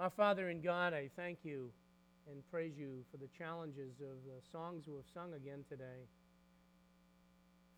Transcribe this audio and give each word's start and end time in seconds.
Our 0.00 0.08
Father 0.08 0.48
in 0.48 0.62
God, 0.62 0.94
I 0.94 1.10
thank 1.14 1.40
you 1.42 1.68
and 2.26 2.42
praise 2.50 2.72
you 2.78 3.04
for 3.10 3.18
the 3.18 3.28
challenges 3.36 4.00
of 4.00 4.16
the 4.24 4.40
songs 4.50 4.84
we 4.86 4.94
have 4.94 5.04
sung 5.12 5.34
again 5.34 5.62
today. 5.68 6.08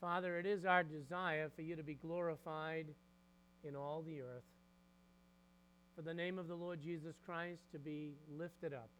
Father, 0.00 0.38
it 0.38 0.46
is 0.46 0.64
our 0.64 0.84
desire 0.84 1.50
for 1.56 1.62
you 1.62 1.74
to 1.74 1.82
be 1.82 1.94
glorified 1.94 2.86
in 3.64 3.74
all 3.74 4.04
the 4.06 4.20
earth, 4.20 4.46
for 5.96 6.02
the 6.02 6.14
name 6.14 6.38
of 6.38 6.46
the 6.46 6.54
Lord 6.54 6.80
Jesus 6.80 7.16
Christ 7.26 7.62
to 7.72 7.80
be 7.80 8.12
lifted 8.38 8.72
up 8.72 8.90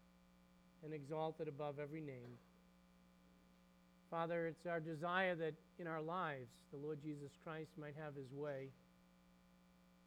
and 0.85 0.93
exalted 0.93 1.47
above 1.47 1.79
every 1.81 2.01
name. 2.01 2.35
Father, 4.11 4.49
it's 4.49 4.67
our 4.67 4.81
desire 4.81 5.37
that 5.37 5.55
in 5.79 5.87
our 5.87 6.03
lives 6.03 6.51
the 6.73 6.85
Lord 6.85 6.99
Jesus 7.01 7.31
Christ 7.45 7.71
might 7.79 7.95
have 8.03 8.17
his 8.17 8.33
way. 8.35 8.71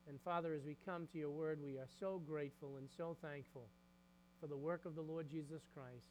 And 0.08 0.20
Father, 0.22 0.54
as 0.54 0.64
we 0.64 0.78
come 0.86 1.08
to 1.12 1.18
your 1.18 1.32
word, 1.32 1.60
we 1.64 1.78
are 1.78 1.88
so 2.00 2.22
grateful 2.28 2.78
and 2.78 2.88
so 2.96 3.18
thankful 3.22 3.68
for 4.40 4.48
the 4.48 4.58
work 4.58 4.86
of 4.86 4.96
the 4.96 5.02
Lord 5.02 5.30
Jesus 5.30 5.62
Christ, 5.74 6.06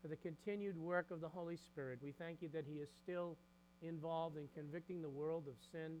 for 0.00 0.08
the 0.08 0.16
continued 0.16 0.76
work 0.78 1.10
of 1.10 1.20
the 1.20 1.28
Holy 1.28 1.56
Spirit. 1.56 1.98
We 2.02 2.12
thank 2.12 2.42
you 2.42 2.48
that 2.52 2.64
he 2.66 2.76
is 2.78 2.88
still 3.02 3.36
involved 3.82 4.36
in 4.36 4.48
convicting 4.54 5.02
the 5.02 5.08
world 5.08 5.44
of 5.48 5.54
sin, 5.72 5.98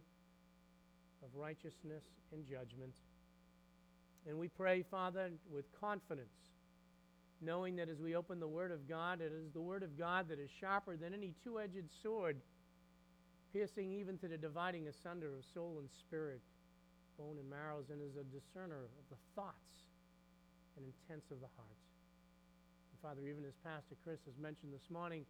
of 1.22 1.28
righteousness, 1.34 2.04
and 2.32 2.46
judgment. 2.46 2.94
And 4.28 4.38
we 4.38 4.48
pray, 4.48 4.84
Father, 4.88 5.30
with 5.52 5.64
confidence 5.80 6.28
knowing 7.40 7.76
that 7.76 7.88
as 7.88 8.00
we 8.00 8.16
open 8.16 8.40
the 8.40 8.48
Word 8.48 8.72
of 8.72 8.88
God, 8.88 9.20
it 9.20 9.32
is 9.32 9.52
the 9.52 9.60
Word 9.60 9.82
of 9.82 9.96
God 9.98 10.28
that 10.28 10.38
is 10.38 10.50
sharper 10.60 10.96
than 10.96 11.14
any 11.14 11.34
two 11.44 11.60
edged 11.60 11.88
sword, 12.02 12.36
piercing 13.52 13.92
even 13.92 14.18
to 14.18 14.28
the 14.28 14.36
dividing 14.36 14.88
asunder 14.88 15.28
of 15.28 15.44
soul 15.54 15.76
and 15.78 15.88
spirit, 16.00 16.40
bone 17.18 17.36
and 17.38 17.50
marrows, 17.50 17.90
and 17.90 18.00
is 18.00 18.16
a 18.16 18.24
discerner 18.30 18.86
of 18.86 19.04
the 19.10 19.18
thoughts 19.34 19.74
and 20.76 20.86
intents 20.86 21.30
of 21.30 21.40
the 21.40 21.50
heart. 21.58 21.82
And 22.94 22.98
Father, 23.02 23.26
even 23.26 23.44
as 23.44 23.54
Pastor 23.64 23.96
Chris 24.04 24.20
has 24.26 24.38
mentioned 24.40 24.72
this 24.72 24.88
morning, 24.88 25.26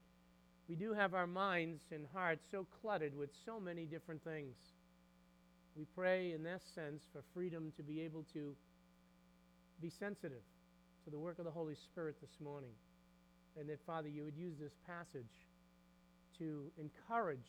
we 0.68 0.76
do 0.76 0.92
have 0.92 1.14
our 1.14 1.26
minds 1.26 1.80
and 1.90 2.04
hearts 2.12 2.44
so 2.50 2.66
cluttered 2.82 3.16
with 3.16 3.30
so 3.46 3.58
many 3.58 3.86
different 3.86 4.22
things. 4.22 4.54
We 5.76 5.86
pray 5.96 6.32
in 6.32 6.42
this 6.42 6.62
sense 6.74 7.02
for 7.12 7.22
freedom 7.32 7.72
to 7.76 7.82
be 7.82 8.02
able 8.02 8.24
to 8.34 8.54
be 9.80 9.90
sensitive 9.98 10.44
to 11.04 11.10
the 11.10 11.18
work 11.18 11.38
of 11.38 11.46
the 11.46 11.50
Holy 11.50 11.74
Spirit 11.74 12.16
this 12.20 12.36
morning. 12.42 12.72
And 13.58 13.68
that, 13.70 13.78
Father, 13.86 14.08
you 14.08 14.24
would 14.24 14.36
use 14.36 14.54
this 14.60 14.74
passage 14.86 15.32
to 16.38 16.70
encourage 16.78 17.48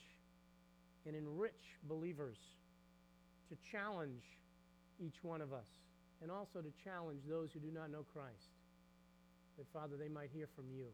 and 1.06 1.16
enrich 1.16 1.78
believers, 1.88 2.38
to 3.50 3.56
challenge 3.72 4.24
each 5.00 5.24
one 5.24 5.42
of 5.42 5.54
us, 5.54 5.68
and 6.22 6.32
also 6.32 6.62
to 6.62 6.72
challenge 6.84 7.22
those 7.28 7.52
who 7.52 7.60
do 7.60 7.72
not 7.74 7.92
know 7.92 8.06
Christ. 8.14 8.54
That, 9.58 9.66
Father, 9.74 9.96
they 9.98 10.10
might 10.10 10.30
hear 10.34 10.48
from 10.56 10.66
you. 10.72 10.86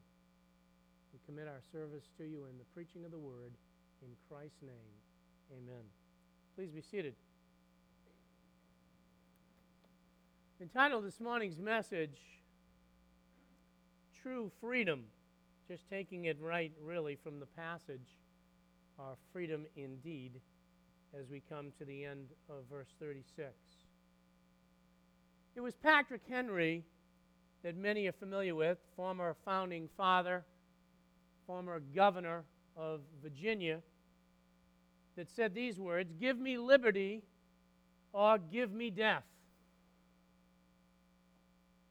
We 1.14 1.20
commit 1.26 1.48
our 1.48 1.62
service 1.72 2.04
to 2.18 2.24
you 2.24 2.46
in 2.50 2.58
the 2.58 2.66
preaching 2.74 3.06
of 3.06 3.12
the 3.12 3.18
word. 3.18 3.52
In 4.02 4.10
Christ's 4.30 4.62
name, 4.62 4.96
amen. 5.52 5.84
Please 6.56 6.70
be 6.70 6.82
seated. 6.82 7.16
Entitled 10.62 11.06
this 11.06 11.20
morning's 11.20 11.60
message, 11.60 12.18
true 14.22 14.52
freedom, 14.62 15.04
just 15.68 15.90
taking 15.90 16.26
it 16.26 16.38
right 16.42 16.72
really 16.84 17.16
from 17.16 17.40
the 17.40 17.46
passage, 17.46 18.18
our 18.98 19.16
freedom 19.34 19.66
indeed, 19.76 20.40
as 21.18 21.30
we 21.30 21.42
come 21.50 21.72
to 21.78 21.86
the 21.86 22.04
end 22.04 22.28
of 22.50 22.66
verse 22.70 22.94
36. 23.00 23.54
It 25.56 25.62
was 25.62 25.76
Patrick 25.76 26.22
Henry 26.30 26.84
that 27.64 27.78
many 27.78 28.08
are 28.08 28.12
familiar 28.12 28.54
with, 28.54 28.78
former 28.96 29.36
founding 29.46 29.88
father, 29.96 30.44
former 31.48 31.80
governor 31.80 32.44
of 32.76 33.02
Virginia, 33.24 33.80
that 35.16 35.30
said 35.30 35.54
these 35.54 35.80
words 35.80 36.12
Give 36.20 36.38
me 36.38 36.58
liberty 36.58 37.22
or 38.12 38.38
give 38.38 38.74
me 38.74 38.90
death. 38.90 39.24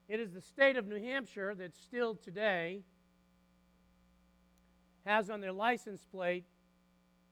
It 0.07 0.19
is 0.19 0.33
the 0.33 0.41
state 0.41 0.77
of 0.77 0.85
New 0.85 1.01
Hampshire 1.01 1.55
that 1.55 1.75
still 1.75 2.13
today 2.13 2.81
has 5.03 5.31
on 5.31 5.41
their 5.41 5.51
license 5.51 6.05
plate 6.11 6.45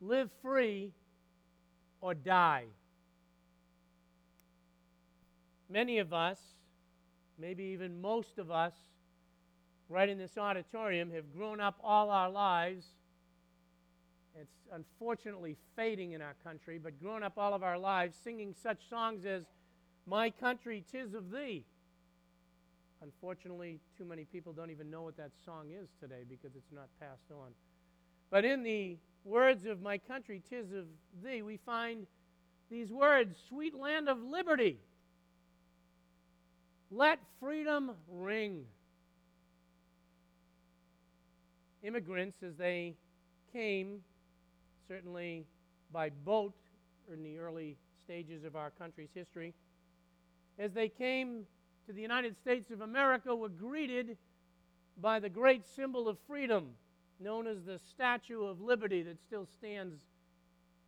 live 0.02 0.32
free 0.42 0.92
or 2.04 2.14
die. 2.14 2.66
Many 5.70 6.00
of 6.00 6.12
us, 6.12 6.38
maybe 7.40 7.64
even 7.64 8.02
most 8.02 8.38
of 8.38 8.52
us, 8.52 8.74
right 9.88 10.10
in 10.10 10.18
this 10.18 10.38
auditorium, 10.38 11.12
have 11.12 11.34
grown 11.34 11.62
up 11.62 11.80
all 11.82 12.10
our 12.10 12.30
lives. 12.30 12.86
It's 14.36 14.68
unfortunately 14.74 15.56
fading 15.78 16.12
in 16.12 16.22
our 16.22 16.36
country, 16.44 16.78
but 16.78 17.02
grown 17.02 17.24
up 17.24 17.38
all 17.38 17.54
of 17.54 17.64
our 17.64 17.78
lives 17.80 18.18
singing 18.22 18.54
such 18.62 18.80
songs 18.90 19.26
as 19.26 19.44
My 20.06 20.30
Country, 20.30 20.84
Tis 20.92 21.14
of 21.14 21.32
Thee. 21.32 21.64
Unfortunately, 23.02 23.80
too 23.98 24.04
many 24.04 24.26
people 24.26 24.52
don't 24.52 24.72
even 24.72 24.92
know 24.92 25.04
what 25.04 25.16
that 25.16 25.32
song 25.46 25.68
is 25.72 25.88
today 26.02 26.24
because 26.30 26.54
it's 26.58 26.72
not 26.74 26.90
passed 27.00 27.32
on. 27.32 27.52
But 28.30 28.44
in 28.44 28.64
the 28.64 28.98
words 29.24 29.66
of 29.66 29.82
My 29.82 29.98
Country, 29.98 30.42
Tis 30.50 30.72
of 30.72 30.86
Thee, 31.24 31.42
we 31.42 31.58
find 31.58 32.06
these 32.70 32.92
words 32.92 33.36
Sweet 33.50 33.76
land 33.76 34.10
of 34.10 34.22
liberty, 34.22 34.80
let 36.92 37.20
freedom 37.40 37.92
ring. 38.10 38.66
Immigrants, 41.84 42.38
as 42.44 42.56
they 42.56 42.96
came, 43.52 44.00
certainly 44.88 45.46
by 45.92 46.10
boat 46.10 46.56
in 47.12 47.24
the 47.24 47.38
early 47.38 47.78
stages 48.06 48.44
of 48.44 48.56
our 48.56 48.72
country's 48.72 49.10
history, 49.14 49.54
as 50.58 50.72
they 50.74 50.88
came 50.88 51.46
to 51.86 51.94
the 51.94 52.02
United 52.02 52.38
States 52.38 52.72
of 52.72 52.82
America 52.82 53.36
were 53.36 53.50
greeted 53.50 54.18
by 55.02 55.20
the 55.20 55.30
great 55.30 55.66
symbol 55.66 56.08
of 56.08 56.18
freedom 56.28 56.70
known 57.20 57.48
as 57.48 57.64
the 57.64 57.80
Statue 57.80 58.44
of 58.44 58.62
Liberty 58.62 59.02
that 59.04 59.22
still 59.22 59.46
stands 59.46 60.02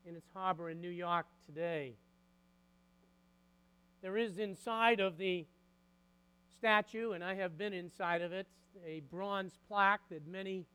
in 0.05 0.15
its 0.15 0.27
harbor 0.33 0.69
in 0.69 0.81
New 0.81 0.89
York 0.89 1.25
today. 1.45 1.93
There 4.01 4.17
is 4.17 4.37
inside 4.37 4.99
of 4.99 5.17
the 5.17 5.45
statue, 6.57 7.11
and 7.11 7.23
I 7.23 7.35
have 7.35 7.57
been 7.57 7.73
inside 7.73 8.21
of 8.21 8.31
it, 8.31 8.47
a 8.85 9.01
bronze 9.11 9.57
plaque 9.67 10.01
that 10.09 10.27
many, 10.27 10.65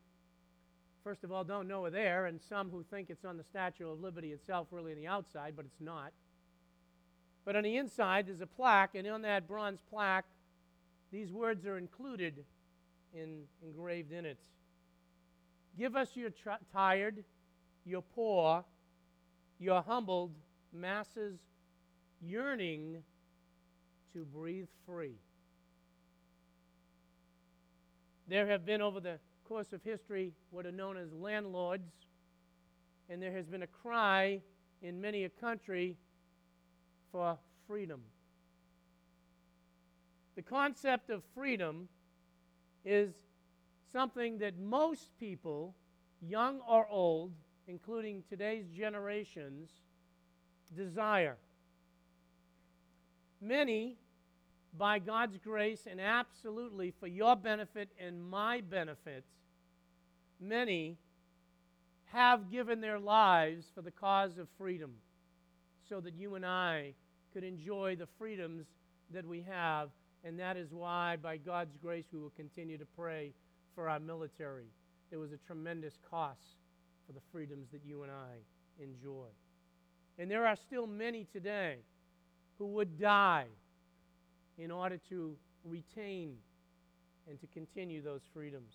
first 1.04 1.22
of 1.22 1.30
all, 1.30 1.44
don't 1.44 1.68
know 1.68 1.84
are 1.84 1.90
there, 1.90 2.26
and 2.26 2.40
some 2.40 2.70
who 2.70 2.82
think 2.82 3.10
it's 3.10 3.24
on 3.24 3.36
the 3.36 3.44
Statue 3.44 3.90
of 3.90 4.00
Liberty 4.00 4.32
itself, 4.32 4.68
really 4.70 4.92
on 4.92 4.98
the 4.98 5.06
outside, 5.06 5.54
but 5.54 5.64
it's 5.64 5.80
not. 5.80 6.12
But 7.44 7.56
on 7.56 7.62
the 7.62 7.76
inside, 7.76 8.26
there's 8.26 8.40
a 8.40 8.46
plaque, 8.46 8.94
and 8.94 9.06
on 9.06 9.22
that 9.22 9.46
bronze 9.46 9.80
plaque, 9.88 10.26
these 11.12 11.32
words 11.32 11.66
are 11.66 11.78
included 11.78 12.44
in, 13.14 13.42
engraved 13.64 14.12
in 14.12 14.24
it. 14.24 14.38
Give 15.78 15.96
us 15.96 16.16
your 16.16 16.30
tr- 16.30 16.50
tired, 16.72 17.24
your 17.84 18.02
poor, 18.02 18.64
your 19.58 19.82
humbled 19.82 20.32
masses 20.72 21.38
yearning 22.20 23.02
to 24.12 24.24
breathe 24.24 24.68
free. 24.86 25.14
There 28.28 28.46
have 28.46 28.64
been, 28.64 28.80
over 28.80 29.00
the 29.00 29.18
course 29.44 29.72
of 29.72 29.82
history, 29.82 30.32
what 30.50 30.66
are 30.66 30.72
known 30.72 30.96
as 30.96 31.12
landlords, 31.12 31.90
and 33.08 33.20
there 33.20 33.32
has 33.32 33.46
been 33.46 33.62
a 33.62 33.66
cry 33.66 34.40
in 34.82 35.00
many 35.00 35.24
a 35.24 35.28
country 35.28 35.96
for 37.10 37.36
freedom. 37.66 38.00
The 40.36 40.42
concept 40.42 41.10
of 41.10 41.22
freedom 41.34 41.88
is 42.84 43.12
something 43.92 44.38
that 44.38 44.58
most 44.58 45.10
people, 45.18 45.74
young 46.20 46.60
or 46.68 46.86
old, 46.88 47.32
including 47.66 48.22
today's 48.28 48.66
generations, 48.68 49.70
desire. 50.76 51.36
Many, 53.40 53.96
by 54.76 54.98
God's 54.98 55.38
grace 55.38 55.86
and 55.90 56.00
absolutely 56.00 56.92
for 57.00 57.06
your 57.06 57.36
benefit 57.36 57.88
and 57.98 58.28
my 58.28 58.60
benefit, 58.60 59.24
many 60.40 60.96
have 62.12 62.50
given 62.50 62.80
their 62.80 62.98
lives 62.98 63.66
for 63.74 63.82
the 63.82 63.90
cause 63.90 64.38
of 64.38 64.48
freedom 64.58 64.92
so 65.88 66.00
that 66.00 66.14
you 66.14 66.34
and 66.34 66.44
I 66.44 66.94
could 67.32 67.44
enjoy 67.44 67.96
the 67.96 68.08
freedoms 68.18 68.66
that 69.12 69.26
we 69.26 69.42
have. 69.42 69.90
And 70.22 70.38
that 70.38 70.56
is 70.56 70.72
why, 70.72 71.16
by 71.16 71.36
God's 71.36 71.76
grace, 71.76 72.04
we 72.12 72.18
will 72.18 72.32
continue 72.36 72.76
to 72.78 72.86
pray 72.96 73.32
for 73.74 73.88
our 73.88 74.00
military. 74.00 74.66
There 75.10 75.18
was 75.18 75.32
a 75.32 75.38
tremendous 75.46 75.94
cost 76.08 76.56
for 77.06 77.12
the 77.12 77.20
freedoms 77.32 77.68
that 77.72 77.80
you 77.84 78.02
and 78.02 78.12
I 78.12 78.82
enjoy. 78.82 79.26
And 80.18 80.30
there 80.30 80.46
are 80.46 80.56
still 80.56 80.86
many 80.86 81.26
today 81.32 81.78
who 82.58 82.66
would 82.66 82.98
die 83.00 83.46
in 84.58 84.70
order 84.70 84.98
to 85.08 85.34
retain 85.64 86.36
and 87.28 87.40
to 87.40 87.46
continue 87.48 88.02
those 88.02 88.20
freedoms. 88.34 88.74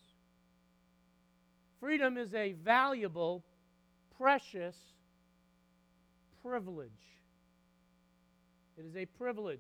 Freedom 1.79 2.17
is 2.17 2.33
a 2.33 2.53
valuable, 2.63 3.43
precious 4.17 4.75
privilege. 6.41 6.89
It 8.77 8.85
is 8.85 8.95
a 8.95 9.05
privilege 9.05 9.59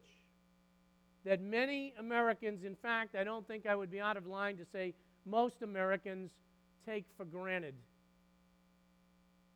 that 1.25 1.41
many 1.41 1.93
Americans, 1.99 2.63
in 2.63 2.75
fact, 2.75 3.15
I 3.15 3.23
don't 3.23 3.47
think 3.47 3.65
I 3.65 3.75
would 3.75 3.91
be 3.91 3.99
out 3.99 4.17
of 4.17 4.27
line 4.27 4.57
to 4.57 4.65
say 4.71 4.93
most 5.25 5.61
Americans 5.61 6.31
take 6.85 7.05
for 7.17 7.25
granted. 7.25 7.75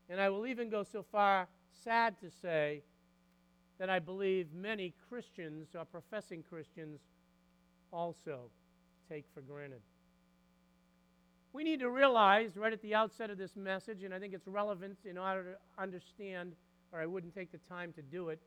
And 0.09 0.19
I 0.19 0.29
will 0.29 0.47
even 0.47 0.69
go 0.69 0.83
so 0.83 1.03
far, 1.03 1.47
sad 1.83 2.19
to 2.21 2.29
say, 2.41 2.81
that 3.77 3.89
I 3.89 3.99
believe 3.99 4.47
many 4.53 4.93
Christians 5.07 5.69
or 5.75 5.85
professing 5.85 6.43
Christians 6.43 6.99
also 7.91 8.49
take 9.09 9.25
for 9.33 9.41
granted. 9.41 9.81
We 11.53 11.63
need 11.63 11.79
to 11.79 11.89
realize 11.89 12.57
right 12.57 12.73
at 12.73 12.81
the 12.81 12.93
outset 12.93 13.29
of 13.29 13.37
this 13.37 13.55
message, 13.55 14.03
and 14.03 14.13
I 14.13 14.19
think 14.19 14.33
it's 14.33 14.47
relevant 14.47 14.97
in 15.05 15.17
order 15.17 15.43
to 15.43 15.81
understand, 15.81 16.53
or 16.91 16.99
I 16.99 17.05
wouldn't 17.05 17.33
take 17.33 17.51
the 17.51 17.59
time 17.69 17.93
to 17.93 18.01
do 18.01 18.29
it, 18.29 18.39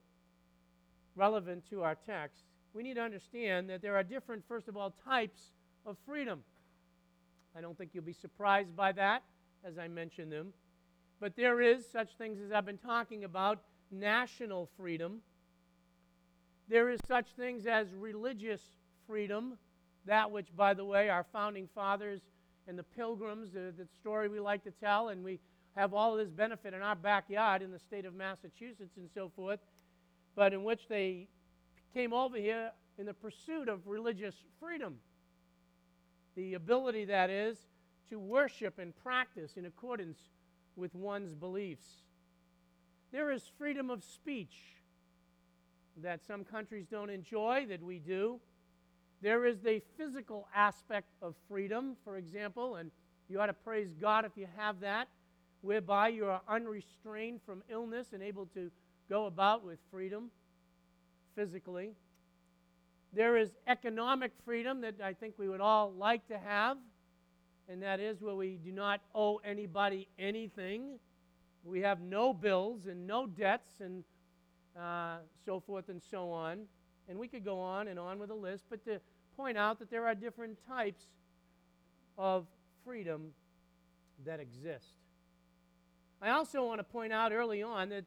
relevant 1.16 1.68
to 1.70 1.82
our 1.82 1.94
text, 1.94 2.44
we 2.74 2.82
need 2.82 2.94
to 2.94 3.02
understand 3.02 3.68
that 3.68 3.82
there 3.82 3.96
are 3.96 4.02
different, 4.02 4.44
first 4.46 4.68
of 4.68 4.76
all, 4.76 4.94
types 5.04 5.52
of 5.84 5.96
freedom. 6.06 6.42
I 7.56 7.60
don't 7.60 7.76
think 7.76 7.90
you'll 7.92 8.04
be 8.04 8.12
surprised 8.12 8.74
by 8.74 8.92
that 8.92 9.22
as 9.64 9.78
I 9.78 9.88
mention 9.88 10.30
them. 10.30 10.52
But 11.20 11.36
there 11.36 11.60
is 11.60 11.84
such 11.90 12.16
things 12.16 12.38
as 12.44 12.50
I've 12.52 12.66
been 12.66 12.78
talking 12.78 13.24
about 13.24 13.60
national 13.90 14.68
freedom. 14.76 15.20
There 16.68 16.90
is 16.90 17.00
such 17.06 17.28
things 17.36 17.66
as 17.66 17.86
religious 17.94 18.60
freedom, 19.06 19.58
that 20.06 20.30
which, 20.30 20.48
by 20.56 20.74
the 20.74 20.84
way, 20.84 21.08
our 21.08 21.24
founding 21.32 21.68
fathers 21.74 22.20
and 22.66 22.78
the 22.78 22.82
pilgrims, 22.82 23.52
the, 23.52 23.72
the 23.76 23.86
story 24.00 24.28
we 24.28 24.40
like 24.40 24.64
to 24.64 24.70
tell, 24.70 25.08
and 25.08 25.22
we 25.22 25.38
have 25.76 25.94
all 25.94 26.12
of 26.12 26.18
this 26.18 26.30
benefit 26.30 26.74
in 26.74 26.82
our 26.82 26.96
backyard 26.96 27.62
in 27.62 27.70
the 27.70 27.78
state 27.78 28.04
of 28.04 28.14
Massachusetts 28.14 28.96
and 28.96 29.08
so 29.14 29.30
forth, 29.34 29.60
but 30.34 30.52
in 30.52 30.64
which 30.64 30.88
they 30.88 31.28
came 31.94 32.12
over 32.12 32.36
here 32.36 32.70
in 32.98 33.06
the 33.06 33.14
pursuit 33.14 33.68
of 33.68 33.86
religious 33.86 34.34
freedom. 34.60 34.96
The 36.36 36.54
ability, 36.54 37.06
that 37.06 37.30
is, 37.30 37.58
to 38.10 38.18
worship 38.18 38.78
and 38.78 38.94
practice 39.02 39.56
in 39.56 39.66
accordance 39.66 40.18
with 40.76 40.94
one's 40.94 41.34
beliefs. 41.34 41.86
There 43.10 43.30
is 43.30 43.42
freedom 43.58 43.90
of 43.90 44.02
speech 44.02 44.56
that 46.02 46.24
some 46.24 46.44
countries 46.44 46.86
don't 46.90 47.10
enjoy, 47.10 47.66
that 47.68 47.82
we 47.82 47.98
do. 47.98 48.40
There 49.20 49.44
is 49.44 49.60
the 49.60 49.82
physical 49.96 50.48
aspect 50.54 51.08
of 51.20 51.34
freedom, 51.48 51.96
for 52.04 52.16
example, 52.16 52.76
and 52.76 52.90
you 53.28 53.40
ought 53.40 53.46
to 53.46 53.52
praise 53.52 53.94
God 54.00 54.24
if 54.24 54.32
you 54.36 54.46
have 54.56 54.80
that, 54.80 55.08
whereby 55.60 56.08
you 56.08 56.26
are 56.26 56.40
unrestrained 56.48 57.40
from 57.44 57.62
illness 57.70 58.08
and 58.12 58.22
able 58.22 58.46
to 58.46 58.70
go 59.08 59.26
about 59.26 59.64
with 59.64 59.78
freedom 59.90 60.30
physically. 61.36 61.92
There 63.14 63.36
is 63.36 63.50
economic 63.66 64.32
freedom 64.44 64.80
that 64.80 64.94
I 65.02 65.12
think 65.12 65.34
we 65.38 65.48
would 65.48 65.60
all 65.60 65.92
like 65.92 66.26
to 66.28 66.38
have, 66.38 66.78
and 67.68 67.82
that 67.82 68.00
is 68.00 68.22
where 68.22 68.34
we 68.34 68.58
do 68.64 68.72
not 68.72 69.00
owe 69.14 69.36
anybody 69.44 70.08
anything. 70.18 70.98
We 71.64 71.80
have 71.80 72.00
no 72.00 72.32
bills 72.32 72.86
and 72.86 73.06
no 73.06 73.26
debts 73.26 73.80
and 73.80 74.02
uh, 74.78 75.18
so 75.44 75.60
forth 75.60 75.90
and 75.90 76.00
so 76.02 76.30
on. 76.30 76.62
And 77.08 77.18
we 77.18 77.28
could 77.28 77.44
go 77.44 77.60
on 77.60 77.88
and 77.88 77.98
on 77.98 78.18
with 78.18 78.30
a 78.30 78.34
list, 78.34 78.64
but 78.70 78.82
to 78.86 79.00
point 79.36 79.58
out 79.58 79.78
that 79.80 79.90
there 79.90 80.06
are 80.06 80.14
different 80.14 80.58
types 80.66 81.04
of 82.16 82.46
freedom 82.84 83.32
that 84.24 84.40
exist. 84.40 84.94
I 86.20 86.30
also 86.30 86.64
want 86.64 86.78
to 86.78 86.84
point 86.84 87.12
out 87.12 87.32
early 87.32 87.62
on 87.62 87.90
that 87.90 88.04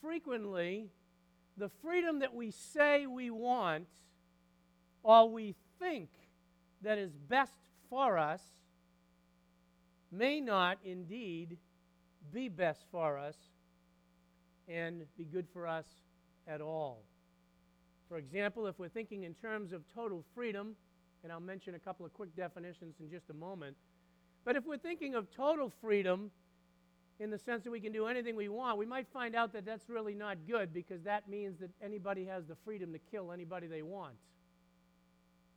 frequently 0.00 0.88
the 1.56 1.68
freedom 1.68 2.20
that 2.20 2.34
we 2.34 2.50
say 2.50 3.06
we 3.06 3.30
want 3.30 3.88
or 5.02 5.28
we 5.30 5.54
think 5.78 6.08
that 6.82 6.98
is 6.98 7.12
best 7.28 7.52
for 7.88 8.18
us 8.18 8.42
may 10.10 10.40
not 10.40 10.78
indeed 10.84 11.56
be 12.32 12.48
best 12.48 12.84
for 12.90 13.18
us 13.18 13.36
and 14.68 15.02
be 15.16 15.24
good 15.24 15.46
for 15.52 15.66
us 15.66 15.86
at 16.46 16.60
all. 16.60 17.02
For 18.08 18.16
example, 18.16 18.66
if 18.66 18.78
we're 18.78 18.88
thinking 18.88 19.24
in 19.24 19.34
terms 19.34 19.72
of 19.72 19.82
total 19.94 20.24
freedom, 20.34 20.74
and 21.22 21.32
I'll 21.32 21.40
mention 21.40 21.74
a 21.74 21.78
couple 21.78 22.06
of 22.06 22.14
quick 22.14 22.34
definitions 22.36 22.94
in 23.00 23.10
just 23.10 23.28
a 23.30 23.34
moment, 23.34 23.76
but 24.44 24.56
if 24.56 24.64
we're 24.64 24.78
thinking 24.78 25.14
of 25.14 25.30
total 25.30 25.72
freedom, 25.80 26.30
in 27.20 27.30
the 27.30 27.38
sense 27.38 27.64
that 27.64 27.70
we 27.70 27.80
can 27.80 27.92
do 27.92 28.06
anything 28.06 28.36
we 28.36 28.48
want, 28.48 28.78
we 28.78 28.86
might 28.86 29.06
find 29.12 29.34
out 29.34 29.52
that 29.52 29.64
that's 29.66 29.88
really 29.88 30.14
not 30.14 30.38
good 30.46 30.72
because 30.72 31.02
that 31.02 31.28
means 31.28 31.58
that 31.58 31.70
anybody 31.82 32.24
has 32.24 32.46
the 32.46 32.54
freedom 32.64 32.92
to 32.92 32.98
kill 33.10 33.32
anybody 33.32 33.66
they 33.66 33.82
want. 33.82 34.14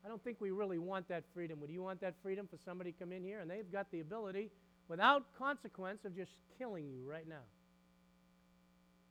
I 0.04 0.08
don't 0.08 0.24
think 0.24 0.38
we 0.40 0.52
really 0.52 0.80
want 0.80 1.08
that 1.10 1.24
freedom. 1.34 1.60
Would 1.60 1.70
you 1.70 1.84
want 1.84 2.02
that 2.02 2.16
freedom 2.24 2.48
for 2.48 2.58
somebody 2.58 2.92
to 2.92 2.98
come 2.98 3.12
in 3.12 3.24
here 3.24 3.40
and 3.40 3.50
they've 3.50 3.72
got 3.72 3.92
the 3.92 4.00
ability, 4.00 4.50
without 4.88 5.26
consequence, 5.38 6.06
of 6.06 6.16
just 6.16 6.32
killing 6.58 6.90
you 6.90 7.08
right 7.08 7.28
now? 7.28 7.44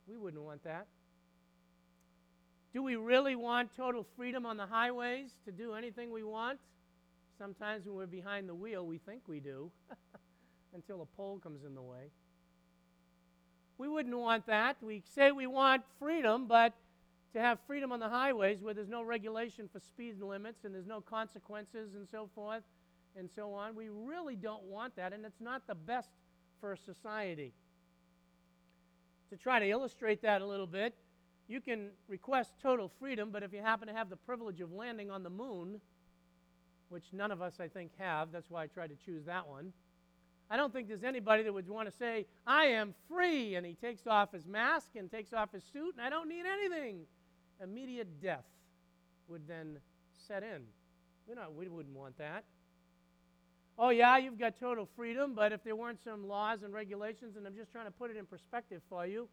We 0.07 0.17
wouldn't 0.17 0.43
want 0.43 0.63
that. 0.65 0.87
Do 2.73 2.83
we 2.83 2.95
really 2.95 3.35
want 3.35 3.75
total 3.75 4.05
freedom 4.15 4.45
on 4.45 4.57
the 4.57 4.65
highways 4.65 5.31
to 5.45 5.51
do 5.51 5.73
anything 5.73 6.11
we 6.11 6.23
want? 6.23 6.59
Sometimes 7.37 7.85
when 7.85 7.95
we're 7.95 8.05
behind 8.05 8.47
the 8.47 8.55
wheel, 8.55 8.85
we 8.85 8.97
think 8.97 9.23
we 9.27 9.39
do 9.39 9.71
until 10.73 11.01
a 11.01 11.05
pole 11.05 11.39
comes 11.39 11.63
in 11.65 11.75
the 11.75 11.81
way. 11.81 12.11
We 13.77 13.87
wouldn't 13.87 14.15
want 14.15 14.45
that. 14.45 14.77
We 14.81 15.01
say 15.15 15.31
we 15.31 15.47
want 15.47 15.83
freedom, 15.97 16.45
but 16.47 16.73
to 17.33 17.39
have 17.39 17.59
freedom 17.65 17.91
on 17.91 17.99
the 17.99 18.09
highways 18.09 18.61
where 18.61 18.73
there's 18.73 18.89
no 18.89 19.03
regulation 19.03 19.69
for 19.71 19.79
speed 19.79 20.21
limits 20.21 20.65
and 20.65 20.73
there's 20.73 20.87
no 20.87 21.01
consequences 21.01 21.95
and 21.95 22.07
so 22.09 22.29
forth 22.35 22.63
and 23.15 23.29
so 23.29 23.53
on, 23.53 23.75
we 23.75 23.89
really 23.89 24.37
don't 24.37 24.63
want 24.63 24.95
that, 24.95 25.11
and 25.11 25.25
it's 25.25 25.41
not 25.41 25.67
the 25.67 25.75
best 25.75 26.09
for 26.61 26.77
society. 26.77 27.51
To 29.31 29.35
try 29.37 29.59
to 29.59 29.69
illustrate 29.69 30.21
that 30.21 30.41
a 30.41 30.45
little 30.45 30.67
bit, 30.67 30.95
you 31.49 31.59
can 31.59 31.89
request 32.07 32.53
total 32.61 32.89
freedom, 32.99 33.29
but 33.29 33.43
if 33.43 33.51
you 33.51 33.59
happen 33.59 33.89
to 33.89 33.93
have 33.93 34.09
the 34.09 34.15
privilege 34.15 34.61
of 34.61 34.71
landing 34.71 35.11
on 35.11 35.23
the 35.23 35.29
moon, 35.29 35.81
which 36.87 37.03
none 37.11 37.31
of 37.31 37.41
us, 37.41 37.59
I 37.59 37.67
think, 37.67 37.91
have, 37.97 38.31
that's 38.31 38.49
why 38.49 38.63
I 38.63 38.67
tried 38.67 38.91
to 38.91 38.95
choose 39.05 39.25
that 39.25 39.45
one 39.45 39.73
I 40.51 40.57
don't 40.57 40.73
think 40.73 40.89
there's 40.89 41.05
anybody 41.05 41.43
that 41.43 41.53
would 41.53 41.69
want 41.69 41.89
to 41.89 41.95
say, 41.95 42.25
I 42.45 42.65
am 42.65 42.93
free, 43.07 43.55
and 43.55 43.65
he 43.65 43.73
takes 43.73 44.05
off 44.05 44.33
his 44.33 44.45
mask 44.45 44.89
and 44.97 45.09
takes 45.09 45.31
off 45.31 45.53
his 45.53 45.63
suit, 45.63 45.95
and 45.95 46.05
I 46.05 46.09
don't 46.09 46.27
need 46.27 46.43
anything. 46.45 47.05
Immediate 47.63 48.21
death 48.21 48.45
would 49.27 49.47
then 49.47 49.77
set 50.27 50.43
in. 50.43 50.63
We, 51.27 51.35
not, 51.35 51.53
we 51.53 51.67
wouldn't 51.67 51.95
want 51.95 52.17
that. 52.17 52.43
Oh, 53.77 53.89
yeah, 53.89 54.17
you've 54.17 54.37
got 54.37 54.59
total 54.59 54.87
freedom, 54.95 55.33
but 55.33 55.51
if 55.51 55.63
there 55.63 55.75
weren't 55.75 55.99
some 56.03 56.27
laws 56.27 56.63
and 56.63 56.73
regulations, 56.73 57.35
and 57.37 57.47
I'm 57.47 57.55
just 57.55 57.71
trying 57.71 57.85
to 57.85 57.91
put 57.91 58.11
it 58.11 58.17
in 58.17 58.25
perspective 58.25 58.81
for 58.89 59.05
you, 59.05 59.27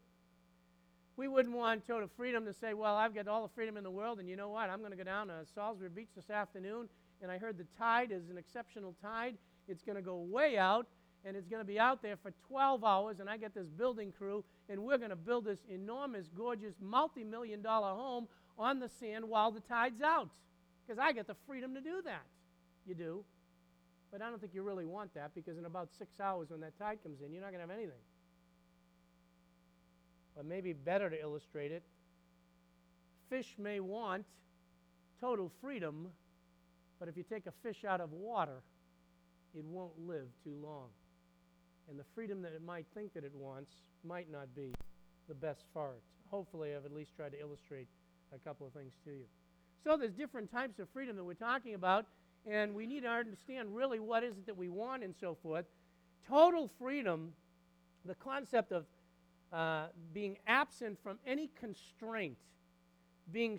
we 1.16 1.26
wouldn't 1.26 1.54
want 1.54 1.86
total 1.86 2.08
freedom 2.16 2.44
to 2.44 2.52
say, 2.52 2.74
well, 2.74 2.96
I've 2.96 3.14
got 3.14 3.26
all 3.26 3.42
the 3.42 3.52
freedom 3.52 3.76
in 3.76 3.82
the 3.82 3.90
world, 3.90 4.20
and 4.20 4.28
you 4.28 4.36
know 4.36 4.48
what? 4.48 4.70
I'm 4.70 4.78
going 4.78 4.92
to 4.92 4.96
go 4.96 5.04
down 5.04 5.26
to 5.26 5.34
Salisbury 5.54 5.90
Beach 5.90 6.10
this 6.14 6.30
afternoon, 6.30 6.88
and 7.20 7.30
I 7.30 7.38
heard 7.38 7.58
the 7.58 7.66
tide 7.76 8.12
is 8.12 8.30
an 8.30 8.38
exceptional 8.38 8.94
tide. 9.02 9.36
It's 9.66 9.82
going 9.82 9.96
to 9.96 10.02
go 10.02 10.16
way 10.16 10.56
out, 10.56 10.86
and 11.28 11.36
it's 11.36 11.46
going 11.46 11.60
to 11.60 11.66
be 11.66 11.78
out 11.78 12.00
there 12.00 12.16
for 12.16 12.32
12 12.48 12.82
hours, 12.82 13.20
and 13.20 13.28
I 13.28 13.36
get 13.36 13.54
this 13.54 13.66
building 13.66 14.14
crew, 14.16 14.42
and 14.70 14.82
we're 14.82 14.96
going 14.96 15.10
to 15.10 15.16
build 15.16 15.44
this 15.44 15.58
enormous, 15.68 16.26
gorgeous, 16.34 16.72
multi 16.80 17.22
million 17.22 17.60
dollar 17.60 17.90
home 17.90 18.28
on 18.58 18.80
the 18.80 18.88
sand 18.98 19.28
while 19.28 19.50
the 19.50 19.60
tide's 19.60 20.00
out. 20.00 20.30
Because 20.86 20.98
I 20.98 21.12
get 21.12 21.26
the 21.26 21.36
freedom 21.46 21.74
to 21.74 21.82
do 21.82 22.00
that. 22.06 22.22
You 22.86 22.94
do. 22.94 23.24
But 24.10 24.22
I 24.22 24.30
don't 24.30 24.40
think 24.40 24.54
you 24.54 24.62
really 24.62 24.86
want 24.86 25.12
that 25.14 25.34
because 25.34 25.58
in 25.58 25.66
about 25.66 25.90
six 25.98 26.18
hours 26.18 26.48
when 26.48 26.60
that 26.60 26.78
tide 26.78 27.02
comes 27.02 27.20
in, 27.20 27.30
you're 27.30 27.42
not 27.42 27.52
going 27.52 27.62
to 27.62 27.68
have 27.68 27.78
anything. 27.78 28.00
But 30.34 30.46
maybe 30.46 30.72
better 30.72 31.10
to 31.10 31.20
illustrate 31.20 31.72
it, 31.72 31.82
fish 33.28 33.54
may 33.58 33.80
want 33.80 34.24
total 35.20 35.52
freedom, 35.60 36.08
but 36.98 37.06
if 37.06 37.18
you 37.18 37.22
take 37.22 37.44
a 37.44 37.52
fish 37.62 37.84
out 37.86 38.00
of 38.00 38.12
water, 38.12 38.62
it 39.54 39.64
won't 39.64 39.92
live 40.06 40.28
too 40.42 40.54
long 40.62 40.88
and 41.88 41.98
the 41.98 42.04
freedom 42.14 42.42
that 42.42 42.52
it 42.52 42.62
might 42.64 42.86
think 42.94 43.14
that 43.14 43.24
it 43.24 43.32
wants 43.34 43.72
might 44.04 44.30
not 44.30 44.54
be 44.54 44.72
the 45.28 45.34
best 45.34 45.64
for 45.72 45.94
it. 45.94 46.02
Hopefully, 46.30 46.74
I've 46.74 46.84
at 46.84 46.92
least 46.92 47.16
tried 47.16 47.32
to 47.32 47.40
illustrate 47.40 47.86
a 48.34 48.38
couple 48.38 48.66
of 48.66 48.72
things 48.72 48.92
to 49.04 49.10
you. 49.10 49.24
So 49.84 49.96
there's 49.96 50.12
different 50.12 50.50
types 50.50 50.78
of 50.78 50.88
freedom 50.90 51.16
that 51.16 51.24
we're 51.24 51.34
talking 51.34 51.74
about, 51.74 52.06
and 52.46 52.74
we 52.74 52.86
need 52.86 53.02
to 53.02 53.08
understand 53.08 53.74
really 53.74 54.00
what 54.00 54.22
is 54.22 54.36
it 54.36 54.46
that 54.46 54.56
we 54.56 54.68
want 54.68 55.02
and 55.02 55.14
so 55.18 55.36
forth. 55.42 55.64
Total 56.28 56.70
freedom, 56.78 57.32
the 58.04 58.14
concept 58.14 58.72
of 58.72 58.84
uh, 59.52 59.86
being 60.12 60.36
absent 60.46 60.98
from 61.02 61.18
any 61.26 61.50
constraint, 61.58 62.36
being 63.32 63.58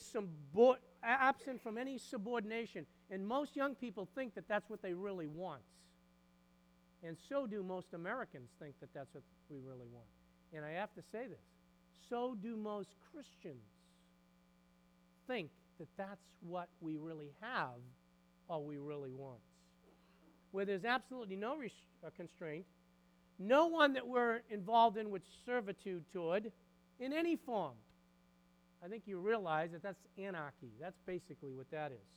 absent 1.03 1.63
from 1.63 1.77
any 1.77 1.97
subordination. 1.97 2.85
And 3.09 3.27
most 3.27 3.55
young 3.55 3.73
people 3.73 4.07
think 4.13 4.35
that 4.35 4.47
that's 4.47 4.69
what 4.69 4.81
they 4.83 4.93
really 4.93 5.27
want. 5.27 5.61
And 7.03 7.15
so 7.29 7.47
do 7.47 7.63
most 7.63 7.87
Americans 7.93 8.49
think 8.59 8.75
that 8.81 8.89
that's 8.93 9.13
what 9.13 9.23
we 9.49 9.57
really 9.59 9.87
want. 9.91 10.07
And 10.53 10.65
I 10.65 10.71
have 10.71 10.93
to 10.95 11.01
say 11.11 11.27
this 11.27 11.39
so 12.09 12.35
do 12.41 12.55
most 12.55 12.89
Christians 13.13 13.61
think 15.27 15.49
that 15.77 15.87
that's 15.97 16.25
what 16.41 16.67
we 16.81 16.97
really 16.97 17.31
have 17.41 17.77
or 18.47 18.63
we 18.63 18.77
really 18.77 19.11
want. 19.11 19.39
Where 20.51 20.65
there's 20.65 20.85
absolutely 20.85 21.35
no 21.35 21.61
uh, 21.61 22.09
constraint, 22.17 22.65
no 23.37 23.67
one 23.67 23.93
that 23.93 24.07
we're 24.07 24.41
involved 24.49 24.97
in 24.97 25.11
with 25.11 25.21
servitude 25.45 26.03
toward 26.11 26.51
in 26.99 27.13
any 27.13 27.35
form. 27.35 27.75
I 28.83 28.87
think 28.87 29.03
you 29.05 29.19
realize 29.19 29.71
that 29.71 29.83
that's 29.83 30.01
anarchy. 30.17 30.71
That's 30.79 30.97
basically 31.05 31.51
what 31.51 31.69
that 31.71 31.91
is. 31.91 32.07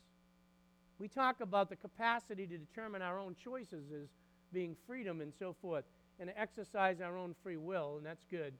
We 0.99 1.09
talk 1.09 1.41
about 1.41 1.69
the 1.69 1.77
capacity 1.77 2.47
to 2.47 2.57
determine 2.57 3.03
our 3.03 3.19
own 3.19 3.37
choices 3.43 3.85
as 3.93 4.09
being 4.53 4.77
freedom 4.87 5.21
and 5.21 5.33
so 5.39 5.55
forth, 5.61 5.85
and 6.21 6.33
exercise 6.37 7.01
our 7.01 7.17
own 7.17 7.35
free 7.43 7.57
will, 7.57 7.97
and 7.97 8.07
that's 8.07 8.25
good. 8.31 8.55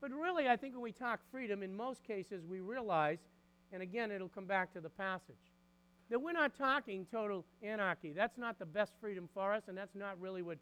But 0.00 0.10
really, 0.10 0.48
I 0.48 0.56
think 0.56 0.74
when 0.74 0.82
we 0.82 0.92
talk 0.92 1.20
freedom, 1.30 1.62
in 1.62 1.74
most 1.74 2.04
cases, 2.04 2.44
we 2.46 2.60
realize, 2.60 3.18
and 3.72 3.82
again, 3.82 4.10
it'll 4.10 4.28
come 4.28 4.46
back 4.46 4.72
to 4.74 4.80
the 4.80 4.90
passage, 4.90 5.36
that 6.10 6.20
we're 6.20 6.32
not 6.32 6.56
talking 6.56 7.06
total 7.10 7.44
anarchy. 7.62 8.12
That's 8.12 8.38
not 8.38 8.58
the 8.58 8.66
best 8.66 8.92
freedom 9.00 9.28
for 9.34 9.52
us, 9.52 9.64
and 9.68 9.76
that's 9.76 9.94
not 9.94 10.20
really 10.20 10.42
what 10.42 10.58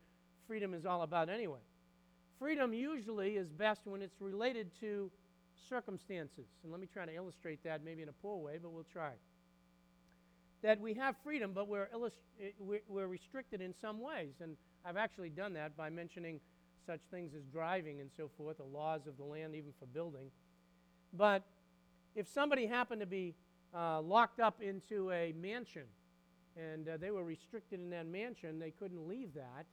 freedom 0.46 0.72
is 0.74 0.86
all 0.86 1.02
about 1.02 1.28
anyway. 1.28 1.60
Freedom 2.38 2.72
usually 2.72 3.36
is 3.36 3.48
best 3.48 3.82
when 3.84 4.02
it's 4.02 4.20
related 4.20 4.70
to 4.80 5.10
circumstances. 5.68 6.46
And 6.62 6.72
let 6.72 6.80
me 6.80 6.88
try 6.92 7.06
to 7.06 7.14
illustrate 7.14 7.62
that 7.64 7.84
maybe 7.84 8.02
in 8.02 8.08
a 8.08 8.12
poor 8.12 8.36
way, 8.36 8.58
but 8.60 8.72
we'll 8.72 8.86
try. 8.92 9.12
That 10.64 10.80
we 10.80 10.94
have 10.94 11.14
freedom, 11.22 11.52
but 11.54 11.68
we're, 11.68 11.88
eh, 12.40 12.78
we're 12.88 13.06
restricted 13.06 13.60
in 13.60 13.74
some 13.80 14.00
ways. 14.00 14.32
And 14.40 14.56
I've 14.84 14.96
actually 14.96 15.28
done 15.28 15.52
that 15.52 15.76
by 15.76 15.90
mentioning 15.90 16.40
such 16.86 17.00
things 17.10 17.32
as 17.34 17.42
driving 17.52 18.00
and 18.00 18.10
so 18.16 18.30
forth, 18.36 18.56
the 18.56 18.64
laws 18.64 19.06
of 19.06 19.16
the 19.16 19.24
land, 19.24 19.54
even 19.54 19.72
for 19.78 19.84
building. 19.86 20.30
But 21.12 21.42
if 22.16 22.26
somebody 22.26 22.66
happened 22.66 23.02
to 23.02 23.06
be 23.06 23.34
uh, 23.74 24.00
locked 24.00 24.40
up 24.40 24.62
into 24.62 25.12
a 25.12 25.34
mansion 25.40 25.84
and 26.56 26.88
uh, 26.88 26.96
they 26.96 27.10
were 27.10 27.24
restricted 27.24 27.78
in 27.78 27.90
that 27.90 28.06
mansion, 28.06 28.58
they 28.58 28.70
couldn't 28.70 29.06
leave 29.06 29.34
that 29.34 29.66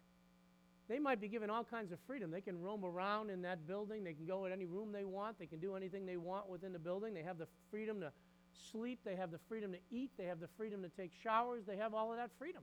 they 0.92 1.00
might 1.00 1.22
be 1.22 1.30
given 1.30 1.50
all 1.50 1.64
kinds 1.64 1.94
of 1.94 2.00
freedom. 2.06 2.32
They 2.32 2.42
can 2.42 2.62
roam 2.62 2.84
around 2.84 3.30
in 3.30 3.42
that 3.44 3.66
building. 3.66 4.04
They 4.04 4.12
can 4.12 4.26
go 4.26 4.46
in 4.46 4.52
any 4.52 4.66
room 4.66 4.92
they 4.92 5.06
want. 5.06 5.40
They 5.40 5.46
can 5.46 5.60
do 5.60 5.78
anything 5.78 6.06
they 6.06 6.18
want 6.18 6.50
within 6.50 6.74
the 6.74 6.80
building. 6.80 7.14
They 7.14 7.24
have 7.24 7.38
the 7.38 7.48
freedom 7.70 8.02
to 8.02 8.12
sleep. 8.72 9.00
They 9.04 9.16
have 9.16 9.32
the 9.32 9.40
freedom 9.48 9.72
to 9.72 9.80
eat. 9.92 10.12
They 10.18 10.26
have 10.26 10.40
the 10.40 10.50
freedom 10.58 10.82
to 10.84 10.90
take 10.90 11.12
showers. 11.24 11.64
They 11.66 11.78
have 11.78 11.94
all 11.94 12.12
of 12.12 12.18
that 12.18 12.32
freedom. 12.38 12.62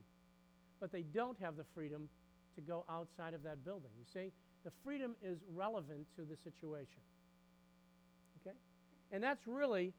But 0.79 0.91
they 0.91 1.03
don't 1.03 1.37
have 1.41 1.57
the 1.57 1.65
freedom 1.73 2.09
to 2.55 2.61
go 2.61 2.85
outside 2.89 3.33
of 3.33 3.43
that 3.43 3.63
building. 3.63 3.91
You 3.97 4.05
see, 4.13 4.31
the 4.63 4.71
freedom 4.83 5.15
is 5.23 5.39
relevant 5.53 6.07
to 6.15 6.23
the 6.23 6.35
situation. 6.37 7.01
Okay? 8.41 8.55
And 9.11 9.23
that's 9.23 9.45
really 9.47 9.93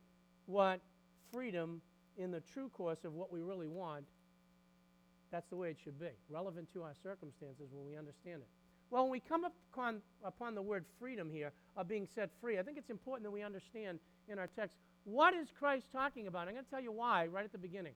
what 0.47 0.80
freedom 1.32 1.80
in 2.18 2.30
the 2.30 2.40
true 2.40 2.68
course 2.70 3.04
of 3.04 3.14
what 3.14 3.32
we 3.32 3.40
really 3.40 3.68
want 3.68 4.04
that's 5.30 5.49
the 5.49 5.56
way 5.56 5.70
it 5.70 5.76
should 5.82 5.99
be, 5.99 6.11
relevant 6.28 6.68
to 6.75 6.82
our 6.82 6.94
circumstances 7.02 7.68
when 7.73 7.87
we 7.87 7.97
understand 7.97 8.42
it. 8.42 8.49
Well, 8.90 9.04
when 9.04 9.12
we 9.12 9.20
come 9.20 9.44
upon, 9.44 10.02
upon 10.25 10.56
the 10.56 10.62
word 10.62 10.85
freedom 10.99 11.30
here, 11.30 11.52
of 11.76 11.87
being 11.87 12.09
set 12.14 12.30
free, 12.40 12.59
I 12.59 12.62
think 12.62 12.76
it's 12.76 12.90
important 12.90 13.25
that 13.25 13.30
we 13.30 13.42
understand 13.42 14.00
in 14.28 14.38
our 14.38 14.49
text 14.49 14.76
what 15.04 15.35
is 15.35 15.49
Christ 15.59 15.87
talking 15.92 16.26
about. 16.26 16.49
I'm 16.49 16.54
going 16.54 16.64
to 16.64 16.71
tell 16.71 16.80
you 16.80 16.92
why 16.92 17.26
right 17.26 17.45
at 17.45 17.52
the 17.52 17.59
beginning. 17.59 17.95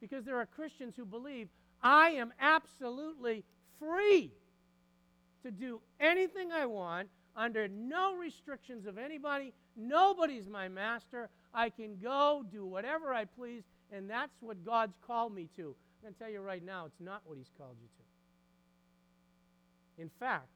Because 0.00 0.24
there 0.24 0.38
are 0.38 0.46
Christians 0.46 0.94
who 0.96 1.04
believe 1.04 1.48
I 1.82 2.10
am 2.10 2.32
absolutely 2.40 3.44
free 3.78 4.32
to 5.42 5.50
do 5.50 5.80
anything 6.00 6.52
I 6.52 6.66
want 6.66 7.08
under 7.36 7.68
no 7.68 8.16
restrictions 8.16 8.86
of 8.86 8.98
anybody. 8.98 9.52
Nobody's 9.76 10.48
my 10.48 10.68
master. 10.68 11.28
I 11.52 11.70
can 11.70 11.98
go 12.02 12.44
do 12.50 12.64
whatever 12.66 13.12
I 13.12 13.24
please, 13.24 13.62
and 13.92 14.08
that's 14.08 14.32
what 14.40 14.64
God's 14.64 14.96
called 15.06 15.34
me 15.34 15.48
to. 15.56 15.74
I'm 16.02 16.02
going 16.02 16.14
to 16.14 16.18
tell 16.18 16.30
you 16.30 16.40
right 16.40 16.64
now, 16.64 16.86
it's 16.86 17.00
not 17.00 17.22
what 17.24 17.38
He's 17.38 17.50
called 17.56 17.76
you 17.80 17.88
to. 19.96 20.02
In 20.02 20.10
fact, 20.18 20.48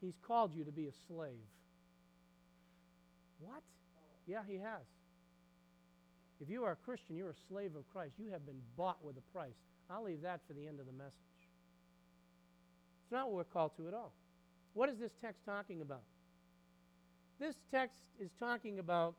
He's 0.00 0.16
called 0.26 0.54
you 0.54 0.64
to 0.64 0.72
be 0.72 0.86
a 0.86 0.92
slave. 1.08 1.32
What? 3.40 3.62
Yeah, 4.26 4.42
He 4.46 4.54
has. 4.54 4.82
If 6.40 6.50
you 6.50 6.64
are 6.64 6.72
a 6.72 6.76
Christian, 6.76 7.16
you're 7.16 7.30
a 7.30 7.34
slave 7.48 7.76
of 7.76 7.88
Christ. 7.92 8.14
You 8.18 8.30
have 8.30 8.44
been 8.44 8.60
bought 8.76 9.02
with 9.02 9.16
a 9.16 9.22
price. 9.32 9.54
I'll 9.88 10.02
leave 10.02 10.22
that 10.22 10.40
for 10.46 10.52
the 10.52 10.66
end 10.66 10.80
of 10.80 10.86
the 10.86 10.92
message. 10.92 11.12
It's 13.04 13.12
not 13.12 13.26
what 13.26 13.36
we're 13.36 13.44
called 13.44 13.76
to 13.76 13.88
at 13.88 13.94
all. 13.94 14.12
What 14.74 14.88
is 14.90 14.98
this 14.98 15.12
text 15.20 15.44
talking 15.46 15.80
about? 15.80 16.02
This 17.38 17.56
text 17.70 18.00
is 18.18 18.30
talking 18.38 18.78
about 18.78 19.14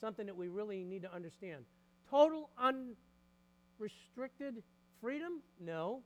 something 0.00 0.26
that 0.26 0.36
we 0.36 0.48
really 0.48 0.82
need 0.84 1.02
to 1.02 1.14
understand. 1.14 1.64
Total 2.10 2.50
unrestricted 3.78 4.62
freedom? 5.00 5.42
No. 5.60 6.02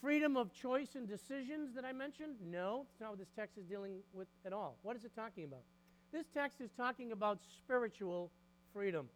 Freedom 0.00 0.36
of 0.36 0.52
choice 0.52 0.94
and 0.94 1.08
decisions 1.08 1.74
that 1.74 1.84
I 1.84 1.92
mentioned? 1.92 2.36
No. 2.44 2.86
It's 2.90 3.00
not 3.00 3.10
what 3.10 3.18
this 3.18 3.30
text 3.34 3.56
is 3.56 3.64
dealing 3.64 4.00
with 4.12 4.28
at 4.44 4.52
all. 4.52 4.78
What 4.82 4.96
is 4.96 5.04
it 5.04 5.14
talking 5.14 5.44
about? 5.44 5.62
This 6.12 6.26
text 6.32 6.60
is 6.60 6.70
talking 6.76 7.12
about 7.12 7.38
spiritual 7.58 8.30
freedom. 8.72 9.08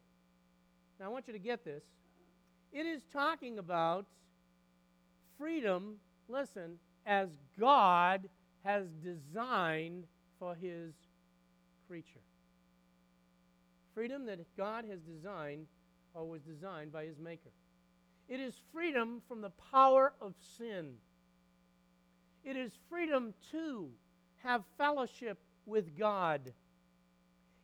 Now, 1.01 1.07
I 1.07 1.09
want 1.09 1.27
you 1.27 1.33
to 1.33 1.39
get 1.39 1.65
this. 1.65 1.83
It 2.73 2.87
is 2.87 3.03
talking 3.13 3.59
about 3.59 4.07
freedom, 5.39 5.97
listen, 6.29 6.79
as 7.07 7.29
God 7.59 8.29
has 8.65 8.87
designed 9.03 10.05
for 10.39 10.55
his 10.55 10.93
creature. 11.89 12.21
Freedom 13.95 14.27
that 14.27 14.41
God 14.57 14.85
has 14.89 15.01
designed 15.01 15.67
or 16.15 16.29
was 16.29 16.43
designed 16.43 16.93
by 16.93 17.05
his 17.05 17.19
maker. 17.19 17.51
It 18.29 18.41
is 18.41 18.55
freedom 18.73 19.23
from 19.29 19.41
the 19.41 19.51
power 19.73 20.13
of 20.21 20.35
sin. 20.59 20.95
It 22.45 22.57
is 22.57 22.73
freedom 22.89 23.35
to 23.51 23.89
have 24.43 24.63
fellowship 24.79 25.39
with 25.67 25.99
God. 25.99 26.53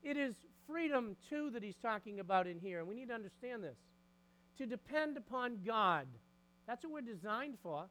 It 0.03 0.17
is 0.17 0.35
freedom, 0.67 1.17
too, 1.29 1.51
that 1.51 1.63
he's 1.63 1.77
talking 1.77 2.21
about 2.21 2.47
in 2.47 2.59
here, 2.59 2.81
and 2.81 2.89
we 2.89 2.95
need 2.95 3.09
to 3.09 3.15
understand 3.15 3.63
this. 3.63 3.77
To 4.59 4.67
depend 4.67 5.17
upon 5.17 5.59
God. 5.65 6.07
That's 6.67 6.85
what 6.85 6.93
we're 6.93 7.13
designed 7.13 7.59
for. 7.63 7.87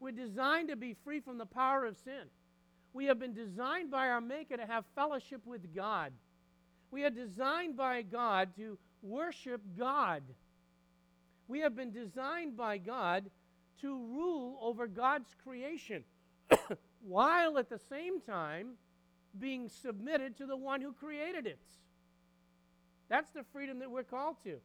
We're 0.00 0.12
designed 0.12 0.68
to 0.68 0.76
be 0.76 0.96
free 1.04 1.20
from 1.20 1.38
the 1.38 1.46
power 1.46 1.84
of 1.84 1.96
sin. 1.96 2.24
We 2.92 3.06
have 3.06 3.18
been 3.18 3.34
designed 3.34 3.90
by 3.90 4.08
our 4.08 4.20
Maker 4.20 4.56
to 4.56 4.66
have 4.66 4.84
fellowship 4.94 5.42
with 5.44 5.74
God. 5.74 6.12
We 6.90 7.04
are 7.04 7.10
designed 7.10 7.76
by 7.76 8.02
God 8.02 8.50
to 8.56 8.78
worship 9.02 9.60
God. 9.78 10.22
We 11.46 11.60
have 11.60 11.76
been 11.76 11.92
designed 11.92 12.56
by 12.56 12.78
God 12.78 13.30
to 13.80 13.96
rule 13.96 14.58
over 14.60 14.86
God's 14.86 15.34
creation 15.42 16.04
while 17.02 17.58
at 17.58 17.68
the 17.68 17.78
same 17.78 18.20
time 18.20 18.72
being 19.38 19.68
submitted 19.68 20.36
to 20.38 20.46
the 20.46 20.56
one 20.56 20.80
who 20.80 20.92
created 20.92 21.46
it. 21.46 21.60
That's 23.08 23.30
the 23.30 23.44
freedom 23.52 23.78
that 23.78 23.90
we're 23.90 24.02
called 24.02 24.36
to. 24.44 24.56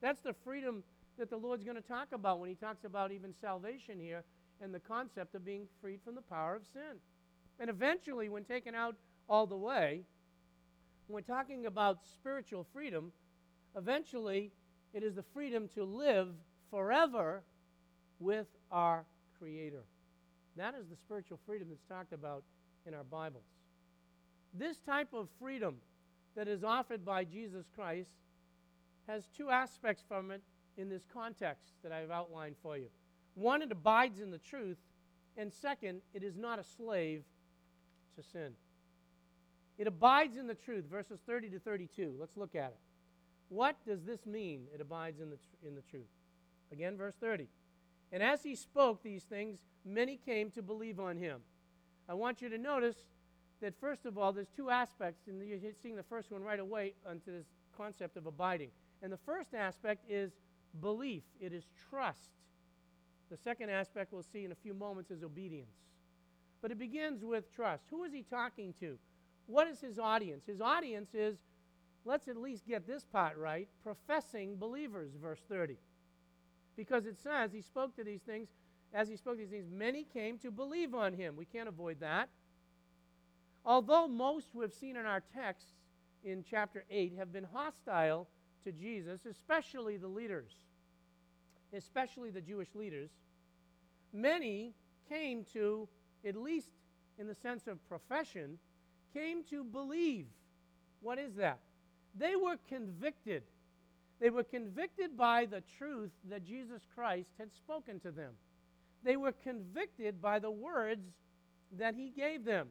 That's 0.00 0.20
the 0.20 0.32
freedom 0.32 0.82
that 1.18 1.28
the 1.28 1.36
Lord's 1.36 1.64
going 1.64 1.76
to 1.76 1.82
talk 1.82 2.08
about 2.12 2.40
when 2.40 2.48
he 2.48 2.54
talks 2.54 2.84
about 2.84 3.12
even 3.12 3.34
salvation 3.40 3.98
here 3.98 4.24
and 4.62 4.72
the 4.72 4.80
concept 4.80 5.34
of 5.34 5.44
being 5.44 5.66
freed 5.80 6.00
from 6.04 6.14
the 6.14 6.22
power 6.22 6.54
of 6.54 6.62
sin. 6.72 6.98
And 7.58 7.68
eventually, 7.68 8.28
when 8.28 8.44
taken 8.44 8.74
out 8.74 8.96
all 9.28 9.46
the 9.46 9.56
way, 9.56 10.02
when 11.06 11.14
we're 11.14 11.34
talking 11.34 11.66
about 11.66 11.98
spiritual 12.06 12.66
freedom, 12.72 13.12
Eventually, 13.76 14.50
it 14.92 15.02
is 15.02 15.14
the 15.14 15.22
freedom 15.22 15.68
to 15.74 15.84
live 15.84 16.28
forever 16.70 17.42
with 18.18 18.46
our 18.70 19.04
Creator. 19.38 19.84
That 20.56 20.74
is 20.74 20.88
the 20.88 20.96
spiritual 20.96 21.38
freedom 21.46 21.68
that's 21.70 21.84
talked 21.84 22.12
about 22.12 22.42
in 22.86 22.94
our 22.94 23.04
Bibles. 23.04 23.44
This 24.52 24.78
type 24.78 25.12
of 25.12 25.28
freedom 25.38 25.76
that 26.36 26.48
is 26.48 26.64
offered 26.64 27.04
by 27.04 27.24
Jesus 27.24 27.66
Christ 27.74 28.10
has 29.06 29.28
two 29.36 29.50
aspects 29.50 30.02
from 30.06 30.30
it 30.30 30.42
in 30.76 30.88
this 30.88 31.04
context 31.12 31.72
that 31.82 31.92
I've 31.92 32.10
outlined 32.10 32.56
for 32.62 32.76
you. 32.76 32.86
One, 33.34 33.62
it 33.62 33.72
abides 33.72 34.20
in 34.20 34.30
the 34.30 34.38
truth, 34.38 34.78
and 35.36 35.52
second, 35.52 36.02
it 36.14 36.22
is 36.22 36.36
not 36.36 36.58
a 36.58 36.64
slave 36.64 37.22
to 38.16 38.22
sin. 38.22 38.52
It 39.78 39.86
abides 39.86 40.36
in 40.36 40.46
the 40.46 40.54
truth, 40.54 40.84
verses 40.84 41.20
30 41.26 41.50
to 41.50 41.58
32. 41.58 42.14
Let's 42.18 42.36
look 42.36 42.54
at 42.54 42.70
it. 42.70 42.78
What 43.48 43.76
does 43.86 44.04
this 44.04 44.26
mean? 44.26 44.66
It 44.74 44.80
abides 44.80 45.20
in 45.20 45.30
the, 45.30 45.36
tr- 45.36 45.66
in 45.66 45.74
the 45.74 45.82
truth. 45.82 46.08
Again, 46.70 46.96
verse 46.96 47.14
30. 47.20 47.48
And 48.12 48.22
as 48.22 48.42
he 48.42 48.54
spoke 48.54 49.02
these 49.02 49.22
things, 49.22 49.58
many 49.84 50.16
came 50.16 50.50
to 50.52 50.62
believe 50.62 51.00
on 51.00 51.16
him. 51.16 51.40
I 52.08 52.14
want 52.14 52.42
you 52.42 52.48
to 52.48 52.58
notice 52.58 52.96
that 53.60 53.74
first 53.80 54.06
of 54.06 54.16
all, 54.16 54.32
there's 54.32 54.50
two 54.56 54.70
aspects, 54.70 55.26
and 55.28 55.42
you're 55.46 55.58
seeing 55.82 55.96
the 55.96 56.02
first 56.02 56.30
one 56.30 56.42
right 56.42 56.60
away 56.60 56.94
onto 57.08 57.32
this 57.32 57.46
concept 57.76 58.16
of 58.16 58.26
abiding. 58.26 58.70
And 59.02 59.12
the 59.12 59.18
first 59.18 59.54
aspect 59.54 60.04
is 60.10 60.32
belief, 60.80 61.22
it 61.40 61.52
is 61.52 61.64
trust. 61.90 62.30
The 63.30 63.36
second 63.36 63.70
aspect 63.70 64.12
we'll 64.12 64.22
see 64.22 64.44
in 64.44 64.52
a 64.52 64.56
few 64.56 64.74
moments 64.74 65.10
is 65.10 65.22
obedience. 65.22 65.76
But 66.62 66.70
it 66.70 66.78
begins 66.78 67.24
with 67.24 67.54
trust. 67.54 67.84
Who 67.90 68.04
is 68.04 68.12
he 68.12 68.22
talking 68.22 68.74
to? 68.80 68.98
What 69.46 69.68
is 69.68 69.80
his 69.80 69.98
audience? 69.98 70.44
His 70.46 70.60
audience 70.60 71.14
is, 71.14 71.38
let's 72.04 72.28
at 72.28 72.36
least 72.36 72.66
get 72.66 72.86
this 72.86 73.04
part 73.04 73.36
right, 73.38 73.68
professing 73.82 74.56
believers, 74.56 75.12
verse 75.20 75.40
30. 75.48 75.76
Because 76.76 77.06
it 77.06 77.18
says 77.18 77.52
he 77.52 77.62
spoke 77.62 77.94
to 77.96 78.04
these 78.04 78.22
things, 78.22 78.48
as 78.92 79.08
he 79.08 79.16
spoke 79.16 79.38
these 79.38 79.50
things, 79.50 79.70
many 79.70 80.04
came 80.04 80.38
to 80.38 80.50
believe 80.50 80.94
on 80.94 81.14
him. 81.14 81.36
We 81.36 81.44
can't 81.44 81.68
avoid 81.68 82.00
that. 82.00 82.28
Although 83.64 84.08
most 84.08 84.48
we've 84.54 84.72
seen 84.72 84.96
in 84.96 85.06
our 85.06 85.22
text 85.34 85.66
in 86.24 86.44
chapter 86.48 86.84
8 86.90 87.14
have 87.18 87.32
been 87.32 87.46
hostile 87.52 88.28
to 88.64 88.72
Jesus, 88.72 89.26
especially 89.26 89.96
the 89.96 90.08
leaders, 90.08 90.52
especially 91.72 92.30
the 92.30 92.40
Jewish 92.40 92.74
leaders, 92.74 93.10
many 94.12 94.72
came 95.08 95.44
to, 95.52 95.88
at 96.26 96.36
least 96.36 96.70
in 97.18 97.26
the 97.26 97.34
sense 97.34 97.66
of 97.66 97.86
profession, 97.88 98.58
came 99.12 99.44
to 99.50 99.64
believe. 99.64 100.26
What 101.00 101.18
is 101.18 101.34
that? 101.36 101.58
They 102.16 102.36
were 102.36 102.56
convicted. 102.68 103.42
They 104.20 104.30
were 104.30 104.44
convicted 104.44 105.16
by 105.16 105.46
the 105.46 105.62
truth 105.78 106.10
that 106.28 106.44
Jesus 106.44 106.82
Christ 106.94 107.30
had 107.38 107.52
spoken 107.54 108.00
to 108.00 108.10
them. 108.10 108.32
They 109.02 109.16
were 109.16 109.32
convicted 109.32 110.20
by 110.20 110.38
the 110.38 110.50
words 110.50 111.06
that 111.78 111.94
he 111.94 112.10
gave 112.10 112.44
them. 112.44 112.68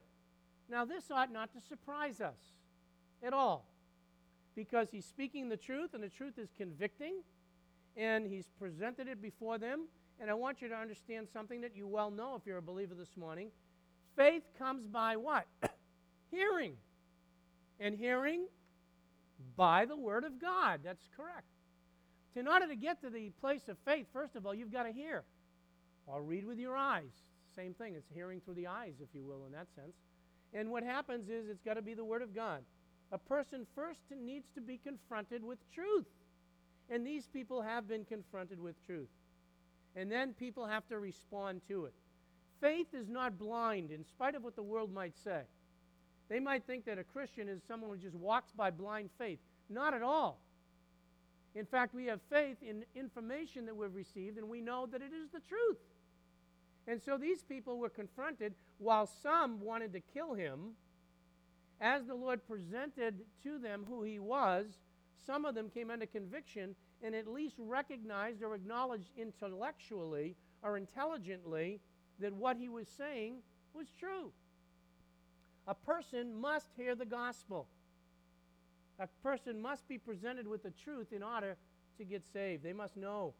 Now, 0.70 0.86
this 0.86 1.10
ought 1.10 1.32
not 1.32 1.52
to 1.54 1.62
surprise 1.62 2.22
us 2.22 2.38
at 3.24 3.34
all 3.34 3.66
because 4.56 4.90
he's 4.92 5.06
speaking 5.06 5.50
the 5.50 5.58
truth, 5.58 5.94
and 5.94 6.04
the 6.04 6.10
truth 6.10 6.38
is 6.38 6.50
convicting, 6.58 7.22
and 7.98 8.28
he's 8.28 8.50
presented 8.60 9.08
it 9.08 9.22
before 9.22 9.58
them. 9.58 9.88
And 10.20 10.30
I 10.30 10.34
want 10.34 10.62
you 10.62 10.68
to 10.68 10.76
understand 10.76 11.28
something 11.32 11.62
that 11.62 11.76
you 11.76 11.88
well 11.88 12.12
know 12.12 12.36
if 12.36 12.46
you're 12.46 12.58
a 12.58 12.62
believer 12.62 12.94
this 12.94 13.16
morning. 13.16 13.50
Faith 14.16 14.44
comes 14.58 14.86
by 14.86 15.16
what? 15.16 15.46
hearing. 16.32 16.74
And 17.80 17.96
hearing 17.96 18.48
by 19.56 19.86
the 19.86 19.96
Word 19.96 20.26
of 20.26 20.42
God. 20.42 20.82
That's 20.84 21.08
correct. 21.16 21.48
In 22.36 22.48
order 22.48 22.68
to 22.68 22.76
get 22.76 23.02
to 23.02 23.10
the 23.10 23.30
place 23.42 23.68
of 23.70 23.78
faith, 23.86 24.08
first 24.12 24.36
of 24.36 24.46
all, 24.46 24.54
you've 24.54 24.74
got 24.74 24.84
to 24.84 24.92
hear. 24.92 25.24
Or 26.06 26.22
read 26.22 26.46
with 26.46 26.60
your 26.60 26.76
eyes. 26.76 27.12
Same 27.56 27.74
thing. 27.74 27.96
It's 27.96 28.10
hearing 28.14 28.42
through 28.42 28.56
the 28.56 28.68
eyes, 28.68 28.96
if 29.02 29.10
you 29.14 29.24
will, 29.24 29.46
in 29.46 29.54
that 29.54 29.68
sense. 29.74 29.96
And 30.54 30.72
what 30.72 30.84
happens 30.84 31.30
is 31.30 31.50
it's 31.50 31.62
got 31.62 31.76
to 31.76 31.82
be 31.82 31.94
the 31.94 32.04
Word 32.04 32.22
of 32.22 32.36
God. 32.36 32.62
A 33.12 33.18
person 33.18 33.66
first 33.76 34.02
needs 34.16 34.48
to 34.56 34.62
be 34.62 34.78
confronted 34.78 35.44
with 35.44 35.60
truth. 35.74 36.08
And 36.90 37.06
these 37.06 37.28
people 37.28 37.62
have 37.62 37.88
been 37.88 38.06
confronted 38.06 38.60
with 38.60 38.76
truth. 38.86 39.10
And 39.96 40.12
then 40.12 40.34
people 40.34 40.66
have 40.66 40.88
to 40.90 41.00
respond 41.00 41.62
to 41.68 41.86
it. 41.86 41.94
Faith 42.62 42.88
is 42.94 43.08
not 43.08 43.40
blind, 43.40 43.92
in 43.92 44.04
spite 44.04 44.36
of 44.36 44.44
what 44.44 44.56
the 44.56 44.64
world 44.64 44.94
might 44.94 45.16
say. 45.24 45.42
They 46.30 46.40
might 46.40 46.66
think 46.66 46.86
that 46.86 47.00
a 47.00 47.04
Christian 47.04 47.48
is 47.48 47.62
someone 47.68 47.90
who 47.92 47.98
just 47.98 48.16
walks 48.16 48.52
by 48.52 48.70
blind 48.70 49.10
faith. 49.18 49.40
Not 49.70 49.94
at 49.94 50.02
all. 50.02 50.40
In 51.56 51.66
fact, 51.66 51.96
we 51.96 52.06
have 52.06 52.20
faith 52.30 52.58
in 52.62 52.84
information 52.96 53.66
that 53.66 53.76
we've 53.76 53.94
received, 53.94 54.38
and 54.38 54.50
we 54.50 54.62
know 54.62 54.86
that 54.88 55.02
it 55.02 55.14
is 55.14 55.30
the 55.32 55.40
truth. 55.40 55.78
And 56.88 57.02
so 57.02 57.18
these 57.18 57.44
people 57.44 57.78
were 57.78 57.90
confronted 57.90 58.56
while 58.78 59.06
some 59.06 59.62
wanted 59.62 59.94
to 59.94 60.00
kill 60.00 60.34
him. 60.34 60.72
As 61.82 62.06
the 62.06 62.16
Lord 62.16 62.46
presented 62.48 63.22
to 63.44 63.58
them 63.60 63.86
who 63.88 64.04
he 64.04 64.20
was, 64.20 64.66
some 65.26 65.46
of 65.46 65.56
them 65.56 65.70
came 65.70 65.90
under 65.92 66.06
conviction 66.06 66.76
and 67.04 67.16
at 67.16 67.28
least 67.28 67.56
recognized 67.58 68.44
or 68.44 68.56
acknowledged 68.56 69.10
intellectually 69.18 70.36
or 70.62 70.78
intelligently 70.78 71.80
that 72.20 72.34
what 72.34 72.58
he 72.58 72.68
was 72.68 72.88
saying 72.88 73.36
was 73.74 73.88
true. 73.98 74.32
A 75.68 75.76
person 75.76 76.34
must 76.34 76.68
hear 76.76 76.96
the 76.96 77.06
gospel. 77.06 77.68
A 79.00 79.08
person 79.24 79.62
must 79.62 79.88
be 79.88 79.98
presented 79.98 80.48
with 80.48 80.64
the 80.64 80.74
truth 80.84 81.14
in 81.14 81.24
order 81.24 81.56
to 81.98 82.04
get 82.04 82.26
saved. 82.34 82.64
They 82.64 82.74
must 82.74 82.98
know 82.98 83.34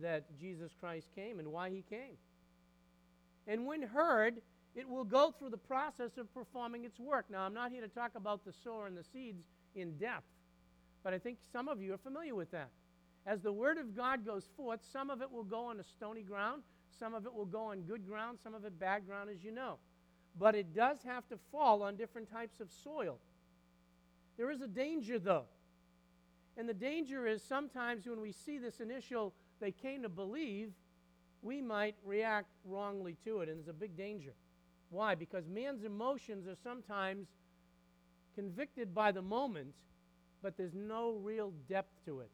that 0.00 0.24
Jesus 0.38 0.72
Christ 0.78 1.08
came 1.14 1.38
and 1.38 1.48
why 1.48 1.70
he 1.70 1.82
came. 1.90 2.16
And 3.46 3.66
when 3.66 3.82
heard, 3.82 4.40
it 4.74 4.88
will 4.88 5.04
go 5.04 5.30
through 5.30 5.50
the 5.50 5.56
process 5.56 6.16
of 6.18 6.32
performing 6.34 6.84
its 6.84 6.98
work. 6.98 7.26
Now, 7.30 7.42
I'm 7.42 7.54
not 7.54 7.70
here 7.70 7.82
to 7.82 7.88
talk 7.88 8.12
about 8.16 8.44
the 8.44 8.52
sower 8.52 8.86
and 8.86 8.96
the 8.96 9.04
seeds 9.04 9.44
in 9.74 9.96
depth, 9.98 10.26
but 11.02 11.12
I 11.14 11.18
think 11.18 11.38
some 11.52 11.68
of 11.68 11.80
you 11.80 11.94
are 11.94 11.98
familiar 11.98 12.34
with 12.34 12.50
that. 12.50 12.70
As 13.26 13.40
the 13.40 13.52
word 13.52 13.78
of 13.78 13.96
God 13.96 14.24
goes 14.24 14.44
forth, 14.56 14.80
some 14.92 15.10
of 15.10 15.22
it 15.22 15.30
will 15.30 15.44
go 15.44 15.66
on 15.66 15.80
a 15.80 15.84
stony 15.84 16.22
ground, 16.22 16.62
some 16.98 17.14
of 17.14 17.24
it 17.26 17.34
will 17.34 17.46
go 17.46 17.66
on 17.66 17.82
good 17.82 18.06
ground, 18.06 18.38
some 18.42 18.54
of 18.54 18.64
it 18.64 18.78
bad 18.78 19.06
ground, 19.06 19.30
as 19.30 19.42
you 19.42 19.50
know. 19.50 19.78
But 20.38 20.54
it 20.54 20.74
does 20.74 20.98
have 21.04 21.26
to 21.28 21.38
fall 21.50 21.82
on 21.82 21.96
different 21.96 22.30
types 22.30 22.60
of 22.60 22.68
soil. 22.82 23.18
There 24.36 24.50
is 24.50 24.60
a 24.60 24.68
danger, 24.68 25.18
though. 25.18 25.44
And 26.56 26.68
the 26.68 26.74
danger 26.74 27.26
is 27.26 27.42
sometimes 27.42 28.06
when 28.06 28.20
we 28.20 28.32
see 28.32 28.58
this 28.58 28.80
initial, 28.80 29.32
they 29.60 29.72
came 29.72 30.02
to 30.02 30.08
believe, 30.08 30.72
we 31.44 31.60
might 31.60 31.94
react 32.04 32.48
wrongly 32.64 33.16
to 33.24 33.40
it, 33.40 33.48
and 33.48 33.58
there's 33.58 33.68
a 33.68 33.72
big 33.72 33.96
danger. 33.96 34.32
Why? 34.90 35.14
Because 35.14 35.46
man's 35.46 35.84
emotions 35.84 36.48
are 36.48 36.56
sometimes 36.62 37.28
convicted 38.34 38.94
by 38.94 39.12
the 39.12 39.22
moment, 39.22 39.74
but 40.42 40.56
there's 40.56 40.74
no 40.74 41.12
real 41.22 41.52
depth 41.68 41.92
to 42.06 42.20
it. 42.20 42.30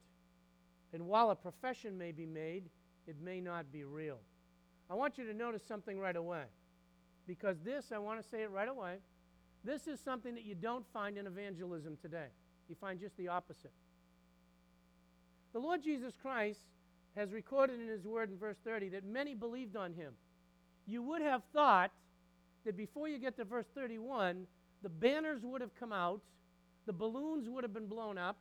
And 0.92 1.06
while 1.06 1.30
a 1.30 1.36
profession 1.36 1.98
may 1.98 2.12
be 2.12 2.24
made, 2.24 2.70
it 3.06 3.16
may 3.20 3.40
not 3.40 3.72
be 3.72 3.84
real. 3.84 4.20
I 4.88 4.94
want 4.94 5.18
you 5.18 5.24
to 5.26 5.34
notice 5.34 5.62
something 5.66 5.98
right 5.98 6.16
away. 6.16 6.44
Because 7.26 7.56
this, 7.64 7.92
I 7.92 7.98
want 7.98 8.22
to 8.22 8.28
say 8.28 8.42
it 8.42 8.50
right 8.50 8.68
away, 8.68 8.96
this 9.64 9.86
is 9.86 10.00
something 10.00 10.34
that 10.34 10.44
you 10.44 10.54
don't 10.54 10.86
find 10.92 11.18
in 11.18 11.26
evangelism 11.26 11.96
today. 12.00 12.28
You 12.68 12.76
find 12.80 12.98
just 12.98 13.16
the 13.16 13.28
opposite. 13.28 13.72
The 15.52 15.58
Lord 15.58 15.82
Jesus 15.82 16.14
Christ 16.20 16.60
has 17.16 17.32
recorded 17.32 17.80
in 17.80 17.88
his 17.88 18.04
word 18.04 18.30
in 18.30 18.38
verse 18.38 18.56
30 18.64 18.90
that 18.90 19.04
many 19.04 19.34
believed 19.34 19.76
on 19.76 19.92
him. 19.92 20.12
You 20.86 21.02
would 21.02 21.22
have 21.22 21.42
thought 21.52 21.90
that 22.64 22.76
before 22.76 23.08
you 23.08 23.18
get 23.18 23.36
to 23.36 23.44
verse 23.44 23.66
31, 23.74 24.46
the 24.82 24.88
banners 24.88 25.42
would 25.42 25.60
have 25.60 25.74
come 25.78 25.92
out, 25.92 26.20
the 26.86 26.92
balloons 26.92 27.48
would 27.48 27.64
have 27.64 27.74
been 27.74 27.86
blown 27.86 28.18
up, 28.18 28.36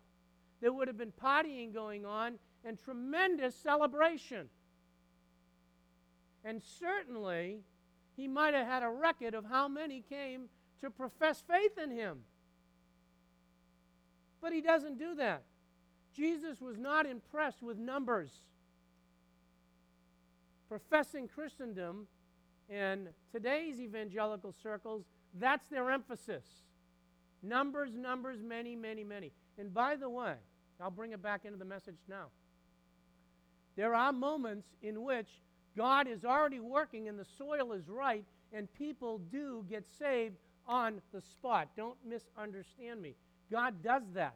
there 0.62 0.73
would 0.73 0.88
have 0.88 0.97
been 0.97 1.13
partying 1.21 1.73
going 1.73 2.05
on, 2.05 2.36
and 2.65 2.77
tremendous 2.77 3.55
celebration. 3.55 4.49
And 6.43 6.62
certainly, 6.62 7.60
he 8.15 8.27
might 8.27 8.53
have 8.53 8.67
had 8.67 8.84
a 8.84 8.89
record 8.89 9.34
of 9.34 9.45
how 9.45 9.67
many 9.67 10.03
came 10.08 10.49
to 10.82 10.89
profess 10.89 11.43
faith 11.47 11.77
in 11.82 11.91
him. 11.91 12.19
But 14.41 14.53
he 14.53 14.62
doesn't 14.62 14.97
do 14.97 15.15
that. 15.15 15.43
Jesus 16.13 16.62
was 16.62 16.77
not 16.77 17.05
impressed 17.05 17.62
with 17.62 17.77
numbers 17.77 18.32
professing 20.69 21.27
Christendom 21.27 22.08
in 22.69 23.10
today's 23.34 23.79
evangelical 23.79 24.53
circles, 24.63 25.03
that's 25.39 25.67
their 25.67 25.89
emphasis. 25.89 26.45
Numbers, 27.41 27.91
numbers, 27.95 28.39
many, 28.41 28.75
many, 28.75 29.03
many. 29.03 29.32
And 29.58 29.73
by 29.73 29.95
the 29.95 30.10
way, 30.10 30.36
I'll 30.79 30.91
bring 30.91 31.12
it 31.12 31.21
back 31.21 31.43
into 31.45 31.58
the 31.58 31.65
message 31.65 31.97
now. 32.08 32.27
There 33.75 33.95
are 33.95 34.13
moments 34.13 34.67
in 34.82 35.03
which 35.03 35.27
God 35.75 36.08
is 36.08 36.23
already 36.23 36.60
working 36.60 37.08
and 37.08 37.17
the 37.17 37.25
soil 37.38 37.71
is 37.73 37.88
right, 37.88 38.25
and 38.53 38.71
people 38.73 39.19
do 39.32 39.65
get 39.69 39.86
saved 39.97 40.36
on 40.67 41.01
the 41.13 41.21
spot. 41.21 41.69
Don't 41.75 41.97
misunderstand 42.05 43.01
me. 43.01 43.15
God 43.51 43.82
does 43.84 44.03
that. 44.13 44.36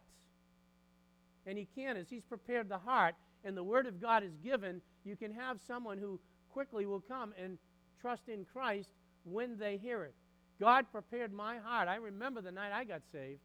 And 1.46 1.58
He 1.58 1.68
can, 1.76 1.98
as 1.98 2.10
He's 2.10 2.24
prepared 2.24 2.70
the 2.70 2.78
heart 2.78 3.16
and 3.44 3.56
the 3.56 3.64
Word 3.64 3.86
of 3.86 4.02
God 4.02 4.24
is 4.24 4.36
given, 4.44 4.82
you 5.06 5.16
can 5.16 5.32
have 5.34 5.60
someone 5.68 5.98
who 5.98 6.20
quickly 6.52 6.86
will 6.86 7.02
come 7.02 7.34
and 7.42 7.58
trust 8.02 8.28
in 8.28 8.46
Christ 8.46 8.90
when 9.24 9.58
they 9.58 9.78
hear 9.78 10.04
it. 10.04 10.14
God 10.60 10.86
prepared 10.92 11.34
my 11.34 11.58
heart. 11.58 11.88
I 11.88 11.96
remember 11.96 12.42
the 12.42 12.52
night 12.52 12.72
I 12.74 12.84
got 12.84 13.02
saved. 13.12 13.40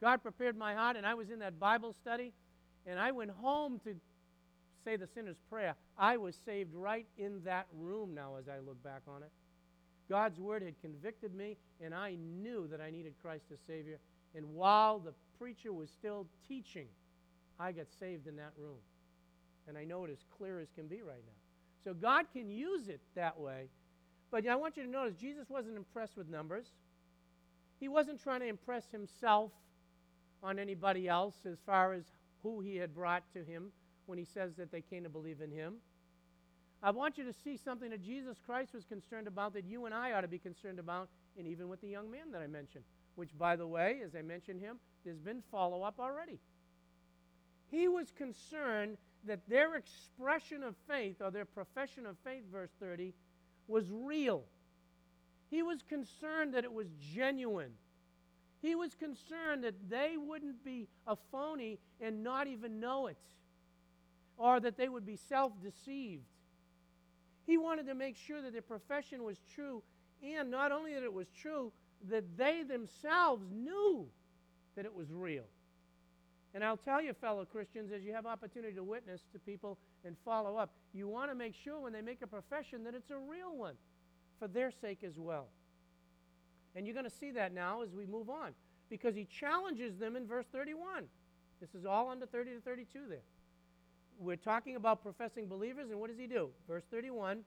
God 0.00 0.22
prepared 0.22 0.56
my 0.56 0.74
heart, 0.74 0.96
and 0.96 1.06
I 1.06 1.14
was 1.14 1.30
in 1.30 1.40
that 1.40 1.58
Bible 1.58 1.92
study, 1.92 2.32
and 2.86 2.98
I 2.98 3.10
went 3.12 3.30
home 3.30 3.78
to 3.84 3.94
say 4.84 4.96
the 4.96 5.06
sinner's 5.14 5.36
prayer. 5.50 5.74
I 5.98 6.16
was 6.16 6.34
saved 6.46 6.74
right 6.74 7.06
in 7.18 7.42
that 7.44 7.66
room 7.78 8.14
now 8.14 8.36
as 8.38 8.48
I 8.48 8.60
look 8.60 8.82
back 8.82 9.02
on 9.06 9.22
it. 9.22 9.30
God's 10.08 10.40
word 10.40 10.62
had 10.62 10.80
convicted 10.80 11.34
me, 11.34 11.56
and 11.82 11.94
I 11.94 12.16
knew 12.42 12.66
that 12.68 12.80
I 12.80 12.90
needed 12.90 13.14
Christ 13.22 13.44
as 13.52 13.58
Savior. 13.66 13.98
And 14.34 14.54
while 14.54 14.98
the 14.98 15.12
preacher 15.38 15.72
was 15.72 15.90
still 15.90 16.26
teaching, 16.48 16.86
I 17.58 17.72
got 17.72 17.86
saved 17.98 18.26
in 18.26 18.36
that 18.36 18.52
room. 18.56 18.78
And 19.68 19.78
I 19.78 19.84
know 19.84 20.04
it 20.04 20.10
as 20.10 20.24
clear 20.36 20.60
as 20.60 20.68
can 20.74 20.86
be 20.86 21.02
right 21.02 21.22
now. 21.24 21.84
So 21.84 21.94
God 21.94 22.26
can 22.32 22.50
use 22.50 22.88
it 22.88 23.00
that 23.14 23.38
way. 23.38 23.68
But 24.30 24.46
I 24.46 24.56
want 24.56 24.76
you 24.76 24.82
to 24.84 24.88
notice 24.88 25.14
Jesus 25.14 25.48
wasn't 25.48 25.76
impressed 25.76 26.16
with 26.16 26.28
numbers. 26.28 26.66
He 27.78 27.88
wasn't 27.88 28.22
trying 28.22 28.40
to 28.40 28.46
impress 28.46 28.90
himself 28.90 29.50
on 30.42 30.58
anybody 30.58 31.08
else 31.08 31.34
as 31.46 31.58
far 31.64 31.92
as 31.92 32.04
who 32.42 32.60
he 32.60 32.76
had 32.76 32.94
brought 32.94 33.22
to 33.32 33.44
him 33.44 33.72
when 34.06 34.18
he 34.18 34.24
says 34.24 34.54
that 34.56 34.70
they 34.70 34.80
came 34.80 35.02
to 35.02 35.08
believe 35.08 35.40
in 35.40 35.50
him. 35.50 35.74
I 36.82 36.90
want 36.90 37.18
you 37.18 37.24
to 37.24 37.32
see 37.32 37.56
something 37.56 37.90
that 37.90 38.02
Jesus 38.02 38.38
Christ 38.44 38.72
was 38.74 38.84
concerned 38.84 39.26
about 39.26 39.52
that 39.52 39.64
you 39.66 39.84
and 39.84 39.94
I 39.94 40.12
ought 40.12 40.22
to 40.22 40.28
be 40.28 40.38
concerned 40.38 40.78
about, 40.78 41.08
and 41.38 41.46
even 41.46 41.68
with 41.68 41.80
the 41.82 41.88
young 41.88 42.10
man 42.10 42.32
that 42.32 42.40
I 42.40 42.46
mentioned, 42.46 42.84
which, 43.16 43.36
by 43.38 43.56
the 43.56 43.66
way, 43.66 44.00
as 44.04 44.14
I 44.14 44.22
mentioned 44.22 44.60
him, 44.60 44.78
there's 45.04 45.18
been 45.18 45.42
follow 45.50 45.82
up 45.82 46.00
already. 46.00 46.38
He 47.70 47.86
was 47.86 48.10
concerned 48.16 48.96
that 49.24 49.40
their 49.48 49.76
expression 49.76 50.62
of 50.62 50.74
faith, 50.88 51.16
or 51.20 51.30
their 51.30 51.44
profession 51.44 52.06
of 52.06 52.16
faith, 52.24 52.42
verse 52.50 52.70
30, 52.80 53.12
was 53.68 53.84
real. 53.90 54.44
He 55.50 55.62
was 55.62 55.82
concerned 55.82 56.54
that 56.54 56.64
it 56.64 56.72
was 56.72 56.86
genuine. 57.14 57.72
He 58.62 58.74
was 58.74 58.94
concerned 58.94 59.64
that 59.64 59.74
they 59.88 60.16
wouldn't 60.16 60.64
be 60.64 60.88
a 61.06 61.16
phony 61.32 61.78
and 62.00 62.22
not 62.22 62.46
even 62.46 62.80
know 62.80 63.06
it, 63.06 63.18
or 64.36 64.60
that 64.60 64.76
they 64.76 64.88
would 64.88 65.06
be 65.06 65.16
self 65.16 65.52
deceived. 65.62 66.24
He 67.46 67.58
wanted 67.58 67.86
to 67.86 67.94
make 67.94 68.16
sure 68.16 68.40
that 68.42 68.52
their 68.52 68.62
profession 68.62 69.24
was 69.24 69.38
true, 69.54 69.82
and 70.22 70.50
not 70.50 70.72
only 70.72 70.94
that 70.94 71.02
it 71.02 71.12
was 71.12 71.26
true, 71.30 71.72
that 72.08 72.36
they 72.36 72.62
themselves 72.62 73.44
knew 73.50 74.06
that 74.76 74.84
it 74.84 74.94
was 74.94 75.10
real. 75.10 75.44
And 76.54 76.64
I'll 76.64 76.76
tell 76.76 77.00
you, 77.00 77.12
fellow 77.12 77.44
Christians, 77.44 77.92
as 77.92 78.02
you 78.02 78.12
have 78.12 78.26
opportunity 78.26 78.74
to 78.74 78.82
witness 78.82 79.20
to 79.32 79.38
people 79.38 79.78
and 80.04 80.16
follow 80.24 80.56
up, 80.56 80.70
you 80.92 81.06
want 81.06 81.30
to 81.30 81.34
make 81.34 81.54
sure 81.54 81.78
when 81.78 81.92
they 81.92 82.00
make 82.00 82.22
a 82.22 82.26
profession 82.26 82.82
that 82.84 82.94
it's 82.94 83.10
a 83.10 83.16
real 83.16 83.56
one 83.56 83.74
for 84.38 84.48
their 84.48 84.70
sake 84.70 85.04
as 85.04 85.16
well. 85.16 85.46
And 86.74 86.86
you're 86.86 86.94
going 86.94 87.04
to 87.04 87.10
see 87.10 87.30
that 87.32 87.52
now 87.52 87.82
as 87.82 87.90
we 87.94 88.06
move 88.06 88.28
on 88.28 88.52
because 88.88 89.14
he 89.14 89.24
challenges 89.24 89.96
them 89.98 90.16
in 90.16 90.26
verse 90.26 90.46
31. 90.52 91.04
This 91.60 91.74
is 91.74 91.84
all 91.84 92.08
under 92.08 92.26
30 92.26 92.54
to 92.54 92.60
32 92.60 93.00
there. 93.08 93.18
We're 94.18 94.36
talking 94.36 94.76
about 94.76 95.02
professing 95.02 95.46
believers, 95.46 95.90
and 95.90 96.00
what 96.00 96.10
does 96.10 96.18
he 96.18 96.26
do? 96.26 96.50
Verse 96.68 96.84
31 96.90 97.44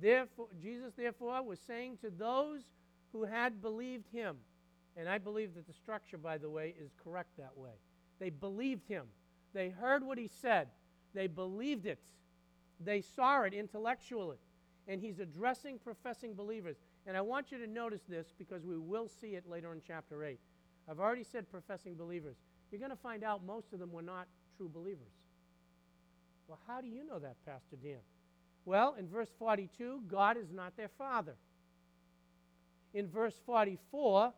therefore, 0.00 0.48
Jesus, 0.60 0.92
therefore, 0.96 1.40
was 1.42 1.60
saying 1.60 1.98
to 1.98 2.10
those 2.10 2.62
who 3.12 3.24
had 3.24 3.62
believed 3.62 4.08
him, 4.12 4.36
and 4.96 5.08
I 5.08 5.18
believe 5.18 5.54
that 5.54 5.68
the 5.68 5.72
structure, 5.72 6.18
by 6.18 6.36
the 6.36 6.50
way, 6.50 6.74
is 6.80 6.90
correct 7.02 7.30
that 7.38 7.56
way. 7.56 7.70
They 8.18 8.30
believed 8.30 8.86
him. 8.86 9.06
They 9.52 9.70
heard 9.70 10.04
what 10.04 10.18
he 10.18 10.28
said. 10.28 10.68
They 11.14 11.26
believed 11.26 11.86
it. 11.86 12.00
They 12.80 13.00
saw 13.00 13.42
it 13.42 13.54
intellectually. 13.54 14.38
And 14.88 15.00
he's 15.00 15.18
addressing 15.18 15.78
professing 15.78 16.34
believers. 16.34 16.76
And 17.06 17.16
I 17.16 17.20
want 17.20 17.52
you 17.52 17.58
to 17.58 17.66
notice 17.66 18.02
this 18.08 18.32
because 18.38 18.64
we 18.64 18.78
will 18.78 19.08
see 19.08 19.34
it 19.34 19.48
later 19.48 19.72
in 19.72 19.80
chapter 19.86 20.24
8. 20.24 20.38
I've 20.90 21.00
already 21.00 21.24
said 21.24 21.50
professing 21.50 21.94
believers. 21.94 22.36
You're 22.70 22.80
going 22.80 22.90
to 22.90 22.96
find 22.96 23.24
out 23.24 23.44
most 23.44 23.72
of 23.72 23.78
them 23.78 23.92
were 23.92 24.02
not 24.02 24.26
true 24.56 24.68
believers. 24.68 25.12
Well, 26.48 26.58
how 26.66 26.80
do 26.80 26.88
you 26.88 27.06
know 27.06 27.18
that, 27.18 27.36
Pastor 27.46 27.76
Dan? 27.82 27.98
Well, 28.66 28.96
in 28.98 29.08
verse 29.08 29.30
42, 29.38 30.02
God 30.08 30.36
is 30.36 30.50
not 30.52 30.76
their 30.76 30.88
father. 30.88 31.36
In 32.92 33.08
verse 33.08 33.34
44, 33.46 34.32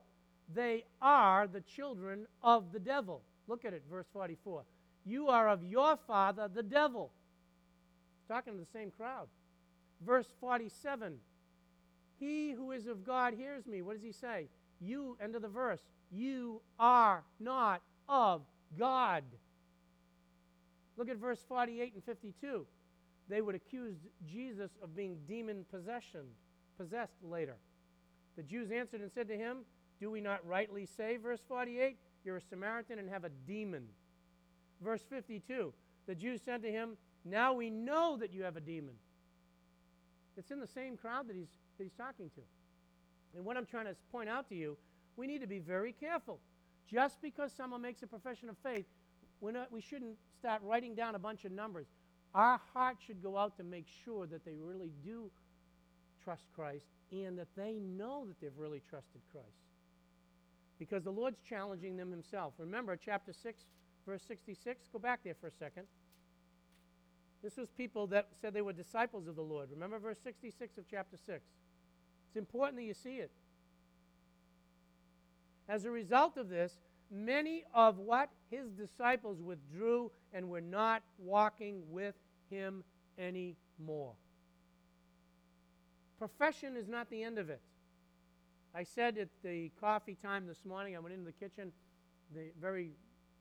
they 0.55 0.85
are 1.01 1.47
the 1.47 1.61
children 1.61 2.27
of 2.43 2.73
the 2.73 2.79
devil. 2.79 3.23
Look 3.48 3.64
at 3.64 3.72
it, 3.72 3.82
verse 3.90 4.06
44. 4.12 4.64
You 5.04 5.28
are 5.28 5.48
of 5.48 5.62
your 5.62 5.96
father, 6.06 6.48
the 6.52 6.62
devil. 6.62 7.12
talking 8.28 8.54
to 8.54 8.59
the 8.59 8.66
same 8.78 8.90
crowd. 8.90 9.28
Verse 10.04 10.26
47. 10.40 11.14
He 12.18 12.52
who 12.52 12.72
is 12.72 12.87
of 12.87 13.04
God 13.04 13.35
hears 13.35 13.66
me. 13.66 13.82
What 13.82 13.94
does 13.94 14.02
he 14.02 14.12
say? 14.12 14.48
You, 14.80 15.16
end 15.22 15.37
of 15.37 15.42
the 15.42 15.48
verse, 15.48 15.80
you 16.11 16.61
are 16.78 17.22
not 17.38 17.82
of 18.09 18.42
God. 18.78 19.24
Look 20.96 21.09
at 21.09 21.16
verse 21.16 21.44
48 21.48 21.94
and 21.94 22.04
52. 22.04 22.66
They 23.28 23.40
would 23.40 23.54
accuse 23.54 23.96
Jesus 24.26 24.70
of 24.82 24.96
being 24.96 25.18
demon 25.28 25.64
possession, 25.70 26.22
possessed 26.78 27.22
later. 27.22 27.56
The 28.37 28.42
Jews 28.42 28.70
answered 28.70 29.00
and 29.00 29.11
said 29.12 29.28
to 29.28 29.37
him, 29.37 29.59
Do 30.00 30.11
we 30.11 30.20
not 30.20 30.46
rightly 30.46 30.87
say, 30.87 31.16
verse 31.16 31.40
48, 31.48 31.96
you're 32.27 32.37
a 32.37 32.43
Samaritan 32.43 32.99
and 32.99 33.09
have 33.09 33.25
a 33.25 33.31
demon? 33.47 33.87
Verse 34.83 35.03
52, 35.09 35.73
the 36.07 36.15
Jews 36.15 36.43
said 36.45 36.62
to 36.62 36.71
him, 36.71 36.97
Now 37.25 37.55
we 37.55 37.71
know 37.71 38.17
that 38.19 38.33
you 38.33 38.43
have 38.43 38.57
a 38.57 38.61
demon. 38.61 38.95
It's 40.37 40.51
in 40.51 40.61
the 40.61 40.67
same 40.67 40.97
crowd 40.97 41.29
that 41.29 41.37
he's, 41.37 41.49
that 41.79 41.85
he's 41.85 41.95
talking 41.95 42.29
to. 42.31 42.41
And 43.35 43.45
what 43.45 43.57
I'm 43.57 43.65
trying 43.65 43.87
to 43.87 43.97
point 44.12 44.29
out 44.29 44.49
to 44.51 44.55
you, 44.55 44.77
we 45.17 45.27
need 45.27 45.41
to 45.41 45.47
be 45.47 45.59
very 45.59 45.93
careful. 45.93 46.41
Just 46.91 47.23
because 47.23 47.53
someone 47.53 47.81
makes 47.81 48.03
a 48.03 48.07
profession 48.07 48.49
of 48.49 48.57
faith, 48.59 48.87
not, 49.43 49.73
we 49.73 49.81
shouldn't 49.81 50.17
start 50.39 50.62
writing 50.62 50.95
down 50.95 51.15
a 51.15 51.19
bunch 51.19 51.45
of 51.45 51.53
numbers. 51.53 51.87
Our 52.35 52.61
heart 52.75 52.97
should 53.07 53.23
go 53.23 53.37
out 53.37 53.57
to 53.57 53.65
make 53.65 53.87
sure 54.05 54.27
that 54.27 54.45
they 54.45 54.57
really 54.61 54.93
do 55.05 55.31
trust 56.23 56.43
Christ 56.55 56.87
and 57.12 57.39
that 57.39 57.49
they 57.57 57.75
know 57.75 58.27
that 58.27 58.41
they've 58.41 58.59
really 58.59 58.83
trusted 58.91 59.21
Christ. 59.33 59.65
Because 60.79 61.05
the 61.05 61.11
Lord's 61.11 61.41
challenging 61.49 61.97
them 61.97 62.11
himself. 62.11 62.55
Remember, 62.59 62.97
chapter 62.97 63.33
6, 63.33 63.62
verse 64.07 64.23
66? 64.27 64.89
Go 64.93 64.99
back 64.99 65.21
there 65.25 65.35
for 65.41 65.47
a 65.47 65.53
second. 65.53 65.87
This 67.43 67.57
was 67.57 67.69
people 67.71 68.07
that 68.09 68.29
said 68.41 68.55
they 68.55 68.62
were 68.62 68.73
disciples 68.73 69.27
of 69.29 69.37
the 69.37 69.43
Lord. 69.43 69.71
Remember 69.71 69.99
verse 69.99 70.19
66 70.23 70.79
of 70.79 70.85
chapter 70.91 71.17
6. 71.17 71.45
It's 72.29 72.37
important 72.37 72.77
that 72.77 72.85
you 72.85 72.95
see 72.95 73.17
it. 73.17 73.31
As 75.69 75.85
a 75.85 75.91
result 75.91 76.37
of 76.37 76.49
this, 76.49 76.79
many 77.11 77.65
of 77.75 77.99
what 77.99 78.31
his 78.51 78.71
disciples 78.71 79.41
withdrew 79.41 80.11
and 80.33 80.49
were 80.49 80.61
not 80.61 81.03
walking 81.19 81.83
with 81.91 82.15
him 82.51 82.85
anymore. 83.19 84.15
Profession 86.19 86.77
is 86.77 86.89
not 86.89 87.11
the 87.11 87.23
end 87.23 87.39
of 87.39 87.51
it. 87.51 87.61
I 88.77 88.85
said 88.85 89.17
at 89.17 89.29
the 89.43 89.71
coffee 89.81 90.19
time 90.23 90.47
this 90.47 90.67
morning, 90.67 90.97
I 90.97 90.99
went 90.99 91.15
into 91.15 91.25
the 91.25 91.33
kitchen 91.33 91.73
the, 92.35 92.51
very 92.61 92.91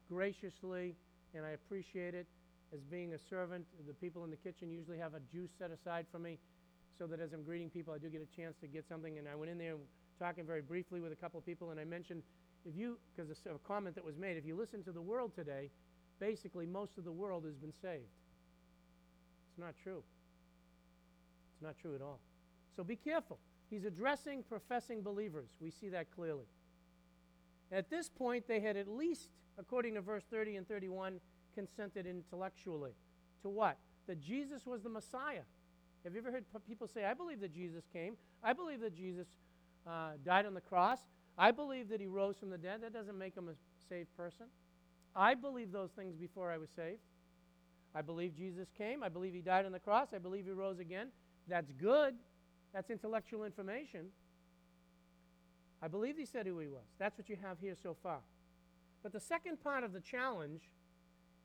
graciously, 0.10 0.95
and 1.34 1.45
I 1.45 1.50
appreciate 1.50 2.15
it 2.15 2.26
as 2.74 2.80
being 2.89 3.13
a 3.13 3.17
servant. 3.30 3.65
The 3.86 3.93
people 3.95 4.24
in 4.24 4.30
the 4.30 4.38
kitchen 4.38 4.71
usually 4.71 4.98
have 4.98 5.13
a 5.13 5.19
juice 5.34 5.50
set 5.60 5.71
aside 5.71 6.06
for 6.10 6.19
me 6.19 6.38
so 6.98 7.06
that 7.08 7.19
as 7.19 7.34
I'm 7.34 7.43
greeting 7.43 7.69
people, 7.69 7.93
I 7.93 7.98
do 7.98 8.08
get 8.08 8.21
a 8.21 8.34
chance 8.34 8.56
to 8.62 8.67
get 8.67 8.88
something. 8.88 9.17
And 9.17 9.28
I 9.28 9.36
went 9.36 9.52
in 9.52 9.58
there 9.58 9.76
talking 10.19 10.45
very 10.45 10.62
briefly 10.62 11.02
with 11.02 11.12
a 11.12 11.17
couple 11.17 11.38
of 11.38 11.45
people, 11.45 11.71
and 11.71 11.82
I 11.82 11.84
mentioned 11.84 12.24
if 12.65 12.74
you, 12.74 12.98
because 13.13 13.30
a 13.32 13.67
comment 13.67 13.95
that 13.95 14.06
was 14.06 14.15
made, 14.15 14.38
if 14.38 14.45
you 14.45 14.56
listen 14.56 14.84
to 14.84 14.93
the 14.93 15.02
world 15.02 15.34
today, 15.36 15.69
basically 16.17 16.65
most 16.65 16.98
of 16.98 17.04
the 17.04 17.12
world 17.12 17.43
has 17.43 17.56
been 17.56 17.74
saved. 17.82 18.08
It's 19.50 19.60
not 19.60 19.74
true. 19.84 20.02
It's 21.56 21.62
not 21.62 21.76
true 21.82 21.93
at 21.93 22.02
all. 22.02 22.21
So 22.78 22.86
be 22.86 22.95
careful. 22.95 23.38
He's 23.69 23.86
addressing 23.86 24.43
professing 24.43 25.01
believers. 25.01 25.49
We 25.60 25.71
see 25.71 25.89
that 25.89 26.12
clearly. 26.12 26.45
At 27.71 27.89
this 27.89 28.10
point, 28.10 28.47
they 28.47 28.60
had 28.60 28.78
at 28.78 28.88
least, 28.88 29.30
according 29.58 29.95
to 29.95 30.01
verse 30.01 30.23
30 30.30 30.58
and 30.58 30.67
31, 30.67 31.19
consented 31.56 32.06
intellectually. 32.06 32.91
To 33.41 33.49
what? 33.49 33.78
That 34.08 34.21
Jesus 34.21 34.65
was 34.65 34.82
the 34.82 34.89
Messiah. 34.89 35.41
Have 36.04 36.13
you 36.13 36.19
ever 36.19 36.32
heard 36.32 36.45
people 36.67 36.88
say, 36.88 37.06
I 37.06 37.15
believe 37.15 37.39
that 37.39 37.54
Jesus 37.54 37.84
came? 37.91 38.15
I 38.43 38.54
believe 38.54 38.80
that 38.82 38.95
Jesus 38.95 39.28
uh, 39.88 40.12
died 40.23 40.45
on 40.45 40.54
the 40.54 40.62
cross. 40.62 40.99
I 41.38 41.51
believe 41.51 41.89
that 41.89 41.99
he 41.99 42.08
rose 42.08 42.38
from 42.38 42.51
the 42.51 42.58
dead. 42.58 42.82
That 42.82 42.93
doesn't 42.93 43.17
make 43.17 43.36
him 43.36 43.49
a 43.49 43.54
saved 43.89 44.15
person. 44.15 44.45
I 45.15 45.34
believe 45.34 45.71
those 45.71 45.89
things 45.91 46.15
before 46.15 46.51
I 46.51 46.58
was 46.58 46.69
saved. 46.75 46.99
I 47.95 48.01
believe 48.01 48.36
Jesus 48.36 48.67
came. 48.78 49.01
I 49.01 49.10
believe 49.10 49.34
he 49.34 49.41
died 49.41 49.65
on 49.65 49.71
the 49.71 49.80
cross. 49.80 50.10
I 50.13 50.17
believe 50.17 50.45
he 50.45 50.51
rose 50.51 50.80
again. 50.80 51.08
That's 51.47 51.71
good. 51.71 52.15
That's 52.75 52.89
intellectual 52.89 53.45
information. 53.45 54.07
I 55.81 55.88
believe 55.88 56.17
he 56.17 56.25
said 56.25 56.45
who 56.45 56.59
he 56.59 56.67
was. 56.67 56.83
That's 56.99 57.17
what 57.17 57.29
you 57.29 57.38
have 57.41 57.57
here 57.61 57.77
so 57.81 57.95
far. 58.03 58.19
But 59.01 59.13
the 59.13 59.19
second 59.21 59.63
part 59.63 59.85
of 59.85 59.93
the 59.93 60.01
challenge, 60.01 60.59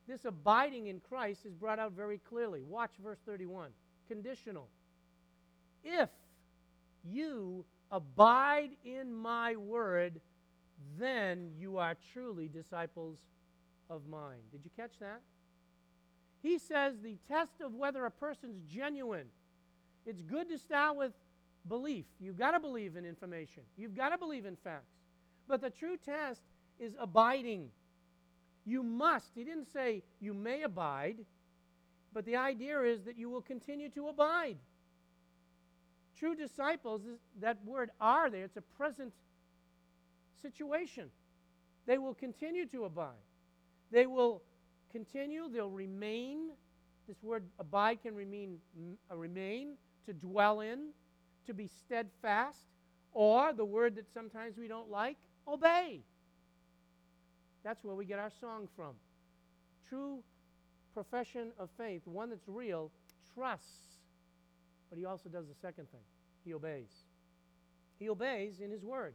this 0.08 0.24
abiding 0.24 0.88
in 0.88 0.98
Christ, 0.98 1.46
is 1.46 1.54
brought 1.54 1.78
out 1.78 1.92
very 1.92 2.18
clearly. 2.18 2.62
Watch 2.62 2.90
verse 3.00 3.20
31. 3.24 3.70
Conditional. 4.08 4.66
If 5.84 6.08
you 7.04 7.64
abide 7.92 8.70
in 8.84 9.14
my 9.14 9.54
word, 9.54 10.20
then 10.98 11.52
you 11.56 11.78
are 11.78 11.94
truly 12.12 12.48
disciples 12.48 13.18
of 13.88 14.02
mine. 14.08 14.40
Did 14.50 14.62
you 14.64 14.70
catch 14.76 14.98
that? 14.98 15.20
He 16.42 16.58
says 16.58 16.94
the 17.00 17.18
test 17.28 17.60
of 17.60 17.74
whether 17.74 18.04
a 18.04 18.10
person's 18.10 18.62
genuine. 18.68 19.26
It's 20.10 20.22
good 20.22 20.48
to 20.48 20.58
start 20.58 20.96
with 20.96 21.12
belief. 21.68 22.04
You've 22.18 22.36
got 22.36 22.50
to 22.50 22.58
believe 22.58 22.96
in 22.96 23.04
information, 23.04 23.62
you've 23.78 23.94
got 23.94 24.08
to 24.08 24.18
believe 24.18 24.44
in 24.44 24.56
facts. 24.56 24.90
But 25.46 25.60
the 25.60 25.70
true 25.70 25.96
test 25.96 26.40
is 26.80 26.94
abiding. 26.98 27.70
You 28.66 28.82
must. 28.82 29.30
He 29.36 29.44
didn't 29.44 29.72
say 29.72 30.02
you 30.20 30.34
may 30.34 30.64
abide, 30.64 31.18
but 32.12 32.24
the 32.24 32.34
idea 32.34 32.82
is 32.82 33.02
that 33.02 33.16
you 33.16 33.30
will 33.30 33.40
continue 33.40 33.88
to 33.90 34.08
abide. 34.08 34.56
True 36.18 36.34
disciples, 36.34 37.02
that 37.40 37.64
word 37.64 37.90
are 38.00 38.30
there, 38.30 38.46
it's 38.46 38.56
a 38.56 38.62
present 38.62 39.12
situation. 40.42 41.08
They 41.86 41.98
will 41.98 42.14
continue 42.14 42.66
to 42.66 42.84
abide. 42.84 43.14
They 43.92 44.06
will 44.06 44.42
continue, 44.90 45.48
they'll 45.48 45.70
remain. 45.70 46.50
This 47.06 47.22
word 47.22 47.44
abide 47.60 48.02
can 48.02 48.16
remain, 48.16 48.58
uh, 49.08 49.16
remain, 49.16 49.74
to 50.06 50.12
dwell 50.12 50.60
in, 50.60 50.88
to 51.46 51.54
be 51.54 51.66
steadfast, 51.66 52.58
or 53.12 53.52
the 53.52 53.64
word 53.64 53.96
that 53.96 54.06
sometimes 54.12 54.56
we 54.56 54.68
don't 54.68 54.90
like, 54.90 55.16
obey. 55.46 56.00
That's 57.62 57.82
where 57.84 57.94
we 57.94 58.04
get 58.04 58.18
our 58.18 58.30
song 58.40 58.68
from. 58.76 58.94
True 59.88 60.22
profession 60.94 61.52
of 61.58 61.68
faith, 61.76 62.02
one 62.04 62.30
that's 62.30 62.48
real, 62.48 62.90
trusts. 63.34 63.98
But 64.88 64.98
he 64.98 65.04
also 65.04 65.28
does 65.28 65.46
the 65.46 65.54
second 65.60 65.90
thing 65.90 66.00
he 66.44 66.54
obeys. 66.54 66.90
He 67.98 68.08
obeys 68.08 68.60
in 68.60 68.70
his 68.70 68.84
word. 68.84 69.14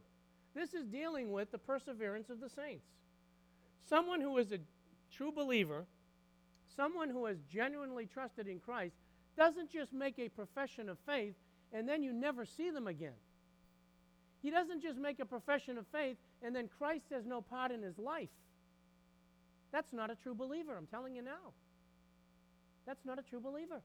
This 0.54 0.74
is 0.74 0.86
dealing 0.86 1.32
with 1.32 1.50
the 1.50 1.58
perseverance 1.58 2.30
of 2.30 2.40
the 2.40 2.48
saints. 2.48 2.86
Someone 3.88 4.20
who 4.20 4.38
is 4.38 4.52
a 4.52 4.58
true 5.12 5.32
believer, 5.32 5.84
someone 6.76 7.10
who 7.10 7.26
has 7.26 7.36
genuinely 7.52 8.06
trusted 8.06 8.46
in 8.46 8.58
Christ, 8.58 8.96
doesn't 9.36 9.70
just 9.70 9.92
make 9.92 10.18
a 10.18 10.28
profession 10.28 10.88
of 10.88 10.98
faith 11.06 11.34
and 11.72 11.88
then 11.88 12.02
you 12.02 12.12
never 12.12 12.44
see 12.44 12.70
them 12.70 12.86
again. 12.86 13.18
He 14.42 14.50
doesn't 14.50 14.82
just 14.82 14.98
make 14.98 15.18
a 15.20 15.24
profession 15.24 15.78
of 15.78 15.86
faith 15.88 16.16
and 16.42 16.54
then 16.54 16.68
Christ 16.78 17.06
has 17.10 17.26
no 17.26 17.40
part 17.40 17.70
in 17.72 17.82
his 17.82 17.98
life. 17.98 18.28
That's 19.72 19.92
not 19.92 20.10
a 20.10 20.14
true 20.14 20.34
believer, 20.34 20.74
I'm 20.76 20.86
telling 20.86 21.14
you 21.14 21.22
now. 21.22 21.52
That's 22.86 23.04
not 23.04 23.18
a 23.18 23.22
true 23.22 23.40
believer. 23.40 23.82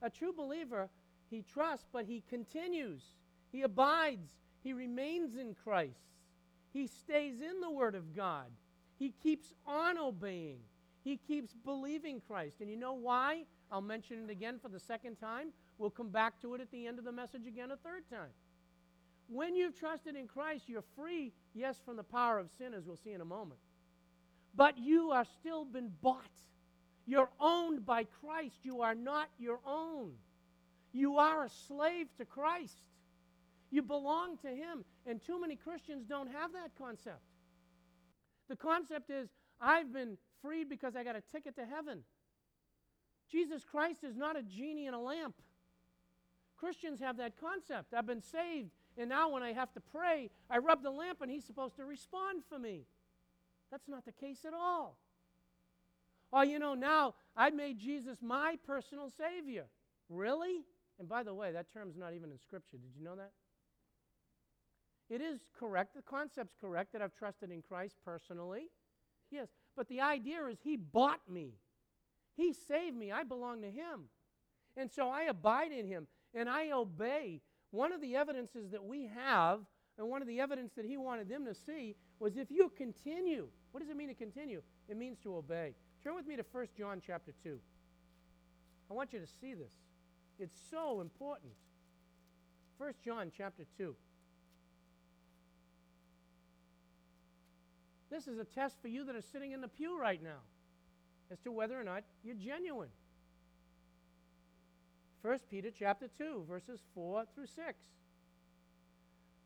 A 0.00 0.08
true 0.08 0.32
believer, 0.32 0.88
he 1.28 1.42
trusts, 1.42 1.86
but 1.92 2.04
he 2.04 2.22
continues. 2.28 3.02
He 3.50 3.62
abides. 3.62 4.30
He 4.62 4.72
remains 4.72 5.36
in 5.36 5.54
Christ. 5.64 5.98
He 6.72 6.86
stays 6.86 7.40
in 7.40 7.60
the 7.60 7.70
Word 7.70 7.94
of 7.94 8.14
God. 8.14 8.46
He 8.98 9.12
keeps 9.22 9.54
on 9.66 9.98
obeying. 9.98 10.58
He 11.02 11.16
keeps 11.16 11.54
believing 11.64 12.20
Christ. 12.26 12.56
And 12.60 12.70
you 12.70 12.76
know 12.76 12.92
why? 12.92 13.44
I'll 13.70 13.80
mention 13.80 14.24
it 14.24 14.30
again 14.30 14.58
for 14.60 14.68
the 14.68 14.80
second 14.80 15.16
time. 15.16 15.48
We'll 15.78 15.90
come 15.90 16.08
back 16.08 16.40
to 16.42 16.54
it 16.54 16.60
at 16.60 16.70
the 16.70 16.86
end 16.86 16.98
of 16.98 17.04
the 17.04 17.12
message 17.12 17.46
again 17.46 17.70
a 17.70 17.76
third 17.76 18.08
time. 18.10 18.30
When 19.28 19.54
you've 19.54 19.78
trusted 19.78 20.16
in 20.16 20.26
Christ, 20.26 20.64
you're 20.68 20.84
free, 20.96 21.32
yes, 21.54 21.76
from 21.84 21.96
the 21.96 22.02
power 22.02 22.38
of 22.38 22.48
sin, 22.56 22.72
as 22.72 22.84
we'll 22.84 22.96
see 22.96 23.12
in 23.12 23.20
a 23.20 23.26
moment. 23.26 23.60
But 24.54 24.78
you 24.78 25.10
are 25.10 25.26
still 25.40 25.64
been 25.64 25.92
bought. 26.00 26.24
You're 27.06 27.28
owned 27.38 27.84
by 27.84 28.04
Christ. 28.04 28.56
You 28.62 28.80
are 28.80 28.94
not 28.94 29.28
your 29.38 29.60
own. 29.66 30.12
You 30.92 31.18
are 31.18 31.44
a 31.44 31.50
slave 31.68 32.08
to 32.16 32.24
Christ. 32.24 32.78
You 33.70 33.82
belong 33.82 34.38
to 34.38 34.48
Him. 34.48 34.84
And 35.06 35.22
too 35.22 35.38
many 35.40 35.56
Christians 35.56 36.04
don't 36.08 36.30
have 36.32 36.52
that 36.54 36.70
concept. 36.78 37.22
The 38.48 38.56
concept 38.56 39.10
is, 39.10 39.28
I've 39.60 39.92
been 39.92 40.16
freed 40.40 40.70
because 40.70 40.96
I 40.96 41.04
got 41.04 41.16
a 41.16 41.22
ticket 41.32 41.54
to 41.56 41.66
heaven. 41.66 42.02
Jesus 43.30 43.64
Christ 43.64 44.04
is 44.04 44.16
not 44.16 44.36
a 44.36 44.42
genie 44.42 44.86
in 44.86 44.94
a 44.94 45.00
lamp. 45.00 45.34
Christians 46.56 47.00
have 47.00 47.16
that 47.18 47.38
concept. 47.40 47.94
I've 47.94 48.06
been 48.06 48.22
saved, 48.22 48.70
and 48.96 49.08
now 49.08 49.30
when 49.30 49.42
I 49.42 49.52
have 49.52 49.72
to 49.74 49.80
pray, 49.80 50.30
I 50.50 50.58
rub 50.58 50.82
the 50.82 50.90
lamp 50.90 51.20
and 51.20 51.30
He's 51.30 51.44
supposed 51.44 51.76
to 51.76 51.84
respond 51.84 52.42
for 52.48 52.58
me. 52.58 52.86
That's 53.70 53.88
not 53.88 54.04
the 54.04 54.12
case 54.12 54.44
at 54.46 54.54
all. 54.54 54.98
Oh, 56.32 56.42
you 56.42 56.58
know, 56.58 56.74
now 56.74 57.14
I've 57.36 57.54
made 57.54 57.78
Jesus 57.78 58.18
my 58.22 58.56
personal 58.66 59.10
Savior. 59.10 59.66
Really? 60.08 60.64
And 60.98 61.08
by 61.08 61.22
the 61.22 61.34
way, 61.34 61.52
that 61.52 61.72
term's 61.72 61.96
not 61.96 62.12
even 62.12 62.30
in 62.30 62.38
Scripture. 62.38 62.76
Did 62.76 62.90
you 62.96 63.04
know 63.04 63.16
that? 63.16 63.32
It 65.08 65.22
is 65.22 65.40
correct, 65.58 65.94
the 65.94 66.02
concept's 66.02 66.54
correct 66.60 66.92
that 66.92 67.00
I've 67.00 67.14
trusted 67.14 67.50
in 67.50 67.62
Christ 67.62 67.96
personally. 68.04 68.66
Yes, 69.30 69.48
but 69.76 69.88
the 69.88 70.00
idea 70.00 70.44
is 70.46 70.58
He 70.62 70.76
bought 70.76 71.20
me, 71.30 71.54
He 72.38 72.52
saved 72.52 72.96
me, 72.96 73.10
I 73.10 73.24
belong 73.24 73.62
to 73.62 73.70
Him. 73.70 74.04
And 74.76 74.90
so 74.90 75.10
I 75.10 75.24
abide 75.24 75.72
in 75.72 75.88
Him 75.88 76.06
and 76.32 76.48
I 76.48 76.70
obey. 76.70 77.40
One 77.72 77.92
of 77.92 78.00
the 78.00 78.14
evidences 78.14 78.70
that 78.70 78.84
we 78.84 79.08
have, 79.08 79.60
and 79.98 80.08
one 80.08 80.22
of 80.22 80.28
the 80.28 80.38
evidence 80.38 80.72
that 80.76 80.84
He 80.84 80.96
wanted 80.96 81.28
them 81.28 81.44
to 81.46 81.54
see, 81.54 81.96
was 82.20 82.36
if 82.36 82.48
you 82.48 82.70
continue. 82.76 83.48
What 83.72 83.80
does 83.80 83.90
it 83.90 83.96
mean 83.96 84.06
to 84.06 84.14
continue? 84.14 84.62
It 84.88 84.96
means 84.96 85.18
to 85.24 85.36
obey. 85.36 85.74
Turn 86.02 86.14
with 86.14 86.28
me 86.28 86.36
to 86.36 86.44
1 86.50 86.66
John 86.78 87.02
chapter 87.04 87.32
2. 87.42 87.58
I 88.88 88.94
want 88.94 89.12
you 89.12 89.18
to 89.18 89.26
see 89.26 89.54
this. 89.54 89.72
It's 90.38 90.56
so 90.70 91.00
important. 91.00 91.52
1 92.78 92.94
John 93.04 93.32
chapter 93.36 93.64
2. 93.76 93.96
This 98.10 98.28
is 98.28 98.38
a 98.38 98.44
test 98.44 98.80
for 98.80 98.86
you 98.86 99.04
that 99.06 99.16
are 99.16 99.20
sitting 99.20 99.50
in 99.50 99.60
the 99.60 99.68
pew 99.68 100.00
right 100.00 100.22
now 100.22 100.38
as 101.30 101.38
to 101.40 101.52
whether 101.52 101.78
or 101.78 101.84
not 101.84 102.04
you're 102.24 102.34
genuine. 102.34 102.88
1 105.22 105.38
Peter 105.50 105.70
chapter 105.76 106.08
2 106.18 106.44
verses 106.48 106.80
4 106.94 107.24
through 107.34 107.46
6. 107.46 107.78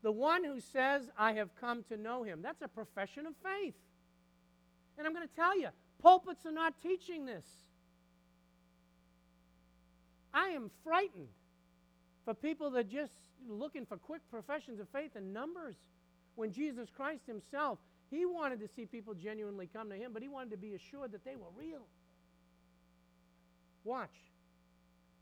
The 0.01 0.11
one 0.11 0.43
who 0.43 0.59
says 0.59 1.09
I 1.17 1.33
have 1.33 1.55
come 1.59 1.83
to 1.89 1.97
know 1.97 2.23
him. 2.23 2.41
That's 2.41 2.61
a 2.61 2.67
profession 2.67 3.25
of 3.25 3.33
faith. 3.43 3.75
And 4.97 5.07
I'm 5.07 5.13
going 5.13 5.27
to 5.27 5.35
tell 5.35 5.57
you, 5.57 5.69
Pulpits 6.03 6.45
are 6.45 6.51
not 6.51 6.73
teaching 6.81 7.25
this. 7.25 7.45
I 10.33 10.49
am 10.49 10.69
frightened 10.83 11.29
for 12.25 12.33
people 12.33 12.69
that 12.71 12.79
are 12.79 12.83
just 12.83 13.13
looking 13.47 13.85
for 13.85 13.97
quick 13.97 14.21
professions 14.29 14.81
of 14.81 14.89
faith 14.89 15.11
and 15.15 15.33
numbers. 15.33 15.75
When 16.35 16.51
Jesus 16.51 16.89
Christ 16.93 17.23
himself, 17.25 17.79
he 18.15 18.25
wanted 18.25 18.59
to 18.59 18.67
see 18.67 18.85
people 18.85 19.13
genuinely 19.13 19.69
come 19.71 19.89
to 19.89 19.95
him, 19.95 20.11
but 20.13 20.21
he 20.21 20.27
wanted 20.27 20.51
to 20.51 20.57
be 20.57 20.73
assured 20.73 21.11
that 21.11 21.23
they 21.23 21.35
were 21.35 21.49
real. 21.57 21.85
Watch. 23.83 24.15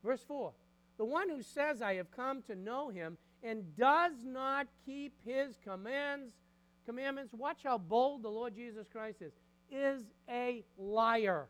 Verse 0.04 0.22
4. 0.26 0.52
The 0.98 1.04
one 1.04 1.28
who 1.28 1.42
says, 1.42 1.82
I 1.82 1.94
have 1.94 2.10
come 2.10 2.42
to 2.42 2.54
know 2.54 2.90
him, 2.90 3.18
and 3.42 3.76
does 3.76 4.12
not 4.24 4.68
keep 4.86 5.14
his 5.24 5.58
commands, 5.64 6.32
commandments, 6.86 7.32
watch 7.34 7.60
how 7.64 7.78
bold 7.78 8.22
the 8.22 8.28
Lord 8.28 8.54
Jesus 8.54 8.86
Christ 8.92 9.22
is 9.22 9.32
is 9.72 10.02
a 10.28 10.62
liar, 10.76 11.46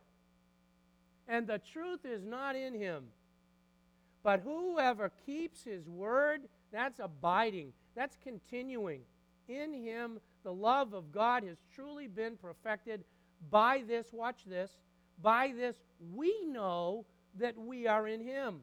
and 1.28 1.46
the 1.46 1.58
truth 1.72 2.04
is 2.04 2.24
not 2.24 2.54
in 2.56 2.74
him. 2.74 3.04
But 4.22 4.40
whoever 4.40 5.10
keeps 5.26 5.64
his 5.64 5.88
word, 5.88 6.42
that's 6.72 7.00
abiding, 7.00 7.72
that's 7.96 8.16
continuing. 8.22 9.00
In 9.48 9.74
him, 9.74 10.20
the 10.42 10.52
love 10.52 10.92
of 10.92 11.12
God 11.12 11.44
has 11.44 11.58
truly 11.74 12.08
been 12.08 12.36
perfected. 12.36 13.04
By 13.50 13.82
this, 13.86 14.06
watch 14.12 14.44
this, 14.46 14.70
by 15.20 15.52
this 15.56 15.76
we 16.14 16.34
know 16.46 17.04
that 17.38 17.56
we 17.58 17.86
are 17.86 18.06
in 18.06 18.20
him. 18.20 18.60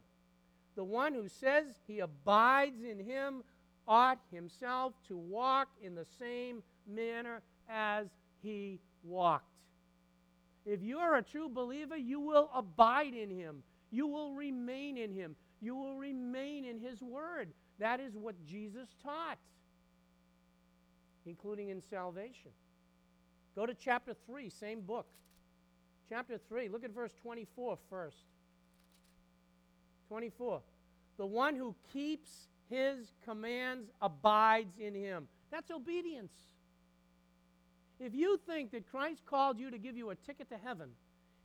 The 0.75 0.83
one 0.83 1.13
who 1.13 1.27
says 1.27 1.65
he 1.87 1.99
abides 1.99 2.83
in 2.83 2.99
him 2.99 3.43
ought 3.87 4.19
himself 4.31 4.93
to 5.07 5.17
walk 5.17 5.67
in 5.81 5.95
the 5.95 6.05
same 6.19 6.61
manner 6.87 7.41
as 7.67 8.07
he 8.41 8.79
walked. 9.03 9.45
If 10.65 10.83
you 10.83 10.99
are 10.99 11.15
a 11.15 11.23
true 11.23 11.49
believer, 11.49 11.97
you 11.97 12.19
will 12.19 12.49
abide 12.53 13.13
in 13.13 13.29
him. 13.29 13.63
You 13.91 14.07
will 14.07 14.33
remain 14.33 14.97
in 14.97 15.11
him. 15.11 15.35
You 15.61 15.75
will 15.75 15.95
remain 15.95 16.65
in 16.65 16.79
his 16.79 17.01
word. 17.01 17.49
That 17.79 17.99
is 17.99 18.15
what 18.15 18.35
Jesus 18.45 18.89
taught, 19.01 19.39
including 21.25 21.69
in 21.69 21.81
salvation. 21.81 22.51
Go 23.55 23.65
to 23.65 23.73
chapter 23.73 24.13
3, 24.25 24.49
same 24.49 24.81
book. 24.81 25.07
Chapter 26.09 26.39
3, 26.49 26.69
look 26.69 26.83
at 26.83 26.91
verse 26.91 27.13
24 27.21 27.77
first. 27.89 28.17
24. 30.07 30.61
The 31.17 31.25
one 31.25 31.55
who 31.55 31.75
keeps 31.93 32.29
his 32.69 33.13
commands 33.25 33.89
abides 34.01 34.77
in 34.79 34.95
him. 34.95 35.27
That's 35.51 35.71
obedience. 35.71 36.31
If 37.99 38.15
you 38.15 38.39
think 38.47 38.71
that 38.71 38.89
Christ 38.89 39.25
called 39.25 39.59
you 39.59 39.69
to 39.71 39.77
give 39.77 39.97
you 39.97 40.09
a 40.09 40.15
ticket 40.15 40.49
to 40.49 40.57
heaven, 40.57 40.89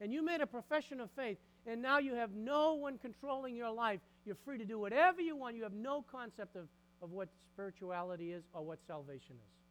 and 0.01 0.13
you 0.13 0.25
made 0.25 0.41
a 0.41 0.47
profession 0.47 1.01
of 1.01 1.11
faith, 1.11 1.39
and 1.67 1.81
now 1.83 1.99
you 1.99 2.15
have 2.15 2.33
no 2.33 2.75
one 2.75 2.99
controlling 2.99 3.57
your 3.57 3.71
life, 3.71 4.01
you're 4.25 4.37
free 4.45 4.59
to 4.59 4.65
do 4.65 4.79
whatever 4.79 5.21
you 5.21 5.37
want, 5.37 5.57
you 5.57 5.63
have 5.63 5.73
no 5.73 6.05
concept 6.11 6.57
of, 6.57 6.69
of 7.03 7.11
what 7.11 7.29
spirituality 7.53 8.33
is 8.33 8.45
or 8.53 8.63
what 8.63 8.79
salvation 8.87 9.37
is. 9.37 9.64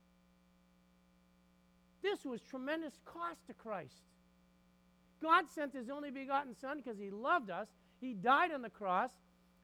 This 2.03 2.23
was 2.25 2.41
tremendous 2.41 2.93
cost 3.05 3.47
to 3.47 3.53
Christ. 3.53 4.03
God 5.21 5.45
sent 5.55 5.73
his 5.73 5.89
only 5.89 6.11
begotten 6.11 6.53
Son 6.59 6.77
because 6.77 6.99
he 6.99 7.09
loved 7.09 7.49
us. 7.49 7.69
He 7.99 8.13
died 8.13 8.51
on 8.51 8.61
the 8.61 8.69
cross. 8.69 9.11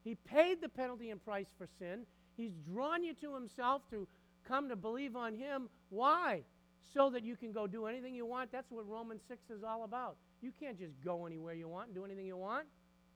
He 0.04 0.15
paid 0.15 0.62
the 0.62 0.69
penalty 0.69 1.12
and 1.12 1.23
price 1.23 1.49
for 1.58 1.67
sin. 1.67 2.06
He's 2.38 2.54
drawn 2.65 3.04
you 3.04 3.13
to 3.15 3.36
himself 3.36 3.82
to 3.91 4.08
come 4.47 4.69
to 4.69 4.78
believe 4.78 5.15
on 5.17 5.36
him. 5.36 5.69
Why? 5.89 6.43
so 6.93 7.10
that 7.10 7.23
you 7.23 7.36
can 7.36 7.52
go 7.52 7.67
do 7.67 7.86
anything 7.86 8.15
you 8.15 8.25
want. 8.25 8.52
That's 8.52 8.71
what 8.71 8.88
Romans 8.88 9.21
6 9.28 9.49
is 9.49 9.63
all 9.63 9.84
about. 9.84 10.15
You 10.41 10.52
can't 10.60 10.78
just 10.78 10.93
go 11.04 11.25
anywhere 11.25 11.54
you 11.54 11.67
want 11.67 11.88
and 11.88 11.95
do 11.95 12.06
anything 12.06 12.25
you 12.25 12.38
want 12.38 12.65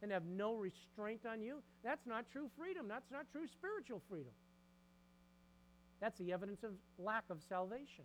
and 0.02 0.12
have 0.12 0.26
no 0.26 0.56
restraint 0.56 1.22
on 1.30 1.42
you. 1.42 1.62
That's 1.84 2.06
not 2.06 2.26
true 2.32 2.50
freedom. 2.58 2.88
That's 2.88 3.10
not 3.12 3.26
true 3.32 3.48
spiritual 3.48 4.02
freedom. 4.10 4.34
That's 6.02 6.18
the 6.20 6.34
evidence 6.34 6.64
of 6.64 6.72
lack 7.00 7.24
of 7.30 7.38
salvation. 7.48 8.04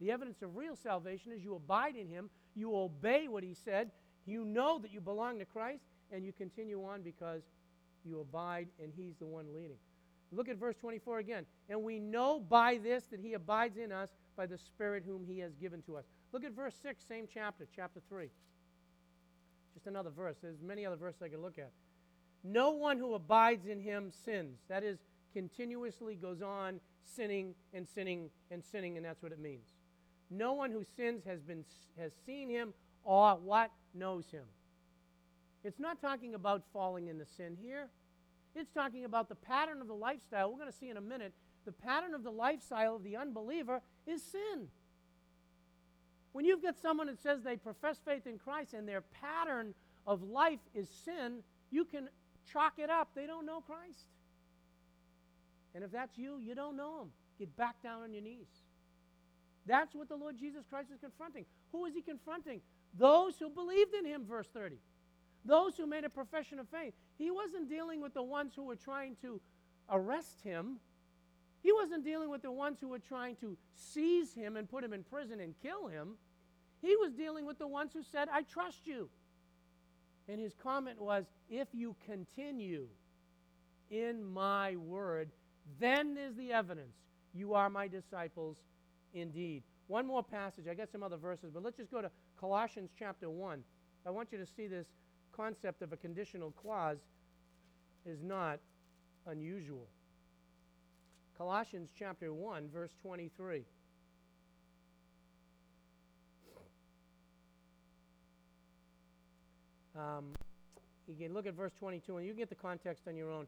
The 0.00 0.10
evidence 0.10 0.42
of 0.42 0.56
real 0.56 0.76
salvation 0.76 1.32
is 1.32 1.42
you 1.42 1.54
abide 1.54 1.96
in 1.96 2.08
Him, 2.08 2.30
you 2.54 2.74
obey 2.76 3.28
what 3.28 3.42
He 3.42 3.54
said, 3.54 3.90
you 4.26 4.44
know 4.44 4.78
that 4.80 4.92
you 4.92 5.00
belong 5.00 5.38
to 5.38 5.44
Christ, 5.44 5.84
and 6.12 6.24
you 6.24 6.32
continue 6.32 6.84
on 6.84 7.02
because 7.02 7.42
you 8.04 8.20
abide 8.20 8.68
and 8.82 8.92
He's 8.94 9.16
the 9.18 9.26
one 9.26 9.46
leading. 9.54 9.76
Look 10.32 10.48
at 10.48 10.56
verse 10.56 10.76
24 10.80 11.18
again. 11.18 11.46
And 11.68 11.82
we 11.82 11.98
know 11.98 12.40
by 12.40 12.78
this 12.82 13.04
that 13.10 13.20
He 13.20 13.34
abides 13.34 13.76
in 13.76 13.92
us 13.92 14.10
by 14.36 14.46
the 14.46 14.58
Spirit 14.58 15.04
whom 15.06 15.24
He 15.24 15.38
has 15.38 15.54
given 15.54 15.82
to 15.82 15.96
us. 15.96 16.04
Look 16.32 16.44
at 16.44 16.52
verse 16.52 16.74
6, 16.82 17.02
same 17.06 17.26
chapter, 17.32 17.66
chapter 17.74 18.00
3. 18.08 18.28
Just 19.74 19.86
another 19.86 20.10
verse. 20.10 20.36
There's 20.42 20.60
many 20.60 20.84
other 20.84 20.96
verses 20.96 21.22
I 21.22 21.28
could 21.28 21.40
look 21.40 21.58
at. 21.58 21.70
No 22.44 22.70
one 22.72 22.98
who 22.98 23.14
abides 23.14 23.66
in 23.66 23.80
Him 23.80 24.10
sins. 24.24 24.58
That 24.68 24.82
is, 24.82 24.98
continuously 25.32 26.14
goes 26.14 26.42
on 26.42 26.80
sinning 27.04 27.54
and 27.72 27.86
sinning 27.86 28.30
and 28.50 28.64
sinning, 28.64 28.96
and 28.96 29.04
that's 29.04 29.22
what 29.22 29.32
it 29.32 29.38
means. 29.38 29.68
No 30.30 30.52
one 30.52 30.70
who 30.70 30.84
sins 30.96 31.22
has, 31.24 31.40
been, 31.40 31.64
has 31.98 32.12
seen 32.24 32.48
him 32.48 32.74
or 33.04 33.36
what 33.36 33.70
knows 33.94 34.26
him. 34.30 34.44
It's 35.64 35.78
not 35.78 36.00
talking 36.00 36.34
about 36.34 36.62
falling 36.72 37.08
into 37.08 37.24
sin 37.24 37.56
here. 37.60 37.88
It's 38.54 38.70
talking 38.72 39.04
about 39.04 39.28
the 39.28 39.34
pattern 39.34 39.80
of 39.80 39.88
the 39.88 39.94
lifestyle. 39.94 40.50
We're 40.50 40.58
going 40.58 40.70
to 40.70 40.76
see 40.76 40.88
in 40.88 40.96
a 40.96 41.00
minute. 41.00 41.32
The 41.64 41.72
pattern 41.72 42.14
of 42.14 42.22
the 42.22 42.30
lifestyle 42.30 42.96
of 42.96 43.02
the 43.02 43.16
unbeliever 43.16 43.80
is 44.06 44.22
sin. 44.22 44.68
When 46.32 46.44
you've 46.44 46.62
got 46.62 46.78
someone 46.80 47.06
that 47.06 47.20
says 47.22 47.42
they 47.42 47.56
profess 47.56 47.98
faith 48.04 48.26
in 48.26 48.38
Christ 48.38 48.74
and 48.74 48.86
their 48.86 49.00
pattern 49.00 49.74
of 50.06 50.22
life 50.22 50.60
is 50.74 50.88
sin, 51.04 51.38
you 51.70 51.84
can 51.84 52.08
chalk 52.52 52.74
it 52.78 52.90
up. 52.90 53.08
They 53.14 53.26
don't 53.26 53.46
know 53.46 53.60
Christ. 53.60 54.10
And 55.74 55.82
if 55.82 55.90
that's 55.90 56.16
you, 56.16 56.38
you 56.38 56.54
don't 56.54 56.76
know 56.76 57.02
him. 57.02 57.08
Get 57.38 57.56
back 57.56 57.82
down 57.82 58.02
on 58.02 58.12
your 58.12 58.22
knees. 58.22 58.46
That's 59.66 59.94
what 59.94 60.08
the 60.08 60.16
Lord 60.16 60.38
Jesus 60.38 60.64
Christ 60.68 60.90
is 60.92 61.00
confronting. 61.00 61.44
Who 61.72 61.84
is 61.86 61.94
he 61.94 62.02
confronting? 62.02 62.60
Those 62.98 63.38
who 63.38 63.50
believed 63.50 63.94
in 63.94 64.04
him, 64.04 64.24
verse 64.24 64.46
30. 64.52 64.76
Those 65.44 65.76
who 65.76 65.86
made 65.86 66.04
a 66.04 66.08
profession 66.08 66.58
of 66.58 66.68
faith. 66.68 66.94
He 67.18 67.30
wasn't 67.30 67.68
dealing 67.68 68.00
with 68.00 68.14
the 68.14 68.22
ones 68.22 68.52
who 68.54 68.64
were 68.64 68.76
trying 68.76 69.16
to 69.22 69.40
arrest 69.90 70.42
him. 70.42 70.76
He 71.62 71.72
wasn't 71.72 72.04
dealing 72.04 72.30
with 72.30 72.42
the 72.42 72.52
ones 72.52 72.78
who 72.80 72.88
were 72.88 72.98
trying 72.98 73.36
to 73.36 73.56
seize 73.74 74.34
him 74.34 74.56
and 74.56 74.68
put 74.68 74.84
him 74.84 74.92
in 74.92 75.02
prison 75.02 75.40
and 75.40 75.54
kill 75.62 75.88
him. 75.88 76.14
He 76.82 76.94
was 76.96 77.12
dealing 77.12 77.46
with 77.46 77.58
the 77.58 77.66
ones 77.66 77.92
who 77.92 78.02
said, 78.02 78.28
I 78.32 78.42
trust 78.42 78.86
you. 78.86 79.08
And 80.28 80.40
his 80.40 80.54
comment 80.62 81.00
was, 81.00 81.24
If 81.48 81.68
you 81.72 81.96
continue 82.04 82.86
in 83.90 84.32
my 84.32 84.76
word, 84.76 85.30
then 85.80 86.16
is 86.16 86.36
the 86.36 86.52
evidence 86.52 86.94
you 87.34 87.54
are 87.54 87.68
my 87.68 87.86
disciples 87.86 88.56
indeed. 89.14 89.62
One 89.88 90.06
more 90.06 90.22
passage. 90.22 90.66
I 90.68 90.74
got 90.74 90.90
some 90.90 91.02
other 91.02 91.16
verses, 91.16 91.50
but 91.52 91.62
let's 91.62 91.76
just 91.76 91.90
go 91.90 92.02
to 92.02 92.10
Colossians 92.38 92.90
chapter 92.98 93.30
1. 93.30 93.62
I 94.04 94.10
want 94.10 94.32
you 94.32 94.38
to 94.38 94.46
see 94.46 94.66
this 94.66 94.86
concept 95.32 95.82
of 95.82 95.92
a 95.92 95.96
conditional 95.96 96.50
clause 96.52 96.98
is 98.04 98.22
not 98.22 98.58
unusual. 99.26 99.86
Colossians 101.36 101.90
chapter 101.96 102.32
1, 102.32 102.68
verse 102.72 102.90
23. 103.02 103.62
Um, 109.96 110.32
you 111.06 111.14
can 111.14 111.32
look 111.32 111.46
at 111.46 111.54
verse 111.54 111.72
22, 111.78 112.16
and 112.16 112.26
you 112.26 112.32
can 112.32 112.38
get 112.38 112.48
the 112.48 112.54
context 112.54 113.04
on 113.08 113.16
your 113.16 113.30
own 113.30 113.46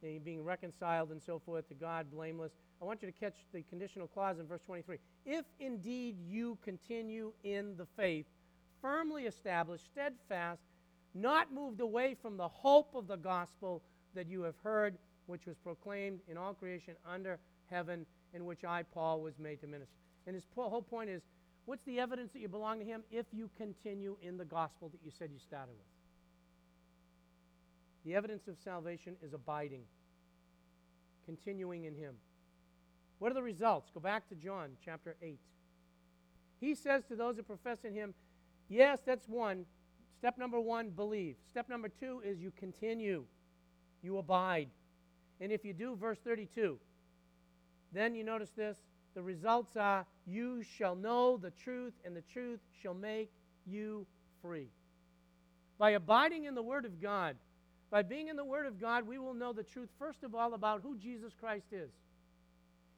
being 0.00 0.42
reconciled 0.42 1.10
and 1.10 1.20
so 1.22 1.38
forth 1.38 1.68
to 1.68 1.74
God, 1.74 2.10
blameless. 2.10 2.52
I 2.80 2.84
want 2.84 3.02
you 3.02 3.10
to 3.10 3.18
catch 3.18 3.34
the 3.52 3.62
conditional 3.62 4.06
clause 4.06 4.38
in 4.38 4.46
verse 4.46 4.62
23. 4.66 4.98
If 5.26 5.44
indeed 5.58 6.16
you 6.26 6.56
continue 6.64 7.32
in 7.44 7.76
the 7.76 7.86
faith, 7.96 8.26
firmly 8.80 9.24
established, 9.24 9.84
steadfast, 9.86 10.62
not 11.14 11.52
moved 11.52 11.80
away 11.80 12.16
from 12.20 12.36
the 12.36 12.48
hope 12.48 12.94
of 12.94 13.06
the 13.06 13.16
gospel 13.16 13.82
that 14.14 14.28
you 14.28 14.42
have 14.42 14.54
heard, 14.62 14.96
which 15.26 15.46
was 15.46 15.56
proclaimed 15.58 16.20
in 16.28 16.36
all 16.36 16.54
creation 16.54 16.94
under 17.06 17.38
heaven, 17.70 18.06
in 18.32 18.44
which 18.46 18.64
I, 18.64 18.82
Paul, 18.82 19.20
was 19.20 19.38
made 19.38 19.60
to 19.60 19.66
minister. 19.66 19.94
And 20.26 20.34
his 20.34 20.46
whole 20.54 20.82
point 20.82 21.10
is 21.10 21.22
what's 21.66 21.84
the 21.84 22.00
evidence 22.00 22.32
that 22.32 22.40
you 22.40 22.48
belong 22.48 22.78
to 22.78 22.84
him? 22.84 23.02
If 23.10 23.26
you 23.32 23.50
continue 23.56 24.16
in 24.22 24.38
the 24.38 24.44
gospel 24.44 24.88
that 24.88 25.00
you 25.04 25.10
said 25.10 25.30
you 25.32 25.38
started 25.38 25.72
with. 25.72 25.86
The 28.04 28.14
evidence 28.14 28.48
of 28.48 28.56
salvation 28.64 29.16
is 29.22 29.34
abiding, 29.34 29.82
continuing 31.26 31.84
in 31.84 31.94
Him. 31.94 32.14
What 33.20 33.30
are 33.30 33.34
the 33.34 33.42
results? 33.42 33.90
Go 33.92 34.00
back 34.00 34.28
to 34.30 34.34
John 34.34 34.70
chapter 34.82 35.14
8. 35.22 35.38
He 36.58 36.74
says 36.74 37.04
to 37.04 37.16
those 37.16 37.36
who 37.36 37.42
profess 37.42 37.84
in 37.84 37.94
Him, 37.94 38.14
Yes, 38.68 39.00
that's 39.04 39.28
one. 39.28 39.66
Step 40.18 40.38
number 40.38 40.58
one, 40.58 40.88
believe. 40.88 41.36
Step 41.50 41.68
number 41.68 41.88
two 41.88 42.22
is 42.24 42.40
you 42.40 42.50
continue, 42.58 43.24
you 44.02 44.16
abide. 44.16 44.68
And 45.40 45.52
if 45.52 45.64
you 45.64 45.74
do, 45.74 45.96
verse 45.96 46.18
32, 46.24 46.78
then 47.92 48.14
you 48.14 48.24
notice 48.24 48.50
this 48.56 48.78
the 49.14 49.22
results 49.22 49.76
are 49.76 50.06
you 50.26 50.62
shall 50.62 50.94
know 50.94 51.36
the 51.36 51.50
truth, 51.50 51.92
and 52.04 52.16
the 52.16 52.22
truth 52.32 52.60
shall 52.80 52.94
make 52.94 53.30
you 53.66 54.06
free. 54.40 54.68
By 55.76 55.90
abiding 55.90 56.44
in 56.44 56.54
the 56.54 56.62
Word 56.62 56.86
of 56.86 57.02
God, 57.02 57.36
by 57.90 58.02
being 58.02 58.28
in 58.28 58.36
the 58.36 58.44
Word 58.44 58.66
of 58.66 58.80
God, 58.80 59.06
we 59.06 59.18
will 59.18 59.34
know 59.34 59.52
the 59.52 59.62
truth, 59.62 59.90
first 59.98 60.22
of 60.22 60.34
all, 60.34 60.54
about 60.54 60.80
who 60.82 60.96
Jesus 60.96 61.32
Christ 61.38 61.66
is. 61.72 61.90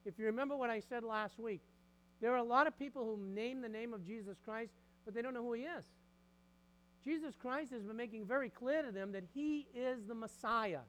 If 0.04 0.18
you 0.18 0.26
remember 0.26 0.56
what 0.56 0.70
I 0.70 0.80
said 0.80 1.04
last 1.04 1.38
week, 1.38 1.60
there 2.20 2.32
are 2.32 2.38
a 2.38 2.44
lot 2.44 2.66
of 2.66 2.78
people 2.78 3.04
who 3.04 3.34
name 3.34 3.60
the 3.60 3.68
name 3.68 3.92
of 3.92 4.06
Jesus 4.06 4.36
Christ, 4.44 4.72
but 5.04 5.14
they 5.14 5.22
don't 5.22 5.34
know 5.34 5.42
who 5.42 5.54
He 5.54 5.62
is. 5.62 5.84
Jesus 7.04 7.34
Christ 7.40 7.72
has 7.72 7.82
been 7.82 7.96
making 7.96 8.26
very 8.26 8.48
clear 8.48 8.82
to 8.82 8.92
them 8.92 9.12
that 9.12 9.24
He 9.34 9.66
is 9.74 10.06
the 10.06 10.14
Messiah, 10.14 10.80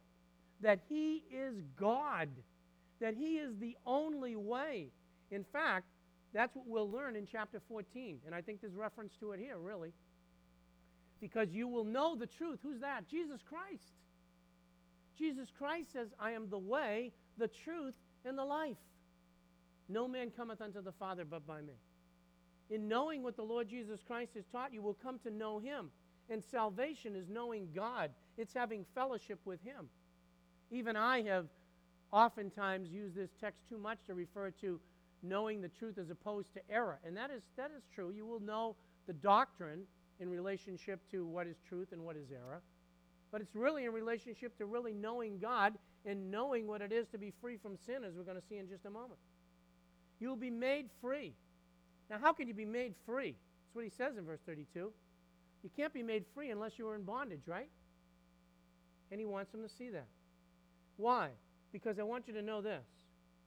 that 0.61 0.79
He 0.87 1.23
is 1.31 1.55
God, 1.79 2.29
that 2.99 3.15
He 3.15 3.37
is 3.37 3.57
the 3.57 3.75
only 3.85 4.35
way. 4.35 4.89
In 5.31 5.43
fact, 5.43 5.87
that's 6.33 6.55
what 6.55 6.67
we'll 6.67 6.89
learn 6.89 7.15
in 7.15 7.25
chapter 7.25 7.59
14, 7.67 8.19
and 8.25 8.35
I 8.35 8.41
think 8.41 8.61
there's 8.61 8.75
reference 8.75 9.15
to 9.17 9.31
it 9.31 9.39
here, 9.39 9.57
really 9.57 9.93
because 11.23 11.53
you 11.53 11.69
will 11.69 11.85
know 11.85 12.17
the 12.17 12.27
truth. 12.27 12.59
Who's 12.63 12.81
that? 12.81 13.07
Jesus 13.07 13.39
Christ. 13.47 13.93
Jesus 15.17 15.47
Christ 15.57 15.93
says, 15.93 16.09
I 16.19 16.31
am 16.31 16.49
the 16.49 16.57
way, 16.57 17.13
the 17.37 17.47
truth, 17.47 17.93
and 18.25 18.37
the 18.37 18.43
life. 18.43 18.75
No 19.89 20.07
man 20.07 20.31
cometh 20.35 20.61
unto 20.61 20.81
the 20.81 20.91
Father 20.91 21.25
but 21.25 21.45
by 21.45 21.61
me. 21.61 21.73
In 22.69 22.87
knowing 22.87 23.23
what 23.23 23.35
the 23.35 23.43
Lord 23.43 23.67
Jesus 23.67 24.01
Christ 24.05 24.31
has 24.35 24.45
taught 24.51 24.73
you, 24.73 24.81
will 24.81 24.93
come 24.95 25.19
to 25.19 25.31
know 25.31 25.59
him. 25.59 25.89
And 26.29 26.43
salvation 26.43 27.15
is 27.15 27.27
knowing 27.29 27.67
God, 27.75 28.11
it's 28.37 28.53
having 28.53 28.85
fellowship 28.95 29.39
with 29.45 29.61
him. 29.61 29.89
Even 30.71 30.95
I 30.95 31.21
have 31.23 31.47
oftentimes 32.11 32.89
used 32.89 33.15
this 33.15 33.31
text 33.41 33.61
too 33.67 33.77
much 33.77 33.99
to 34.07 34.13
refer 34.13 34.51
to 34.61 34.79
knowing 35.21 35.61
the 35.61 35.69
truth 35.69 35.97
as 35.97 36.09
opposed 36.09 36.53
to 36.53 36.61
error. 36.69 36.99
And 37.05 37.15
that 37.17 37.29
is, 37.29 37.41
that 37.57 37.71
is 37.75 37.83
true. 37.93 38.11
You 38.11 38.25
will 38.25 38.39
know 38.39 38.75
the 39.07 39.13
doctrine 39.13 39.81
in 40.19 40.29
relationship 40.29 40.99
to 41.11 41.25
what 41.25 41.47
is 41.47 41.57
truth 41.67 41.89
and 41.91 42.03
what 42.03 42.15
is 42.15 42.31
error, 42.31 42.61
but 43.31 43.41
it's 43.41 43.55
really 43.55 43.85
in 43.85 43.91
relationship 43.91 44.57
to 44.57 44.65
really 44.65 44.93
knowing 44.93 45.39
God 45.39 45.73
and 46.05 46.29
knowing 46.29 46.67
what 46.67 46.81
it 46.81 46.91
is 46.91 47.07
to 47.09 47.17
be 47.17 47.33
free 47.41 47.57
from 47.57 47.77
sin, 47.85 48.03
as 48.03 48.13
we're 48.15 48.23
going 48.23 48.39
to 48.39 48.47
see 48.47 48.57
in 48.57 48.69
just 48.69 48.85
a 48.85 48.89
moment. 48.89 49.19
You'll 50.19 50.35
be 50.35 50.49
made 50.49 50.89
free. 51.01 51.33
Now, 52.09 52.17
how 52.21 52.33
can 52.33 52.47
you 52.47 52.53
be 52.53 52.65
made 52.65 52.93
free? 53.05 53.35
That's 53.35 53.75
what 53.75 53.83
he 53.83 53.91
says 53.91 54.17
in 54.17 54.25
verse 54.25 54.39
32. 54.45 54.91
You 55.63 55.69
can't 55.75 55.93
be 55.93 56.03
made 56.03 56.25
free 56.33 56.51
unless 56.51 56.73
you 56.77 56.87
are 56.87 56.95
in 56.95 57.03
bondage, 57.03 57.47
right? 57.47 57.69
And 59.11 59.19
he 59.19 59.25
wants 59.25 59.51
them 59.51 59.61
to 59.63 59.69
see 59.69 59.89
that. 59.89 60.07
Why? 60.97 61.29
Because 61.71 61.99
I 61.99 62.03
want 62.03 62.27
you 62.27 62.33
to 62.33 62.41
know 62.41 62.61
this. 62.61 62.83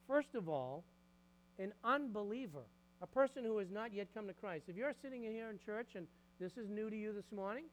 First 0.07 0.35
of 0.35 0.49
all, 0.49 0.83
an 1.59 1.73
unbeliever, 1.83 2.65
a 3.01 3.07
person 3.07 3.43
who 3.43 3.57
has 3.57 3.69
not 3.71 3.93
yet 3.93 4.07
come 4.13 4.27
to 4.27 4.33
Christ. 4.33 4.65
If 4.67 4.75
you're 4.75 4.93
sitting 5.01 5.23
here 5.23 5.49
in 5.49 5.59
church 5.59 5.89
and 5.95 6.07
this 6.39 6.51
is 6.57 6.69
new 6.69 6.89
to 6.89 6.95
you 6.95 7.13
this 7.13 7.31
morning. 7.35 7.65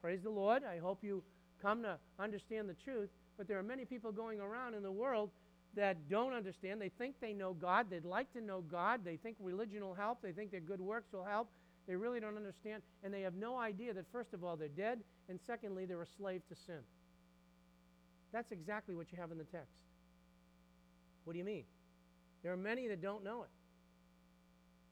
Praise 0.00 0.22
the 0.22 0.30
Lord. 0.30 0.62
I 0.64 0.78
hope 0.78 0.98
you 1.02 1.22
come 1.62 1.82
to 1.82 1.98
understand 2.18 2.68
the 2.68 2.74
truth. 2.84 3.10
But 3.36 3.46
there 3.46 3.58
are 3.58 3.62
many 3.62 3.84
people 3.84 4.12
going 4.12 4.40
around 4.40 4.74
in 4.74 4.82
the 4.82 4.90
world 4.90 5.30
that 5.74 6.08
don't 6.08 6.32
understand. 6.32 6.80
They 6.80 6.88
think 6.88 7.16
they 7.20 7.32
know 7.32 7.54
God. 7.54 7.86
They'd 7.90 8.04
like 8.04 8.32
to 8.32 8.40
know 8.40 8.60
God. 8.60 9.04
They 9.04 9.16
think 9.16 9.36
religion 9.40 9.84
will 9.84 9.94
help. 9.94 10.20
They 10.22 10.32
think 10.32 10.50
their 10.50 10.60
good 10.60 10.80
works 10.80 11.12
will 11.12 11.24
help. 11.24 11.48
They 11.86 11.96
really 11.96 12.20
don't 12.20 12.36
understand. 12.36 12.82
And 13.02 13.12
they 13.12 13.22
have 13.22 13.34
no 13.34 13.58
idea 13.58 13.94
that, 13.94 14.04
first 14.12 14.34
of 14.34 14.44
all, 14.44 14.56
they're 14.56 14.68
dead. 14.68 15.00
And 15.28 15.38
secondly, 15.46 15.86
they're 15.86 16.02
a 16.02 16.06
slave 16.18 16.42
to 16.48 16.54
sin. 16.66 16.80
That's 18.32 18.52
exactly 18.52 18.94
what 18.94 19.12
you 19.12 19.18
have 19.18 19.30
in 19.30 19.38
the 19.38 19.44
text. 19.44 19.74
What 21.24 21.32
do 21.32 21.38
you 21.38 21.44
mean? 21.44 21.64
There 22.42 22.52
are 22.52 22.56
many 22.56 22.88
that 22.88 23.02
don't 23.02 23.24
know 23.24 23.42
it 23.42 23.50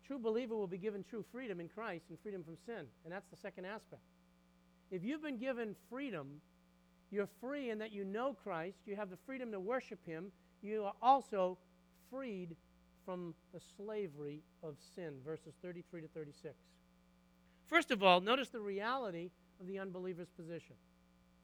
true 0.09 0.19
believer 0.19 0.57
will 0.57 0.67
be 0.67 0.79
given 0.79 1.05
true 1.05 1.23
freedom 1.31 1.61
in 1.61 1.69
Christ 1.69 2.07
and 2.09 2.19
freedom 2.21 2.43
from 2.43 2.57
sin. 2.65 2.87
And 3.05 3.13
that's 3.13 3.29
the 3.31 3.37
second 3.37 3.67
aspect. 3.67 4.03
If 4.91 5.05
you've 5.05 5.23
been 5.23 5.37
given 5.37 5.77
freedom, 5.91 6.41
you're 7.11 7.29
free 7.43 7.69
in 7.69 7.79
that 7.79 7.93
you 7.93 8.05
know 8.05 8.35
Christ, 8.43 8.79
you 8.87 8.97
have 8.97 9.11
the 9.11 9.19
freedom 9.27 9.53
to 9.53 9.61
worship 9.61 10.05
Him, 10.07 10.33
you 10.63 10.85
are 10.85 10.95
also 11.01 11.59
freed 12.11 12.57
from 13.05 13.35
the 13.53 13.61
slavery 13.77 14.43
of 14.63 14.75
sin. 14.95 15.15
Verses 15.25 15.55
33 15.63 16.03
to 16.03 16.09
36. 16.09 16.55
First 17.67 17.91
of 17.91 18.03
all, 18.03 18.21
notice 18.21 18.49
the 18.49 18.61
reality 18.61 19.31
of 19.61 19.67
the 19.67 19.79
unbeliever's 19.79 20.31
position. 20.31 20.77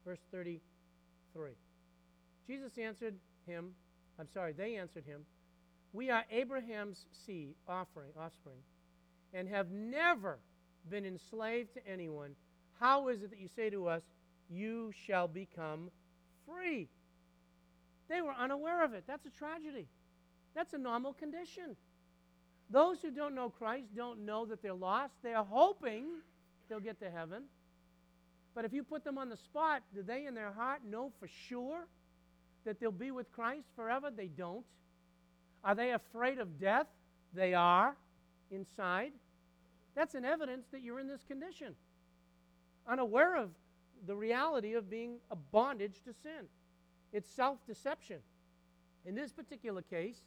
Verse 0.05 0.19
33. 0.31 1.51
Jesus 2.47 2.77
answered 2.77 3.15
him, 3.47 3.71
I'm 4.19 4.27
sorry, 4.33 4.53
they 4.53 4.75
answered 4.75 5.05
him, 5.05 5.21
We 5.93 6.09
are 6.09 6.23
Abraham's 6.31 7.05
seed, 7.25 7.55
offering, 7.67 8.11
offspring, 8.19 8.59
and 9.33 9.47
have 9.49 9.71
never 9.71 10.39
been 10.89 11.05
enslaved 11.05 11.73
to 11.73 11.87
anyone. 11.87 12.31
How 12.79 13.07
is 13.07 13.23
it 13.23 13.31
that 13.31 13.39
you 13.39 13.49
say 13.55 13.69
to 13.69 13.87
us, 13.87 14.03
You 14.49 14.91
shall 15.05 15.27
become 15.27 15.89
free? 16.47 16.89
They 18.09 18.21
were 18.21 18.33
unaware 18.33 18.83
of 18.83 18.93
it. 18.93 19.03
That's 19.07 19.25
a 19.25 19.29
tragedy. 19.29 19.87
That's 20.55 20.73
a 20.73 20.77
normal 20.77 21.13
condition. 21.13 21.75
Those 22.69 23.01
who 23.01 23.11
don't 23.11 23.35
know 23.35 23.49
Christ 23.49 23.87
don't 23.95 24.25
know 24.25 24.45
that 24.45 24.61
they're 24.61 24.73
lost. 24.73 25.13
They're 25.21 25.43
hoping 25.43 26.05
they'll 26.69 26.79
get 26.79 26.99
to 26.99 27.09
heaven. 27.09 27.43
But 28.53 28.65
if 28.65 28.73
you 28.73 28.83
put 28.83 29.03
them 29.03 29.17
on 29.17 29.29
the 29.29 29.37
spot, 29.37 29.83
do 29.93 30.01
they 30.01 30.25
in 30.25 30.33
their 30.33 30.51
heart 30.51 30.81
know 30.89 31.11
for 31.19 31.27
sure 31.49 31.87
that 32.63 32.79
they'll 32.79 32.91
be 32.91 33.11
with 33.11 33.31
Christ 33.31 33.67
forever? 33.75 34.09
They 34.15 34.27
don't. 34.27 34.65
Are 35.63 35.75
they 35.75 35.91
afraid 35.91 36.39
of 36.39 36.59
death? 36.59 36.87
They 37.33 37.53
are 37.53 37.95
inside. 38.51 39.11
That's 39.95 40.15
an 40.15 40.25
evidence 40.25 40.67
that 40.71 40.81
you're 40.81 40.99
in 40.99 41.07
this 41.07 41.23
condition, 41.27 41.75
unaware 42.87 43.35
of 43.37 43.49
the 44.07 44.15
reality 44.15 44.73
of 44.73 44.89
being 44.89 45.17
a 45.31 45.35
bondage 45.35 46.01
to 46.05 46.13
sin. 46.23 46.47
It's 47.15 47.31
self 47.31 47.65
deception. 47.65 48.19
In 49.05 49.15
this 49.15 49.31
particular 49.31 49.81
case, 49.81 50.19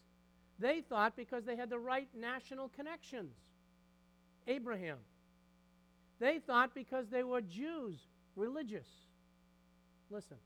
they 0.58 0.80
thought 0.80 1.16
because 1.16 1.44
they 1.44 1.54
had 1.54 1.68
the 1.68 1.78
right 1.78 2.08
national 2.18 2.70
connections. 2.70 3.34
Abraham. 4.46 4.96
They 6.18 6.38
thought 6.38 6.74
because 6.74 7.10
they 7.10 7.24
were 7.24 7.42
Jews, 7.42 7.98
religious. 8.36 8.88
Listen, 10.10 10.38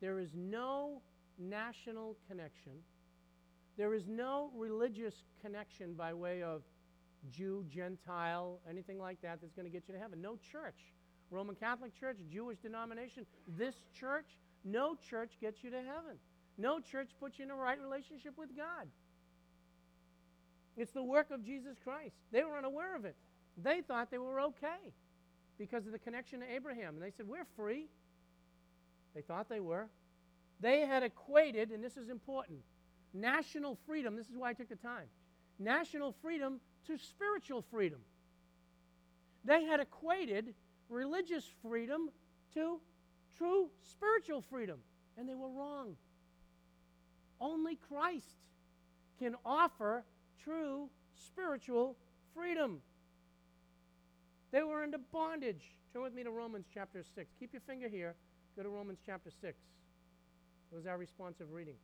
there 0.00 0.18
is 0.18 0.30
no 0.34 1.00
national 1.38 2.16
connection. 2.28 2.72
There 3.76 3.94
is 3.94 4.08
no 4.08 4.50
religious 4.56 5.14
connection 5.40 5.94
by 5.94 6.12
way 6.14 6.42
of 6.42 6.62
Jew, 7.30 7.64
Gentile, 7.72 8.58
anything 8.68 8.98
like 8.98 9.22
that 9.22 9.38
that's 9.40 9.54
going 9.54 9.66
to 9.66 9.72
get 9.72 9.84
you 9.86 9.94
to 9.94 10.00
heaven. 10.00 10.20
No 10.20 10.36
church. 10.50 10.80
Roman 11.30 11.54
Catholic 11.54 11.98
Church, 11.98 12.16
Jewish 12.28 12.58
denomination, 12.58 13.24
this 13.56 13.76
church, 13.98 14.26
no 14.64 14.96
church 15.10 15.32
gets 15.40 15.62
you 15.62 15.70
to 15.70 15.76
heaven. 15.76 16.18
No 16.56 16.80
church 16.80 17.10
puts 17.20 17.38
you 17.38 17.44
in 17.44 17.50
a 17.50 17.54
right 17.54 17.80
relationship 17.80 18.38
with 18.38 18.56
God. 18.56 18.86
It's 20.76 20.92
the 20.92 21.02
work 21.02 21.30
of 21.30 21.44
Jesus 21.44 21.76
Christ. 21.82 22.16
They 22.32 22.42
were 22.42 22.56
unaware 22.56 22.96
of 22.96 23.04
it. 23.04 23.16
They 23.62 23.80
thought 23.82 24.10
they 24.10 24.18
were 24.18 24.40
okay 24.40 24.92
because 25.58 25.86
of 25.86 25.92
the 25.92 25.98
connection 25.98 26.40
to 26.40 26.52
Abraham. 26.52 26.94
And 26.94 27.02
they 27.02 27.10
said, 27.10 27.28
We're 27.28 27.46
free. 27.56 27.86
They 29.14 29.22
thought 29.22 29.48
they 29.48 29.60
were. 29.60 29.88
They 30.60 30.80
had 30.80 31.02
equated, 31.02 31.70
and 31.70 31.82
this 31.82 31.96
is 31.96 32.08
important, 32.08 32.60
national 33.12 33.78
freedom. 33.86 34.16
This 34.16 34.28
is 34.28 34.36
why 34.36 34.50
I 34.50 34.52
took 34.54 34.68
the 34.68 34.76
time. 34.76 35.06
National 35.58 36.14
freedom 36.22 36.60
to 36.86 36.98
spiritual 36.98 37.62
freedom. 37.70 38.00
They 39.44 39.64
had 39.64 39.80
equated 39.80 40.54
religious 40.88 41.44
freedom 41.62 42.10
to 42.54 42.80
true 43.36 43.68
spiritual 43.82 44.42
freedom, 44.42 44.78
and 45.16 45.28
they 45.28 45.34
were 45.34 45.48
wrong. 45.48 45.96
Only 47.40 47.76
Christ 47.76 48.38
can 49.18 49.34
offer 49.44 50.04
true 50.42 50.88
spiritual 51.26 51.96
freedom. 52.34 52.80
They 54.50 54.62
were 54.62 54.82
under 54.82 54.98
bondage. 54.98 55.72
Turn 55.92 56.02
with 56.02 56.14
me 56.14 56.22
to 56.24 56.30
Romans 56.30 56.66
chapter 56.72 57.02
6. 57.14 57.30
Keep 57.38 57.52
your 57.52 57.62
finger 57.66 57.88
here. 57.88 58.14
Go 58.56 58.62
to 58.62 58.68
Romans 58.68 58.98
chapter 59.04 59.30
6. 59.30 59.56
It 60.72 60.76
was 60.76 60.86
our 60.86 60.96
responsive 60.96 61.52
reading. 61.52 61.74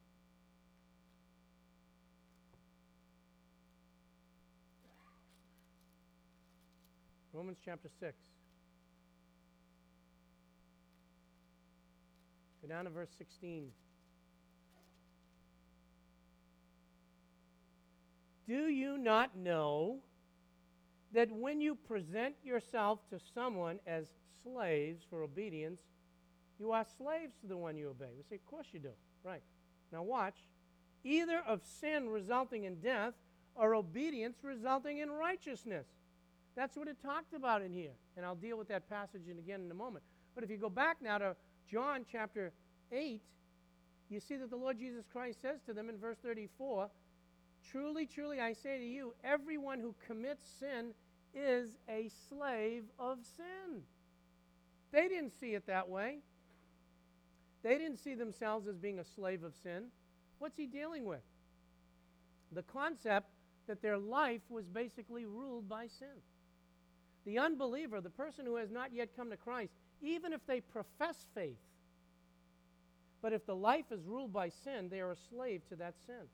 Romans 7.32 7.58
chapter 7.64 7.88
6. 8.00 8.16
Down 12.70 12.84
to 12.84 12.90
verse 12.90 13.10
16. 13.18 13.66
Do 18.46 18.68
you 18.68 18.96
not 18.96 19.36
know 19.36 19.98
that 21.12 21.32
when 21.32 21.60
you 21.60 21.74
present 21.74 22.36
yourself 22.44 23.00
to 23.10 23.18
someone 23.34 23.80
as 23.88 24.06
slaves 24.44 25.02
for 25.10 25.22
obedience, 25.24 25.80
you 26.60 26.70
are 26.70 26.86
slaves 26.96 27.34
to 27.40 27.48
the 27.48 27.56
one 27.56 27.76
you 27.76 27.88
obey? 27.88 28.10
We 28.16 28.22
say, 28.28 28.36
Of 28.36 28.46
course 28.46 28.68
you 28.72 28.78
do. 28.78 28.92
Right. 29.24 29.42
Now 29.92 30.04
watch. 30.04 30.36
Either 31.02 31.42
of 31.46 31.62
sin 31.80 32.08
resulting 32.08 32.64
in 32.64 32.76
death 32.76 33.14
or 33.56 33.74
obedience 33.74 34.38
resulting 34.44 34.98
in 34.98 35.10
righteousness. 35.10 35.86
That's 36.54 36.76
what 36.76 36.86
it 36.86 37.02
talked 37.02 37.34
about 37.34 37.62
in 37.62 37.72
here. 37.72 37.92
And 38.16 38.24
I'll 38.24 38.36
deal 38.36 38.56
with 38.56 38.68
that 38.68 38.88
passage 38.88 39.22
again 39.28 39.62
in 39.64 39.70
a 39.70 39.74
moment. 39.74 40.04
But 40.34 40.44
if 40.44 40.50
you 40.50 40.56
go 40.56 40.70
back 40.70 40.98
now 41.02 41.18
to 41.18 41.36
John 41.68 42.04
chapter 42.10 42.52
8, 42.92 43.20
you 44.08 44.20
see 44.20 44.36
that 44.36 44.50
the 44.50 44.56
Lord 44.56 44.78
Jesus 44.78 45.04
Christ 45.10 45.40
says 45.40 45.60
to 45.66 45.72
them 45.72 45.88
in 45.88 45.98
verse 45.98 46.18
34 46.22 46.90
Truly, 47.70 48.06
truly, 48.06 48.40
I 48.40 48.52
say 48.52 48.78
to 48.78 48.84
you, 48.84 49.14
everyone 49.22 49.80
who 49.80 49.94
commits 50.06 50.44
sin 50.58 50.92
is 51.34 51.70
a 51.88 52.10
slave 52.28 52.84
of 52.98 53.18
sin. 53.36 53.82
They 54.92 55.08
didn't 55.08 55.38
see 55.38 55.54
it 55.54 55.66
that 55.66 55.88
way. 55.88 56.18
They 57.62 57.76
didn't 57.76 57.98
see 57.98 58.14
themselves 58.14 58.66
as 58.66 58.76
being 58.76 58.98
a 58.98 59.04
slave 59.04 59.44
of 59.44 59.54
sin. 59.62 59.84
What's 60.38 60.56
he 60.56 60.66
dealing 60.66 61.04
with? 61.04 61.20
The 62.52 62.62
concept 62.62 63.28
that 63.66 63.82
their 63.82 63.98
life 63.98 64.40
was 64.48 64.66
basically 64.66 65.26
ruled 65.26 65.68
by 65.68 65.86
sin. 65.86 66.08
The 67.26 67.38
unbeliever, 67.38 68.00
the 68.00 68.10
person 68.10 68.46
who 68.46 68.56
has 68.56 68.70
not 68.70 68.92
yet 68.92 69.14
come 69.14 69.30
to 69.30 69.36
Christ, 69.36 69.74
even 70.02 70.32
if 70.32 70.44
they 70.46 70.60
profess 70.60 71.16
faith, 71.34 71.58
but 73.22 73.32
if 73.32 73.44
the 73.46 73.54
life 73.54 73.86
is 73.90 74.02
ruled 74.04 74.32
by 74.32 74.48
sin, 74.48 74.88
they 74.90 75.00
are 75.00 75.12
a 75.12 75.16
slave 75.28 75.62
to 75.68 75.76
that 75.76 75.94
sin. 76.06 76.26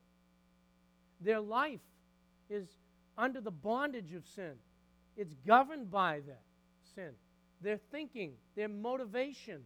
Their 1.19 1.41
life 1.41 1.81
is 2.49 2.67
under 3.17 3.41
the 3.41 3.51
bondage 3.51 4.13
of 4.13 4.25
sin, 4.25 4.53
it's 5.15 5.33
governed 5.45 5.91
by 5.91 6.21
that 6.27 6.43
sin. 6.95 7.11
Their 7.61 7.77
thinking, 7.91 8.33
their 8.55 8.69
motivation 8.69 9.61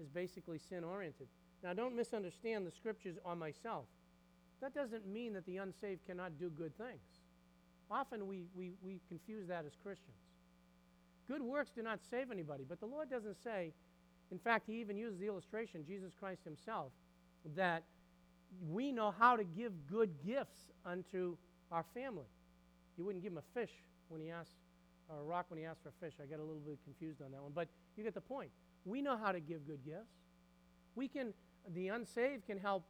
is 0.00 0.08
basically 0.08 0.58
sin 0.58 0.82
oriented. 0.82 1.28
Now, 1.62 1.72
don't 1.72 1.96
misunderstand 1.96 2.66
the 2.66 2.72
scriptures 2.72 3.16
on 3.24 3.38
myself. 3.38 3.84
That 4.60 4.74
doesn't 4.74 5.06
mean 5.06 5.32
that 5.34 5.46
the 5.46 5.58
unsaved 5.58 6.04
cannot 6.06 6.38
do 6.38 6.50
good 6.50 6.76
things. 6.76 7.00
Often 7.90 8.26
we, 8.26 8.44
we, 8.56 8.72
we 8.82 9.00
confuse 9.08 9.46
that 9.48 9.64
as 9.64 9.72
Christians. 9.82 10.16
Good 11.28 11.42
works 11.42 11.70
do 11.74 11.82
not 11.82 12.00
save 12.10 12.30
anybody, 12.30 12.64
but 12.68 12.80
the 12.80 12.86
Lord 12.86 13.10
doesn't 13.10 13.42
say, 13.42 13.72
in 14.30 14.38
fact, 14.38 14.66
He 14.66 14.80
even 14.80 14.96
uses 14.96 15.18
the 15.18 15.26
illustration, 15.26 15.84
Jesus 15.86 16.12
Christ 16.18 16.42
Himself, 16.44 16.92
that 17.56 17.84
we 18.70 18.92
know 18.92 19.14
how 19.18 19.36
to 19.36 19.44
give 19.44 19.72
good 19.90 20.10
gifts 20.24 20.70
unto 20.84 21.36
our 21.72 21.84
family. 21.94 22.26
You 22.96 23.04
wouldn't 23.04 23.22
give 23.22 23.32
him 23.32 23.38
a 23.38 23.58
fish 23.58 23.72
when 24.08 24.20
he 24.20 24.30
asked, 24.30 24.54
or 25.08 25.18
a 25.18 25.22
rock 25.22 25.46
when 25.48 25.58
he 25.58 25.64
asked 25.64 25.82
for 25.82 25.88
a 25.88 26.06
fish. 26.06 26.14
I 26.22 26.26
got 26.26 26.38
a 26.38 26.44
little 26.44 26.62
bit 26.64 26.78
confused 26.84 27.20
on 27.22 27.32
that 27.32 27.42
one, 27.42 27.52
but 27.54 27.68
you 27.96 28.04
get 28.04 28.14
the 28.14 28.20
point. 28.20 28.50
We 28.84 29.02
know 29.02 29.16
how 29.16 29.32
to 29.32 29.40
give 29.40 29.66
good 29.66 29.84
gifts. 29.84 30.14
We 30.94 31.08
can, 31.08 31.34
the 31.74 31.88
unsaved 31.88 32.46
can 32.46 32.58
help 32.58 32.84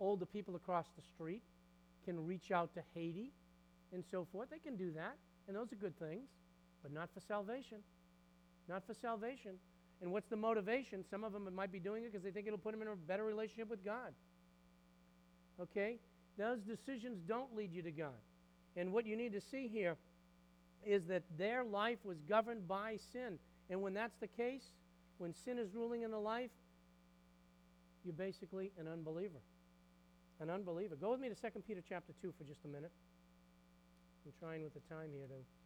older 0.00 0.26
people 0.26 0.56
across 0.56 0.86
the 0.96 1.02
street, 1.02 1.42
can 2.04 2.26
reach 2.26 2.50
out 2.50 2.74
to 2.74 2.82
Haiti, 2.94 3.30
and 3.92 4.04
so 4.10 4.26
forth. 4.32 4.50
They 4.50 4.58
can 4.58 4.76
do 4.76 4.90
that, 4.92 5.16
and 5.46 5.56
those 5.56 5.72
are 5.72 5.76
good 5.76 5.96
things, 5.98 6.28
but 6.84 6.92
not 6.92 7.08
for 7.14 7.20
salvation. 7.26 7.78
Not 8.68 8.86
for 8.86 8.94
salvation. 8.94 9.52
And 10.02 10.12
what's 10.12 10.28
the 10.28 10.36
motivation? 10.36 11.02
Some 11.10 11.24
of 11.24 11.32
them 11.32 11.48
might 11.54 11.72
be 11.72 11.80
doing 11.80 12.04
it 12.04 12.12
because 12.12 12.22
they 12.22 12.30
think 12.30 12.46
it'll 12.46 12.58
put 12.58 12.72
them 12.72 12.82
in 12.82 12.88
a 12.88 12.94
better 12.94 13.24
relationship 13.24 13.70
with 13.70 13.82
God. 13.84 14.12
Okay? 15.58 15.96
Those 16.36 16.58
decisions 16.60 17.18
don't 17.26 17.56
lead 17.56 17.72
you 17.72 17.82
to 17.82 17.90
God. 17.90 18.20
And 18.76 18.92
what 18.92 19.06
you 19.06 19.16
need 19.16 19.32
to 19.32 19.40
see 19.40 19.66
here 19.66 19.96
is 20.84 21.06
that 21.06 21.22
their 21.38 21.64
life 21.64 21.98
was 22.04 22.18
governed 22.28 22.68
by 22.68 22.98
sin. 23.12 23.38
And 23.70 23.80
when 23.80 23.94
that's 23.94 24.16
the 24.20 24.26
case, 24.28 24.64
when 25.16 25.32
sin 25.44 25.58
is 25.58 25.72
ruling 25.74 26.02
in 26.02 26.10
the 26.10 26.18
life, 26.18 26.50
you're 28.04 28.12
basically 28.12 28.72
an 28.78 28.88
unbeliever. 28.88 29.40
An 30.40 30.50
unbeliever. 30.50 30.96
Go 30.96 31.12
with 31.12 31.20
me 31.20 31.30
to 31.30 31.34
2 31.34 31.62
Peter 31.66 31.80
chapter 31.88 32.12
2 32.20 32.34
for 32.36 32.44
just 32.44 32.60
a 32.66 32.68
minute. 32.68 32.92
I'm 34.26 34.32
trying 34.38 34.62
with 34.62 34.74
the 34.74 34.94
time 34.94 35.08
here 35.14 35.26
to 35.26 35.63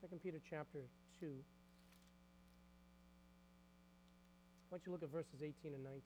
Second 0.00 0.22
Peter 0.22 0.38
chapter 0.48 0.78
2. 1.20 1.26
Why 4.68 4.78
don't 4.78 4.86
you 4.86 4.92
look 4.92 5.02
at 5.02 5.10
verses 5.10 5.42
18 5.42 5.74
and 5.74 5.84
19? 5.84 6.00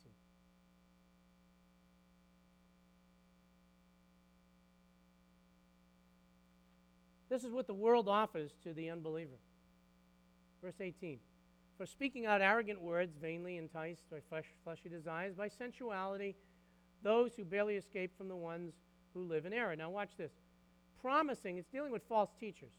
This 7.29 7.45
is 7.45 7.53
what 7.53 7.69
the 7.69 7.75
world 7.75 8.09
offers 8.09 8.51
to 8.65 8.73
the 8.73 8.91
unbeliever. 8.91 9.39
Verse 10.61 10.81
18 10.81 11.21
For 11.79 11.87
speaking 11.87 12.27
out 12.27 12.41
arrogant 12.41 12.81
words, 12.81 13.17
vainly 13.21 13.59
enticed 13.59 14.11
by 14.11 14.19
flesh, 14.29 14.47
fleshly 14.65 14.91
desires, 14.91 15.35
by 15.37 15.49
sensuality, 15.49 16.35
those 17.05 17.35
who 17.37 17.45
barely 17.45 17.77
escape 17.77 18.17
from 18.19 18.27
the 18.27 18.37
ones 18.37 18.75
who 19.13 19.23
live 19.23 19.47
in 19.47 19.53
error. 19.53 19.77
Now, 19.77 19.91
watch 19.91 20.17
this. 20.19 20.33
Promising, 21.01 21.59
it's 21.59 21.69
dealing 21.69 21.93
with 21.93 22.03
false 22.09 22.31
teachers 22.41 22.73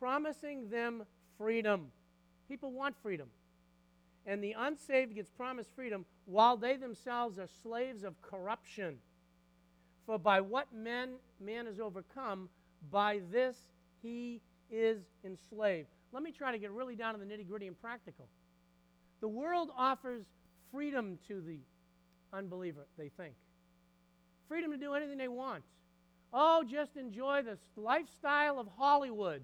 promising 0.00 0.68
them 0.70 1.04
freedom. 1.38 1.92
People 2.48 2.72
want 2.72 2.96
freedom. 3.02 3.28
And 4.26 4.42
the 4.42 4.54
unsaved 4.58 5.14
gets 5.14 5.30
promised 5.30 5.70
freedom 5.74 6.04
while 6.24 6.56
they 6.56 6.76
themselves 6.76 7.38
are 7.38 7.48
slaves 7.62 8.02
of 8.02 8.20
corruption. 8.22 8.96
For 10.06 10.18
by 10.18 10.40
what 10.40 10.72
man, 10.74 11.10
man 11.38 11.66
is 11.66 11.78
overcome, 11.78 12.48
by 12.90 13.20
this 13.30 13.56
he 14.02 14.40
is 14.70 15.02
enslaved. 15.24 15.88
Let 16.12 16.22
me 16.22 16.32
try 16.32 16.52
to 16.52 16.58
get 16.58 16.70
really 16.70 16.96
down 16.96 17.14
to 17.14 17.20
the 17.20 17.26
nitty 17.26 17.46
gritty 17.46 17.66
and 17.66 17.80
practical. 17.80 18.26
The 19.20 19.28
world 19.28 19.70
offers 19.76 20.24
freedom 20.72 21.18
to 21.28 21.40
the 21.40 21.58
unbeliever, 22.32 22.86
they 22.96 23.10
think. 23.10 23.34
Freedom 24.48 24.70
to 24.72 24.76
do 24.76 24.94
anything 24.94 25.18
they 25.18 25.28
want. 25.28 25.62
Oh, 26.32 26.64
just 26.68 26.96
enjoy 26.96 27.42
the 27.42 27.58
lifestyle 27.76 28.58
of 28.58 28.68
Hollywood. 28.78 29.42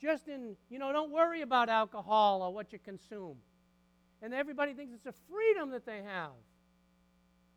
Just 0.00 0.28
in, 0.28 0.56
you 0.70 0.78
know, 0.78 0.92
don't 0.92 1.10
worry 1.10 1.42
about 1.42 1.68
alcohol 1.68 2.42
or 2.42 2.52
what 2.52 2.72
you 2.72 2.78
consume. 2.78 3.36
And 4.22 4.32
everybody 4.32 4.74
thinks 4.74 4.92
it's 4.94 5.06
a 5.06 5.14
freedom 5.30 5.70
that 5.70 5.86
they 5.86 6.02
have. 6.02 6.32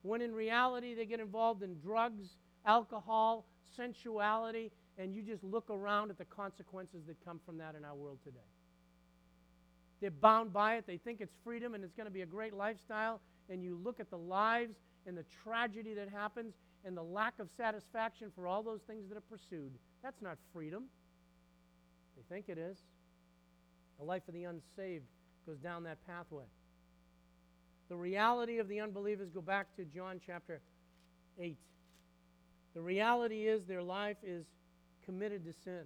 When 0.02 0.22
in 0.22 0.34
reality, 0.34 0.96
they 0.96 1.06
get 1.06 1.20
involved 1.20 1.62
in 1.62 1.78
drugs, 1.80 2.26
alcohol, 2.66 3.46
sensuality, 3.76 4.72
and 4.98 5.14
you 5.14 5.22
just 5.22 5.44
look 5.44 5.70
around 5.70 6.10
at 6.10 6.18
the 6.18 6.26
consequences 6.26 7.06
that 7.08 7.24
come 7.24 7.40
from 7.46 7.58
that 7.60 7.76
in 7.76 7.86
our 7.86 7.96
world 7.96 8.20
today. 8.24 8.40
They're 10.02 10.10
bound 10.10 10.52
by 10.52 10.76
it. 10.78 10.88
They 10.88 10.98
think 10.98 11.22
it's 11.22 11.36
freedom 11.44 11.76
and 11.76 11.84
it's 11.84 11.94
going 11.94 12.08
to 12.08 12.12
be 12.12 12.22
a 12.22 12.26
great 12.26 12.54
lifestyle. 12.54 13.22
And 13.50 13.64
you 13.64 13.80
look 13.84 14.00
at 14.00 14.10
the 14.10 14.18
lives 14.18 14.76
and 15.06 15.16
the 15.16 15.26
tragedy 15.44 15.94
that 15.94 16.10
happens 16.10 16.56
and 16.84 16.98
the 16.98 17.04
lack 17.04 17.40
of 17.40 17.50
satisfaction 17.56 18.32
for 18.36 18.48
all 18.48 18.64
those 18.64 18.82
things 18.88 19.08
that 19.10 19.18
are 19.18 19.22
pursued. 19.22 19.72
That's 20.02 20.22
not 20.22 20.38
freedom. 20.52 20.86
They 22.30 22.36
think 22.36 22.50
it 22.50 22.58
is. 22.58 22.78
The 24.00 24.06
life 24.06 24.28
of 24.28 24.34
the 24.34 24.44
unsaved 24.44 25.06
goes 25.46 25.58
down 25.58 25.84
that 25.84 26.06
pathway. 26.06 26.46
The 27.90 27.96
reality 27.96 28.60
of 28.60 28.68
the 28.68 28.80
unbelievers 28.80 29.30
go 29.30 29.42
back 29.42 29.76
to 29.76 29.86
John 29.86 30.20
chapter 30.26 30.62
8. 31.40 31.58
The 32.74 32.82
reality 32.82 33.48
is 33.48 33.66
their 33.66 33.84
life 33.84 34.18
is 34.24 34.46
committed 35.06 35.44
to 35.46 35.54
sin. 35.54 35.84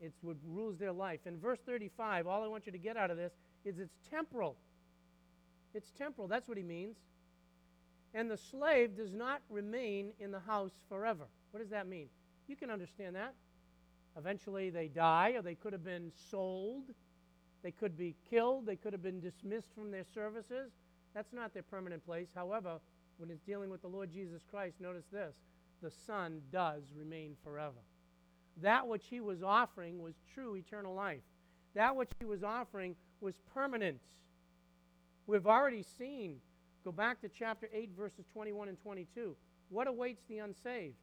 It's 0.00 0.22
what 0.22 0.36
rules 0.46 0.78
their 0.78 0.92
life. 0.92 1.20
In 1.26 1.38
verse 1.38 1.58
35, 1.64 2.26
all 2.26 2.44
I 2.44 2.48
want 2.48 2.66
you 2.66 2.72
to 2.72 2.78
get 2.78 2.96
out 2.96 3.10
of 3.10 3.16
this 3.16 3.32
is 3.64 3.78
it's 3.78 3.96
temporal. 4.10 4.56
It's 5.74 5.90
temporal. 5.90 6.28
That's 6.28 6.48
what 6.48 6.58
he 6.58 6.62
means. 6.62 6.96
And 8.14 8.30
the 8.30 8.36
slave 8.36 8.96
does 8.96 9.12
not 9.12 9.40
remain 9.48 10.10
in 10.20 10.32
the 10.32 10.40
house 10.40 10.72
forever. 10.88 11.24
What 11.50 11.60
does 11.60 11.70
that 11.70 11.86
mean? 11.86 12.08
You 12.46 12.56
can 12.56 12.70
understand 12.70 13.16
that. 13.16 13.34
Eventually 14.16 14.70
they 14.70 14.88
die, 14.88 15.34
or 15.36 15.42
they 15.42 15.54
could 15.54 15.72
have 15.72 15.84
been 15.84 16.10
sold. 16.30 16.84
They 17.62 17.70
could 17.70 17.96
be 17.96 18.14
killed. 18.30 18.66
They 18.66 18.76
could 18.76 18.92
have 18.92 19.02
been 19.02 19.20
dismissed 19.20 19.74
from 19.74 19.90
their 19.90 20.04
services. 20.14 20.72
That's 21.14 21.32
not 21.32 21.52
their 21.52 21.62
permanent 21.62 22.04
place. 22.04 22.28
However, 22.34 22.78
when 23.18 23.30
it's 23.30 23.42
dealing 23.42 23.70
with 23.70 23.82
the 23.82 23.88
Lord 23.88 24.12
Jesus 24.12 24.42
Christ, 24.50 24.80
notice 24.80 25.06
this 25.12 25.34
the 25.82 25.90
Son 25.90 26.40
does 26.50 26.82
remain 26.96 27.36
forever. 27.44 27.80
That 28.62 28.86
which 28.86 29.04
he 29.10 29.20
was 29.20 29.42
offering 29.42 30.00
was 30.02 30.14
true 30.32 30.56
eternal 30.56 30.94
life. 30.94 31.22
That 31.74 31.94
which 31.94 32.10
he 32.18 32.24
was 32.24 32.42
offering 32.42 32.96
was 33.20 33.34
permanent. 33.52 34.00
We've 35.26 35.46
already 35.46 35.84
seen, 35.98 36.36
go 36.84 36.92
back 36.92 37.20
to 37.20 37.28
chapter 37.28 37.68
8, 37.72 37.90
verses 37.96 38.24
21 38.32 38.68
and 38.68 38.80
22. 38.80 39.36
What 39.68 39.88
awaits 39.88 40.22
the 40.28 40.38
unsaved? 40.38 40.96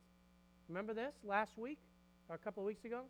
Remember 0.68 0.94
this 0.94 1.14
last 1.24 1.58
week 1.58 1.78
a 2.30 2.38
couple 2.38 2.64
of 2.64 2.68
weeks 2.68 2.86
ago? 2.86 3.02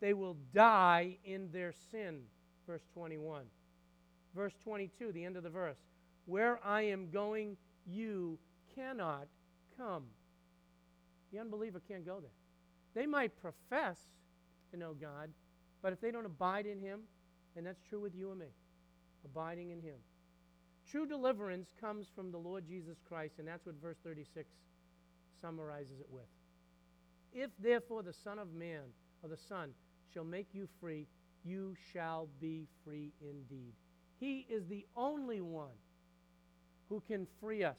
They 0.00 0.14
will 0.14 0.36
die 0.54 1.16
in 1.24 1.50
their 1.52 1.72
sin, 1.90 2.22
verse 2.66 2.82
21. 2.94 3.44
Verse 4.34 4.54
22, 4.62 5.12
the 5.12 5.24
end 5.24 5.36
of 5.36 5.42
the 5.42 5.50
verse. 5.50 5.78
Where 6.26 6.58
I 6.64 6.82
am 6.82 7.10
going, 7.10 7.56
you 7.86 8.38
cannot 8.74 9.26
come. 9.76 10.04
The 11.32 11.38
unbeliever 11.38 11.80
can't 11.86 12.06
go 12.06 12.20
there. 12.20 12.30
They 12.94 13.06
might 13.06 13.40
profess 13.40 13.98
to 14.70 14.76
know 14.76 14.94
God, 14.94 15.30
but 15.82 15.92
if 15.92 16.00
they 16.00 16.10
don't 16.10 16.26
abide 16.26 16.66
in 16.66 16.80
Him, 16.80 17.00
and 17.56 17.66
that's 17.66 17.80
true 17.88 18.00
with 18.00 18.14
you 18.14 18.30
and 18.30 18.40
me, 18.40 18.46
abiding 19.24 19.70
in 19.70 19.80
Him. 19.80 19.96
True 20.90 21.06
deliverance 21.06 21.72
comes 21.80 22.06
from 22.14 22.32
the 22.32 22.38
Lord 22.38 22.66
Jesus 22.66 22.98
Christ, 23.08 23.34
and 23.38 23.46
that's 23.46 23.66
what 23.66 23.76
verse 23.76 23.98
36 24.02 24.48
summarizes 25.40 26.00
it 26.00 26.08
with. 26.10 26.24
If 27.32 27.50
therefore 27.58 28.02
the 28.02 28.12
Son 28.12 28.38
of 28.38 28.52
Man, 28.52 28.82
or 29.22 29.28
the 29.28 29.36
Son, 29.36 29.70
shall 30.12 30.24
make 30.24 30.48
you 30.52 30.68
free, 30.80 31.06
you 31.44 31.74
shall 31.92 32.28
be 32.40 32.66
free 32.84 33.12
indeed. 33.20 33.72
He 34.18 34.46
is 34.48 34.66
the 34.66 34.86
only 34.96 35.40
one 35.40 35.78
who 36.88 37.02
can 37.06 37.26
free 37.40 37.64
us 37.64 37.78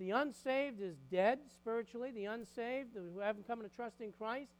the 0.00 0.12
unsaved 0.12 0.80
is 0.80 0.96
dead 1.10 1.40
spiritually. 1.52 2.10
The 2.10 2.24
unsaved, 2.24 2.96
who 2.96 3.20
haven't 3.20 3.46
come 3.46 3.62
to 3.62 3.68
trust 3.68 4.00
in 4.00 4.12
Christ, 4.12 4.50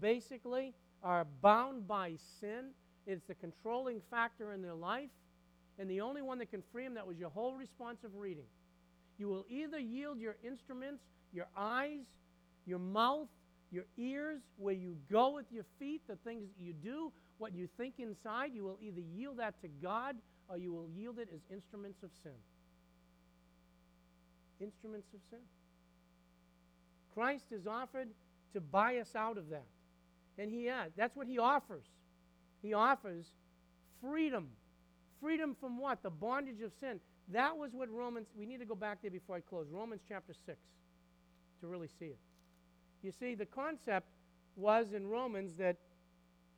basically 0.00 0.72
are 1.02 1.26
bound 1.42 1.88
by 1.88 2.14
sin. 2.40 2.70
It's 3.04 3.24
the 3.24 3.34
controlling 3.34 4.00
factor 4.08 4.52
in 4.52 4.62
their 4.62 4.74
life. 4.74 5.10
And 5.80 5.90
the 5.90 6.00
only 6.00 6.22
one 6.22 6.38
that 6.38 6.52
can 6.52 6.62
free 6.70 6.84
them, 6.84 6.94
that 6.94 7.06
was 7.06 7.18
your 7.18 7.28
whole 7.28 7.56
responsive 7.56 8.14
reading. 8.14 8.46
You 9.18 9.26
will 9.26 9.44
either 9.48 9.80
yield 9.80 10.20
your 10.20 10.36
instruments, 10.44 11.02
your 11.32 11.48
eyes, 11.56 12.04
your 12.66 12.78
mouth, 12.78 13.28
your 13.70 13.84
ears, 13.96 14.40
where 14.56 14.74
you 14.74 14.96
go 15.10 15.34
with 15.34 15.46
your 15.50 15.64
feet, 15.78 16.02
the 16.08 16.16
things 16.16 16.44
that 16.46 16.62
you 16.62 16.72
do, 16.72 17.12
what 17.38 17.54
you 17.54 17.68
think 17.76 17.94
inside, 17.98 18.52
you 18.54 18.64
will 18.64 18.78
either 18.80 19.00
yield 19.00 19.38
that 19.38 19.60
to 19.62 19.68
God 19.82 20.16
or 20.48 20.58
you 20.58 20.72
will 20.72 20.88
yield 20.96 21.18
it 21.18 21.28
as 21.34 21.40
instruments 21.50 22.02
of 22.02 22.10
sin 22.22 22.32
instruments 24.60 25.08
of 25.14 25.20
sin. 25.30 25.40
Christ 27.12 27.46
is 27.52 27.66
offered 27.66 28.08
to 28.54 28.60
buy 28.60 28.98
us 28.98 29.14
out 29.14 29.38
of 29.38 29.50
that. 29.50 29.66
And 30.38 30.50
he 30.50 30.66
has. 30.66 30.92
That's 30.96 31.14
what 31.14 31.26
he 31.26 31.38
offers. 31.38 31.84
He 32.62 32.74
offers 32.74 33.26
freedom. 34.00 34.48
Freedom 35.20 35.56
from 35.60 35.78
what? 35.78 36.02
The 36.02 36.10
bondage 36.10 36.60
of 36.60 36.72
sin. 36.80 36.98
That 37.28 37.56
was 37.56 37.70
what 37.72 37.88
Romans, 37.90 38.26
we 38.36 38.46
need 38.46 38.58
to 38.58 38.66
go 38.66 38.74
back 38.74 38.98
there 39.02 39.10
before 39.10 39.36
I 39.36 39.40
close. 39.40 39.66
Romans 39.70 40.02
chapter 40.08 40.34
6 40.46 40.58
to 41.60 41.66
really 41.66 41.88
see 41.98 42.06
it. 42.06 42.18
You 43.04 43.12
see, 43.12 43.34
the 43.34 43.44
concept 43.44 44.08
was 44.56 44.94
in 44.94 45.06
Romans 45.06 45.58
that 45.58 45.76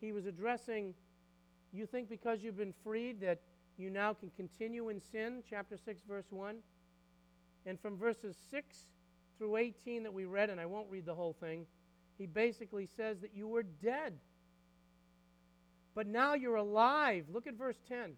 he 0.01 0.13
was 0.13 0.27
addressing, 0.27 0.95
you 1.73 1.87
think 1.87 2.09
because 2.09 2.41
you've 2.41 2.57
been 2.57 2.75
freed 2.85 3.21
that 3.21 3.41
you 3.77 3.91
now 3.91 4.15
can 4.15 4.31
continue 4.37 4.89
in 4.89 5.01
sin, 5.01 5.43
chapter 5.51 5.77
6, 5.77 6.03
verse 6.09 6.27
1. 6.31 6.59
And 7.67 7.81
from 7.81 7.99
verses 7.99 8.37
6 8.53 8.77
through 9.39 9.57
18 9.57 10.05
that 10.05 10.15
we 10.15 10.25
read, 10.25 10.49
and 10.49 10.61
I 10.61 10.67
won't 10.67 10.87
read 10.89 11.05
the 11.05 11.17
whole 11.17 11.33
thing, 11.33 11.67
he 12.17 12.27
basically 12.27 12.89
says 12.97 13.19
that 13.23 13.35
you 13.35 13.49
were 13.49 13.65
dead. 13.65 14.15
But 15.97 16.07
now 16.07 16.35
you're 16.35 16.57
alive. 16.57 17.25
Look 17.29 17.49
at 17.49 17.55
verse 17.55 17.81
10. 17.89 18.13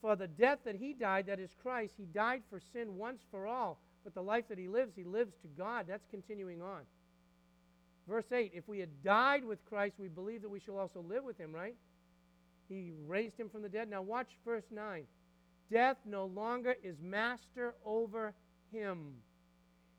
For 0.00 0.16
the 0.16 0.28
death 0.28 0.60
that 0.64 0.76
he 0.76 0.94
died, 0.94 1.26
that 1.26 1.40
is 1.40 1.54
Christ, 1.62 1.92
he 1.98 2.06
died 2.06 2.42
for 2.48 2.58
sin 2.72 2.96
once 2.96 3.20
for 3.30 3.46
all. 3.46 3.78
But 4.02 4.14
the 4.14 4.22
life 4.22 4.48
that 4.48 4.58
he 4.58 4.66
lives, 4.66 4.94
he 4.96 5.04
lives 5.04 5.34
to 5.42 5.48
God. 5.48 5.84
That's 5.86 6.06
continuing 6.10 6.62
on. 6.62 6.84
Verse 8.08 8.32
8 8.32 8.52
If 8.54 8.66
we 8.66 8.78
had 8.78 9.02
died 9.02 9.44
with 9.44 9.64
Christ, 9.66 9.96
we 9.98 10.08
believe 10.08 10.42
that 10.42 10.48
we 10.48 10.60
shall 10.60 10.78
also 10.78 11.00
live 11.00 11.24
with 11.24 11.38
him, 11.38 11.54
right? 11.54 11.76
He 12.68 12.92
raised 13.06 13.38
him 13.38 13.48
from 13.48 13.62
the 13.62 13.68
dead. 13.68 13.88
Now 13.88 14.02
watch 14.02 14.28
verse 14.44 14.64
9. 14.70 15.04
Death 15.70 15.98
no 16.06 16.24
longer 16.26 16.74
is 16.82 16.96
master 17.00 17.74
over 17.84 18.34
him. 18.72 19.14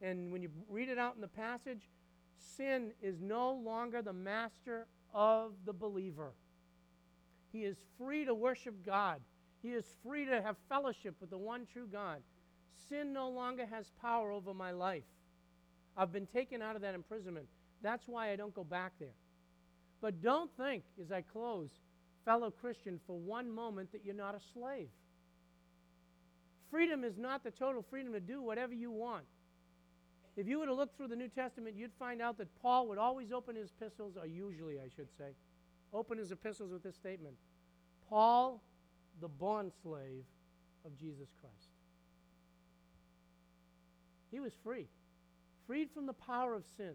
And 0.01 0.31
when 0.31 0.41
you 0.41 0.49
read 0.69 0.89
it 0.89 0.97
out 0.97 1.15
in 1.15 1.21
the 1.21 1.27
passage, 1.27 1.89
sin 2.37 2.91
is 3.01 3.19
no 3.21 3.51
longer 3.53 4.01
the 4.01 4.13
master 4.13 4.87
of 5.13 5.53
the 5.65 5.73
believer. 5.73 6.31
He 7.51 7.65
is 7.65 7.77
free 7.97 8.25
to 8.25 8.33
worship 8.33 8.85
God. 8.85 9.19
He 9.61 9.69
is 9.69 9.85
free 10.03 10.25
to 10.25 10.41
have 10.41 10.55
fellowship 10.69 11.15
with 11.19 11.29
the 11.29 11.37
one 11.37 11.67
true 11.71 11.87
God. 11.91 12.21
Sin 12.87 13.11
no 13.13 13.29
longer 13.29 13.65
has 13.65 13.91
power 14.01 14.31
over 14.31 14.53
my 14.53 14.71
life. 14.71 15.03
I've 15.97 16.13
been 16.13 16.27
taken 16.27 16.61
out 16.61 16.75
of 16.75 16.81
that 16.83 16.95
imprisonment. 16.95 17.47
That's 17.81 18.07
why 18.07 18.31
I 18.31 18.35
don't 18.35 18.53
go 18.53 18.63
back 18.63 18.93
there. 18.99 19.15
But 20.01 20.21
don't 20.21 20.49
think, 20.57 20.83
as 21.01 21.11
I 21.11 21.21
close, 21.21 21.69
fellow 22.25 22.51
Christian, 22.51 22.99
for 23.05 23.17
one 23.17 23.49
moment 23.49 23.91
that 23.91 24.05
you're 24.05 24.15
not 24.15 24.35
a 24.35 24.39
slave. 24.53 24.89
Freedom 26.69 27.03
is 27.03 27.17
not 27.17 27.43
the 27.43 27.51
total 27.51 27.83
freedom 27.89 28.13
to 28.13 28.19
do 28.19 28.41
whatever 28.41 28.73
you 28.73 28.91
want. 28.91 29.25
If 30.37 30.47
you 30.47 30.59
were 30.59 30.67
to 30.67 30.73
look 30.73 30.95
through 30.95 31.07
the 31.07 31.15
New 31.15 31.27
Testament, 31.27 31.75
you'd 31.75 31.91
find 31.97 32.21
out 32.21 32.37
that 32.37 32.47
Paul 32.61 32.87
would 32.87 32.97
always 32.97 33.31
open 33.31 33.55
his 33.55 33.71
epistles, 33.71 34.15
or 34.15 34.25
usually, 34.25 34.79
I 34.79 34.87
should 34.95 35.09
say, 35.17 35.31
open 35.91 36.17
his 36.17 36.31
epistles 36.31 36.71
with 36.71 36.83
this 36.83 36.95
statement 36.95 37.35
Paul, 38.07 38.61
the 39.21 39.27
bond 39.27 39.71
slave 39.83 40.23
of 40.85 40.95
Jesus 40.97 41.27
Christ. 41.41 41.69
He 44.31 44.39
was 44.39 44.53
free, 44.63 44.87
freed 45.65 45.89
from 45.91 46.05
the 46.05 46.13
power 46.13 46.53
of 46.53 46.63
sin. 46.77 46.93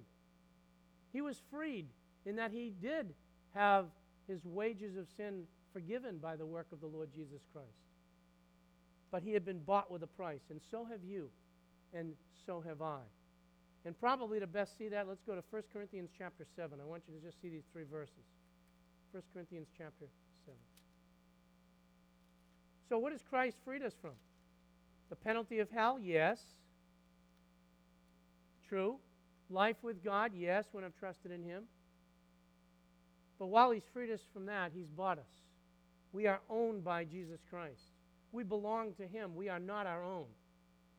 He 1.14 1.22
was 1.22 1.40
freed 1.48 1.86
in 2.26 2.36
that 2.36 2.50
he 2.50 2.74
did 2.82 3.14
have 3.54 3.86
his 4.26 4.44
wages 4.44 4.96
of 4.96 5.06
sin 5.16 5.44
forgiven 5.72 6.18
by 6.18 6.34
the 6.34 6.44
work 6.44 6.66
of 6.72 6.80
the 6.80 6.88
Lord 6.88 7.08
Jesus 7.14 7.40
Christ. 7.52 7.68
But 9.12 9.22
he 9.22 9.32
had 9.32 9.44
been 9.44 9.60
bought 9.60 9.92
with 9.92 10.02
a 10.02 10.08
price, 10.08 10.42
and 10.50 10.60
so 10.72 10.84
have 10.84 11.04
you, 11.04 11.30
and 11.94 12.14
so 12.46 12.60
have 12.66 12.82
I. 12.82 12.98
And 13.84 13.96
probably 13.98 14.40
to 14.40 14.48
best 14.48 14.76
see 14.76 14.88
that, 14.88 15.06
let's 15.06 15.22
go 15.22 15.36
to 15.36 15.42
1 15.50 15.62
Corinthians 15.72 16.10
chapter 16.18 16.44
7. 16.56 16.80
I 16.80 16.84
want 16.84 17.04
you 17.06 17.14
to 17.14 17.24
just 17.24 17.40
see 17.40 17.48
these 17.48 17.64
three 17.72 17.84
verses. 17.88 18.24
1 19.12 19.22
Corinthians 19.32 19.68
chapter 19.78 20.06
7. 20.46 20.58
So, 22.88 22.98
what 22.98 23.12
has 23.12 23.22
Christ 23.22 23.56
freed 23.64 23.82
us 23.82 23.92
from? 24.00 24.12
The 25.10 25.16
penalty 25.16 25.60
of 25.60 25.70
hell? 25.70 26.00
Yes. 26.02 26.40
True. 28.68 28.96
Life 29.50 29.76
with 29.82 30.02
God? 30.02 30.32
Yes, 30.34 30.64
when 30.72 30.84
I've 30.84 30.98
trusted 30.98 31.30
in 31.30 31.42
Him. 31.42 31.64
But 33.38 33.46
while 33.46 33.70
He's 33.70 33.82
freed 33.92 34.10
us 34.10 34.20
from 34.32 34.46
that, 34.46 34.72
He's 34.74 34.88
bought 34.88 35.18
us. 35.18 35.24
We 36.12 36.26
are 36.26 36.40
owned 36.48 36.84
by 36.84 37.04
Jesus 37.04 37.40
Christ. 37.50 37.82
We 38.32 38.42
belong 38.42 38.94
to 38.94 39.06
Him. 39.06 39.34
We 39.36 39.48
are 39.48 39.58
not 39.58 39.86
our 39.86 40.04
own. 40.04 40.26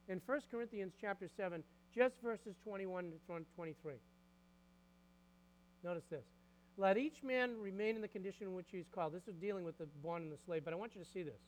In 0.08 0.22
1 0.26 0.42
Corinthians 0.52 0.94
chapter 1.00 1.28
7, 1.36 1.64
just 1.94 2.16
verses 2.22 2.56
21 2.64 3.06
to 3.06 3.44
23. 3.56 3.94
Notice 5.84 6.04
this. 6.10 6.26
Let 6.78 6.98
each 6.98 7.24
man 7.24 7.56
remain 7.60 7.96
in 7.96 8.02
the 8.02 8.08
condition 8.08 8.48
in 8.48 8.54
which 8.54 8.68
he 8.72 8.78
is 8.80 8.86
called. 8.94 9.14
This 9.14 9.28
is 9.28 9.36
dealing 9.36 9.64
with 9.64 9.78
the 9.78 9.88
bond 10.04 10.24
and 10.24 10.32
the 10.32 10.38
slave, 10.46 10.64
but 10.66 10.74
I 10.74 10.76
want 10.76 10.94
you 10.94 11.02
to 11.02 11.10
see 11.10 11.24
this. 11.24 11.40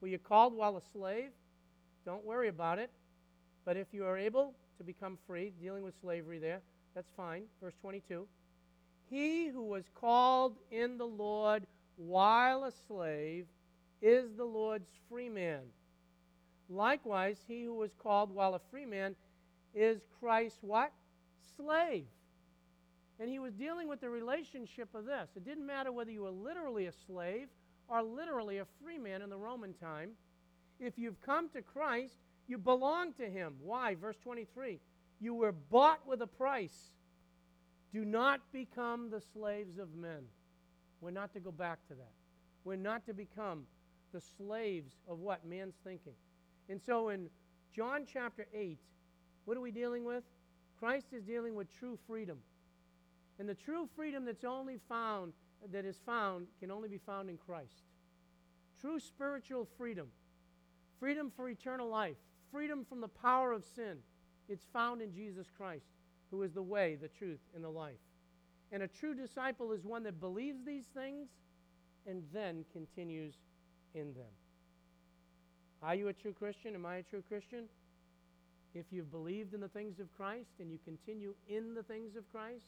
Were 0.00 0.08
you 0.08 0.18
called 0.18 0.54
while 0.54 0.76
a 0.76 0.82
slave? 0.92 1.30
Don't 2.04 2.24
worry 2.24 2.48
about 2.48 2.78
it. 2.78 2.90
But 3.64 3.76
if 3.76 3.86
you 3.92 4.04
are 4.04 4.18
able 4.18 4.54
to 4.78 4.84
become 4.84 5.18
free, 5.26 5.52
dealing 5.60 5.84
with 5.84 5.94
slavery 6.00 6.38
there, 6.38 6.60
that's 6.94 7.10
fine. 7.16 7.42
Verse 7.62 7.74
22. 7.80 8.26
He 9.10 9.48
who 9.48 9.62
was 9.62 9.84
called 9.94 10.56
in 10.70 10.98
the 10.98 11.06
Lord 11.06 11.66
while 11.96 12.64
a 12.64 12.72
slave 12.86 13.46
is 14.00 14.34
the 14.36 14.44
Lord's 14.44 14.88
free 15.08 15.28
man. 15.28 15.60
Likewise, 16.68 17.36
he 17.46 17.62
who 17.62 17.74
was 17.74 17.90
called 18.02 18.34
while 18.34 18.54
a 18.54 18.60
free 18.70 18.84
man 18.84 19.16
is 19.74 20.00
Christ's 20.20 20.58
what? 20.62 20.92
Slave. 21.56 22.04
And 23.20 23.28
he 23.28 23.38
was 23.38 23.52
dealing 23.54 23.88
with 23.88 24.00
the 24.00 24.10
relationship 24.10 24.94
of 24.94 25.04
this. 25.04 25.28
It 25.34 25.44
didn't 25.44 25.66
matter 25.66 25.90
whether 25.90 26.10
you 26.10 26.22
were 26.22 26.30
literally 26.30 26.86
a 26.86 26.92
slave 27.06 27.48
or 27.88 28.02
literally 28.02 28.58
a 28.58 28.66
free 28.82 28.98
man 28.98 29.22
in 29.22 29.30
the 29.30 29.36
Roman 29.36 29.72
time. 29.74 30.10
If 30.78 30.98
you've 30.98 31.20
come 31.22 31.48
to 31.50 31.62
Christ, 31.62 32.14
you 32.48 32.58
belong 32.58 33.12
to 33.14 33.28
him. 33.28 33.54
Why? 33.62 33.94
Verse 33.94 34.16
23 34.22 34.80
You 35.20 35.34
were 35.34 35.52
bought 35.52 36.06
with 36.06 36.22
a 36.22 36.26
price. 36.26 36.94
Do 37.92 38.04
not 38.04 38.40
become 38.52 39.10
the 39.10 39.22
slaves 39.32 39.78
of 39.78 39.94
men. 39.94 40.24
We're 41.00 41.10
not 41.10 41.32
to 41.34 41.40
go 41.40 41.52
back 41.52 41.78
to 41.88 41.94
that. 41.94 42.12
We're 42.64 42.76
not 42.76 43.06
to 43.06 43.14
become 43.14 43.64
the 44.12 44.20
slaves 44.20 44.92
of 45.08 45.20
what? 45.20 45.46
Man's 45.46 45.76
thinking. 45.84 46.12
And 46.68 46.80
so 46.84 47.08
in 47.08 47.28
John 47.74 48.04
chapter 48.10 48.46
8, 48.52 48.78
what 49.44 49.56
are 49.56 49.60
we 49.60 49.70
dealing 49.70 50.04
with? 50.04 50.24
Christ 50.78 51.06
is 51.12 51.22
dealing 51.22 51.54
with 51.54 51.72
true 51.78 51.98
freedom. 52.06 52.38
And 53.38 53.48
the 53.48 53.54
true 53.54 53.88
freedom 53.96 54.24
that's 54.24 54.44
only 54.44 54.78
found, 54.88 55.32
that 55.72 55.84
is 55.84 55.96
found, 56.04 56.46
can 56.60 56.70
only 56.70 56.88
be 56.88 56.98
found 56.98 57.30
in 57.30 57.36
Christ. 57.36 57.84
True 58.80 59.00
spiritual 59.00 59.66
freedom, 59.76 60.08
freedom 61.00 61.32
for 61.34 61.48
eternal 61.48 61.88
life, 61.88 62.16
freedom 62.52 62.84
from 62.88 63.00
the 63.00 63.08
power 63.08 63.52
of 63.52 63.64
sin, 63.64 63.98
it's 64.48 64.64
found 64.72 65.02
in 65.02 65.12
Jesus 65.12 65.46
Christ, 65.56 65.86
who 66.30 66.42
is 66.42 66.52
the 66.52 66.62
way, 66.62 66.96
the 67.00 67.08
truth, 67.08 67.40
and 67.54 67.62
the 67.62 67.68
life. 67.68 68.00
And 68.72 68.82
a 68.82 68.88
true 68.88 69.14
disciple 69.14 69.72
is 69.72 69.84
one 69.84 70.02
that 70.04 70.20
believes 70.20 70.64
these 70.64 70.86
things 70.94 71.28
and 72.06 72.22
then 72.32 72.64
continues 72.72 73.34
in 73.94 74.14
them. 74.14 74.32
Are 75.82 75.94
you 75.94 76.08
a 76.08 76.12
true 76.12 76.32
Christian? 76.32 76.74
Am 76.74 76.84
I 76.84 76.96
a 76.96 77.02
true 77.02 77.22
Christian? 77.28 77.64
If 78.74 78.86
you've 78.90 79.10
believed 79.10 79.54
in 79.54 79.60
the 79.60 79.68
things 79.68 80.00
of 80.00 80.06
Christ 80.16 80.50
and 80.60 80.70
you 80.70 80.78
continue 80.84 81.34
in 81.48 81.74
the 81.74 81.82
things 81.82 82.16
of 82.16 82.30
Christ, 82.30 82.66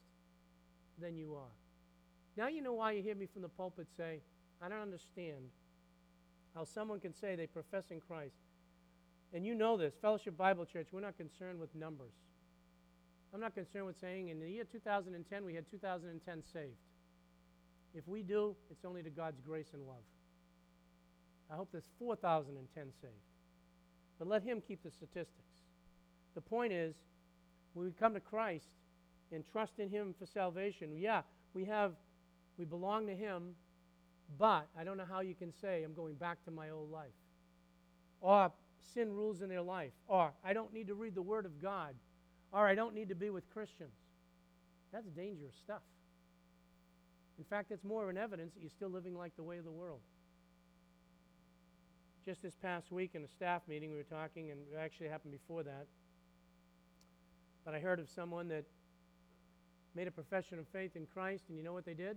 then 1.00 1.16
you 1.16 1.34
are. 1.34 1.52
Now 2.36 2.48
you 2.48 2.62
know 2.62 2.74
why 2.74 2.92
you 2.92 3.02
hear 3.02 3.14
me 3.14 3.26
from 3.26 3.42
the 3.42 3.48
pulpit 3.48 3.86
say, 3.96 4.20
I 4.62 4.68
don't 4.68 4.80
understand 4.80 5.50
how 6.54 6.64
someone 6.64 7.00
can 7.00 7.14
say 7.14 7.36
they 7.36 7.46
profess 7.46 7.90
in 7.90 8.00
Christ. 8.00 8.34
And 9.32 9.46
you 9.46 9.54
know 9.54 9.76
this, 9.76 9.94
Fellowship 10.02 10.36
Bible 10.36 10.64
Church, 10.64 10.88
we're 10.90 11.00
not 11.00 11.16
concerned 11.16 11.60
with 11.60 11.74
numbers. 11.74 12.12
I'm 13.32 13.40
not 13.40 13.54
concerned 13.54 13.86
with 13.86 14.00
saying 14.00 14.28
in 14.28 14.40
the 14.40 14.48
year 14.48 14.64
2010 14.64 15.44
we 15.44 15.54
had 15.54 15.70
2010 15.70 16.42
saved. 16.52 16.72
If 17.94 18.06
we 18.08 18.22
do, 18.22 18.56
it's 18.70 18.84
only 18.84 19.02
to 19.02 19.10
God's 19.10 19.40
grace 19.40 19.68
and 19.72 19.86
love. 19.86 20.02
I 21.50 21.56
hope 21.56 21.68
there's 21.72 21.88
4,010 21.98 22.84
saved. 23.00 23.12
But 24.18 24.28
let 24.28 24.42
Him 24.42 24.60
keep 24.66 24.82
the 24.82 24.90
statistics. 24.90 25.50
The 26.34 26.40
point 26.40 26.72
is, 26.72 26.94
when 27.74 27.86
we 27.86 27.92
come 27.92 28.14
to 28.14 28.20
Christ 28.20 28.66
and 29.32 29.44
trust 29.50 29.78
in 29.78 29.90
Him 29.90 30.14
for 30.18 30.26
salvation, 30.26 30.96
yeah, 30.96 31.22
we 31.54 31.64
have, 31.64 31.92
we 32.58 32.64
belong 32.64 33.06
to 33.06 33.14
Him, 33.14 33.54
but 34.38 34.68
I 34.78 34.84
don't 34.84 34.96
know 34.96 35.06
how 35.08 35.20
you 35.20 35.34
can 35.34 35.52
say, 35.60 35.82
I'm 35.82 35.94
going 35.94 36.14
back 36.14 36.44
to 36.44 36.50
my 36.50 36.70
old 36.70 36.90
life. 36.90 37.08
Or 38.20 38.52
sin 38.94 39.12
rules 39.12 39.42
in 39.42 39.48
their 39.48 39.62
life. 39.62 39.92
Or 40.08 40.32
I 40.44 40.52
don't 40.52 40.72
need 40.72 40.88
to 40.88 40.94
read 40.94 41.14
the 41.14 41.22
Word 41.22 41.46
of 41.46 41.60
God. 41.60 41.94
Or 42.52 42.66
I 42.66 42.74
don't 42.74 42.94
need 42.94 43.08
to 43.10 43.14
be 43.14 43.30
with 43.30 43.48
Christians. 43.50 43.94
That's 44.92 45.06
dangerous 45.08 45.54
stuff. 45.56 45.82
In 47.38 47.44
fact, 47.44 47.70
it's 47.70 47.84
more 47.84 48.02
of 48.02 48.10
an 48.10 48.18
evidence 48.18 48.54
that 48.54 48.60
you're 48.60 48.70
still 48.70 48.90
living 48.90 49.16
like 49.16 49.34
the 49.36 49.42
way 49.42 49.58
of 49.58 49.64
the 49.64 49.70
world. 49.70 50.00
Just 52.24 52.42
this 52.42 52.54
past 52.54 52.92
week 52.92 53.12
in 53.14 53.24
a 53.24 53.28
staff 53.28 53.62
meeting, 53.66 53.90
we 53.90 53.96
were 53.96 54.02
talking, 54.02 54.50
and 54.50 54.60
it 54.72 54.78
actually 54.78 55.08
happened 55.08 55.32
before 55.32 55.62
that. 55.62 55.86
But 57.64 57.74
I 57.74 57.80
heard 57.80 57.98
of 57.98 58.10
someone 58.10 58.48
that 58.48 58.64
made 59.94 60.06
a 60.06 60.10
profession 60.10 60.58
of 60.58 60.66
faith 60.68 60.96
in 60.96 61.06
Christ, 61.06 61.44
and 61.48 61.56
you 61.56 61.64
know 61.64 61.72
what 61.72 61.86
they 61.86 61.94
did? 61.94 62.16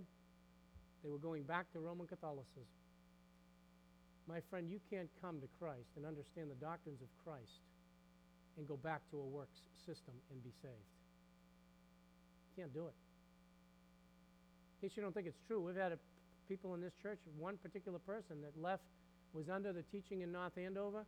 They 1.03 1.09
were 1.09 1.17
going 1.17 1.43
back 1.43 1.71
to 1.73 1.79
Roman 1.79 2.07
Catholicism. 2.07 2.63
My 4.27 4.39
friend, 4.49 4.69
you 4.69 4.79
can't 4.89 5.09
come 5.21 5.41
to 5.41 5.47
Christ 5.59 5.91
and 5.97 6.05
understand 6.05 6.49
the 6.49 6.59
doctrines 6.63 7.01
of 7.01 7.09
Christ 7.23 7.59
and 8.57 8.67
go 8.67 8.77
back 8.77 9.01
to 9.11 9.19
a 9.19 9.25
works 9.25 9.59
system 9.85 10.13
and 10.31 10.41
be 10.43 10.51
saved. 10.61 10.91
You 12.47 12.63
can't 12.63 12.73
do 12.73 12.87
it. 12.87 12.95
In 14.79 14.87
case 14.87 14.95
you 14.95 15.03
don't 15.03 15.13
think 15.13 15.27
it's 15.27 15.41
true, 15.47 15.59
we've 15.59 15.75
had 15.75 15.91
a, 15.91 15.99
people 16.47 16.73
in 16.73 16.81
this 16.81 16.93
church, 17.01 17.19
one 17.37 17.57
particular 17.57 17.99
person 17.99 18.39
that 18.41 18.55
left, 18.61 18.83
was 19.33 19.49
under 19.49 19.73
the 19.73 19.83
teaching 19.91 20.21
in 20.21 20.31
North 20.31 20.57
Andover, 20.57 21.03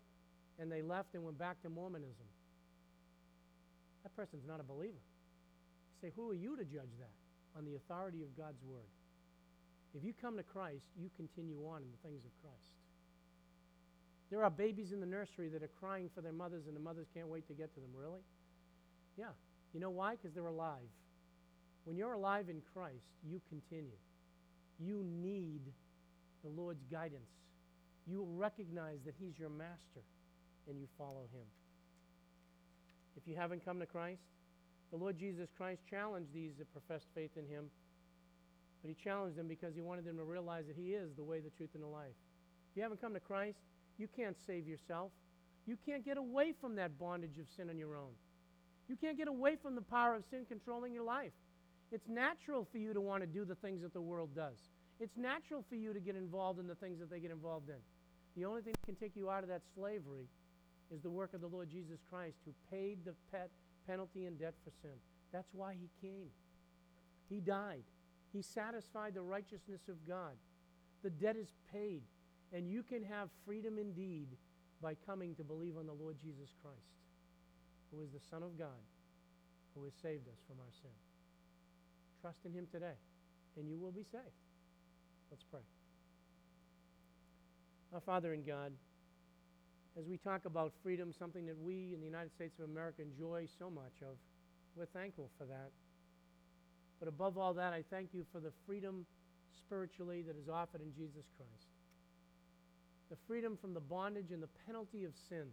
and 0.59 0.72
they 0.72 0.82
left 0.82 1.13
and 1.13 1.24
went 1.24 1.38
back 1.38 1.61
to 1.61 1.70
Mormonism. 1.70 2.28
That 4.03 4.16
person's 4.16 4.47
not 4.47 4.59
a 4.59 4.63
believer. 4.63 4.93
You 4.93 6.09
say, 6.09 6.13
who 6.16 6.32
are 6.32 6.36
you 6.36 6.57
to 6.57 6.63
judge 6.63 6.91
that? 6.99 7.16
On 7.57 7.63
the 7.63 7.76
authority 7.76 8.24
of 8.24 8.36
God's 8.36 8.61
word. 8.68 8.89
If 9.95 10.03
you 10.03 10.13
come 10.20 10.36
to 10.36 10.43
Christ, 10.43 10.84
you 10.99 11.09
continue 11.16 11.55
on 11.68 11.82
in 11.84 11.88
the 11.88 12.01
things 12.03 12.26
of 12.26 12.32
Christ. 12.43 12.74
There 14.30 14.43
are 14.43 14.49
babies 14.49 14.91
in 14.91 14.99
the 14.99 15.05
nursery 15.05 15.49
that 15.49 15.61
are 15.61 15.71
crying 15.80 16.09
for 16.13 16.21
their 16.21 16.32
mothers, 16.32 16.63
and 16.67 16.76
the 16.76 16.80
mothers 16.80 17.07
can't 17.13 17.28
wait 17.28 17.47
to 17.47 17.53
get 17.53 17.73
to 17.76 17.80
them. 17.80 17.89
Really? 17.95 18.21
Yeah. 19.17 19.34
You 19.73 19.80
know 19.80 19.91
why? 19.91 20.15
Because 20.15 20.34
they're 20.34 20.47
alive. 20.47 20.89
When 21.84 21.95
you're 21.95 22.13
alive 22.13 22.49
in 22.49 22.61
Christ, 22.73 23.05
you 23.28 23.41
continue. 23.49 23.97
You 24.80 25.03
need 25.21 25.61
the 26.43 26.49
Lord's 26.49 26.84
guidance. 26.91 27.30
You 28.07 28.26
recognize 28.36 28.99
that 29.05 29.13
He's 29.19 29.38
your 29.38 29.49
master, 29.49 30.01
and 30.67 30.80
you 30.80 30.88
follow 30.97 31.28
Him 31.32 31.45
if 33.17 33.28
you 33.28 33.36
haven't 33.36 33.63
come 33.63 33.80
to 33.80 33.86
Christ. 33.86 34.21
The 34.91 34.97
Lord 34.97 35.17
Jesus 35.17 35.49
Christ 35.57 35.82
challenged 35.89 36.34
these 36.34 36.51
that 36.59 36.71
professed 36.71 37.07
faith 37.15 37.32
in 37.38 37.47
him, 37.47 37.65
but 38.82 38.89
he 38.89 38.95
challenged 38.95 39.38
them 39.38 39.47
because 39.47 39.73
he 39.73 39.82
wanted 39.82 40.05
them 40.05 40.17
to 40.17 40.23
realize 40.23 40.65
that 40.67 40.76
he 40.76 40.93
is 40.93 41.09
the 41.15 41.23
way, 41.23 41.39
the 41.39 41.49
truth, 41.49 41.71
and 41.73 41.84
the 41.84 41.88
life. 41.88 42.15
If 42.71 42.78
you 42.78 42.84
haven't 42.84 43.01
come 43.01 43.13
to 43.13 43.19
Christ, 43.19 43.57
you 43.97 44.07
can't 44.15 44.35
save 44.45 44.67
yourself. 44.67 45.11
You 45.65 45.77
can't 45.85 46.05
get 46.05 46.17
away 46.17 46.53
from 46.59 46.75
that 46.75 46.99
bondage 46.99 47.39
of 47.39 47.47
sin 47.55 47.69
on 47.69 47.77
your 47.77 47.95
own. 47.95 48.13
You 48.87 48.95
can't 48.95 49.17
get 49.17 49.27
away 49.27 49.55
from 49.55 49.75
the 49.75 49.81
power 49.81 50.15
of 50.15 50.23
sin 50.29 50.45
controlling 50.47 50.93
your 50.93 51.03
life. 51.03 51.31
It's 51.91 52.07
natural 52.07 52.67
for 52.71 52.77
you 52.77 52.93
to 52.93 53.01
want 53.01 53.21
to 53.23 53.27
do 53.27 53.45
the 53.45 53.55
things 53.55 53.81
that 53.81 53.93
the 53.93 54.01
world 54.01 54.29
does. 54.35 54.57
It's 54.99 55.17
natural 55.17 55.63
for 55.67 55.75
you 55.75 55.93
to 55.93 55.99
get 55.99 56.15
involved 56.15 56.59
in 56.59 56.67
the 56.67 56.75
things 56.75 56.99
that 56.99 57.09
they 57.09 57.19
get 57.19 57.31
involved 57.31 57.69
in. 57.69 57.75
The 58.35 58.45
only 58.45 58.61
thing 58.61 58.73
that 58.73 58.85
can 58.85 58.95
take 58.95 59.15
you 59.15 59.29
out 59.29 59.43
of 59.43 59.49
that 59.49 59.61
slavery 59.75 60.27
is 60.93 61.01
the 61.01 61.09
work 61.09 61.33
of 61.33 61.41
the 61.41 61.47
Lord 61.47 61.69
Jesus 61.69 61.99
Christ, 62.09 62.37
who 62.45 62.53
paid 62.69 62.99
the 63.05 63.15
pet 63.31 63.49
penalty 63.87 64.25
and 64.25 64.39
debt 64.39 64.53
for 64.63 64.71
sin. 64.81 64.95
That's 65.31 65.53
why 65.53 65.75
he 65.79 65.89
came. 66.01 66.27
He 67.29 67.39
died. 67.39 67.83
He 68.33 68.41
satisfied 68.41 69.13
the 69.13 69.21
righteousness 69.21 69.81
of 69.89 70.07
God. 70.07 70.33
The 71.03 71.09
debt 71.09 71.35
is 71.35 71.53
paid, 71.71 72.01
and 72.56 72.72
you 72.72 72.84
can 72.84 73.03
have 73.03 73.28
freedom 73.45 73.78
indeed 73.78 74.30
by 74.82 74.95
coming 75.06 75.36
to 75.36 75.43
believe 75.43 75.76
on 75.78 75.86
the 75.86 75.93
Lord 75.93 76.16
Jesus 76.24 76.56
Christ, 76.64 76.95
who 77.91 78.01
is 78.01 78.10
the 78.12 78.26
Son 78.32 78.43
of 78.43 78.58
God, 78.58 78.80
who 79.76 79.84
has 79.84 79.93
saved 80.01 80.26
us 80.30 80.39
from 80.47 80.56
our 80.60 80.72
sin. 80.82 80.95
Trust 82.22 82.39
in 82.45 82.53
him 82.53 82.66
today, 82.72 82.95
and 83.58 83.68
you 83.68 83.78
will 83.78 83.91
be 83.91 84.03
saved. 84.03 84.39
Let's 85.30 85.43
pray. 85.51 85.60
Our 87.93 87.99
Father 87.99 88.34
in 88.34 88.43
God, 88.43 88.72
as 89.99 90.08
we 90.08 90.16
talk 90.16 90.45
about 90.45 90.72
freedom, 90.82 91.12
something 91.12 91.45
that 91.47 91.60
we 91.60 91.91
in 91.93 91.99
the 91.99 92.08
United 92.08 92.32
States 92.32 92.58
of 92.58 92.70
America 92.70 93.01
enjoy 93.01 93.47
so 93.60 93.70
much 93.70 93.99
of, 94.01 94.16
we're 94.78 94.86
thankful 94.86 95.30
for 95.38 95.43
that. 95.45 95.72
But 96.99 97.10
above 97.10 97.38
all 97.38 97.53
that, 97.56 97.74
I 97.74 97.84
thank 97.89 98.14
you 98.14 98.26
for 98.32 98.39
the 98.39 98.51
freedom 98.66 99.06
spiritually 99.60 100.22
that 100.22 100.38
is 100.38 100.47
offered 100.47 100.80
in 100.80 100.93
Jesus 100.95 101.26
Christ. 101.36 101.74
The 103.10 103.18
freedom 103.28 103.58
from 103.60 103.74
the 103.74 103.80
bondage 103.80 104.32
and 104.32 104.41
the 104.41 104.49
penalty 104.66 105.06
of 105.06 105.12
sin. 105.30 105.45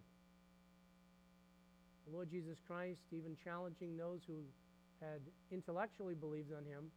The 2.06 2.14
Lord 2.14 2.30
Jesus 2.30 2.56
Christ 2.66 3.00
even 3.12 3.36
challenging 3.44 3.96
those 3.96 4.20
who 4.26 4.40
had 5.00 5.20
intellectually 5.50 6.14
believed 6.14 6.52
on 6.52 6.64
him 6.64 6.90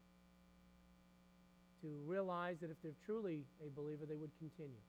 to 1.82 1.88
realize 2.06 2.58
that 2.62 2.72
if 2.72 2.78
they're 2.82 2.98
truly 3.06 3.44
a 3.66 3.70
believer, 3.70 4.06
they 4.08 4.16
would 4.16 4.32
continue. 4.40 4.82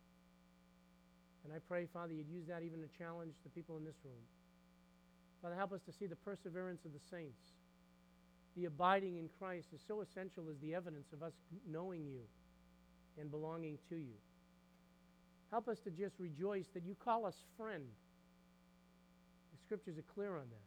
And 1.45 1.53
I 1.53 1.59
pray, 1.69 1.87
Father, 1.93 2.13
you'd 2.13 2.29
use 2.29 2.47
that 2.49 2.63
even 2.63 2.81
to 2.81 2.89
challenge 2.99 3.35
the 3.45 3.51
people 3.51 3.77
in 3.77 3.85
this 3.85 3.97
room. 4.05 4.23
Father, 5.43 5.55
help 5.55 5.73
us 5.73 5.81
to 5.87 5.93
see 5.93 6.07
the 6.07 6.17
perseverance 6.17 6.85
of 6.85 6.93
the 6.93 7.01
saints. 7.11 7.55
The 8.57 8.65
abiding 8.65 9.17
in 9.19 9.29
Christ 9.39 9.69
is 9.75 9.81
so 9.87 10.01
essential 10.01 10.45
as 10.51 10.59
the 10.61 10.75
evidence 10.75 11.13
of 11.13 11.23
us 11.23 11.35
knowing 11.71 12.07
you 12.07 12.23
and 13.21 13.31
belonging 13.31 13.79
to 13.91 13.97
you. 13.97 14.17
Help 15.51 15.69
us 15.69 15.79
to 15.81 15.91
just 15.91 16.15
rejoice 16.19 16.67
that 16.75 16.85
you 16.85 16.97
call 17.03 17.25
us 17.25 17.37
friend. 17.57 17.85
The 19.53 19.59
scriptures 19.65 19.99
are 19.99 20.15
clear 20.15 20.37
on 20.37 20.49
that. 20.51 20.67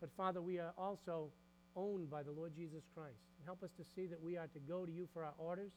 But 0.00 0.10
Father, 0.16 0.40
we 0.40 0.58
are 0.58 0.72
also 0.78 1.30
owned 1.74 2.10
by 2.10 2.22
the 2.22 2.30
Lord 2.30 2.52
Jesus 2.56 2.82
Christ. 2.94 3.18
Help 3.44 3.62
us 3.62 3.70
to 3.76 3.84
see 3.94 4.06
that 4.06 4.22
we 4.22 4.36
are 4.36 4.46
to 4.48 4.58
go 4.68 4.84
to 4.84 4.92
you 4.92 5.08
for 5.12 5.24
our 5.24 5.34
orders 5.38 5.72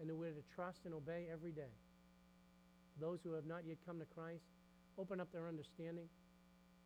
and 0.00 0.08
that 0.08 0.16
we're 0.16 0.32
to 0.32 0.44
trust 0.54 0.80
and 0.84 0.94
obey 0.94 1.26
every 1.32 1.52
day. 1.52 1.72
Those 3.00 3.20
who 3.24 3.32
have 3.32 3.46
not 3.46 3.62
yet 3.66 3.78
come 3.86 3.98
to 3.98 4.06
Christ, 4.06 4.44
open 4.98 5.20
up 5.20 5.32
their 5.32 5.48
understanding. 5.48 6.08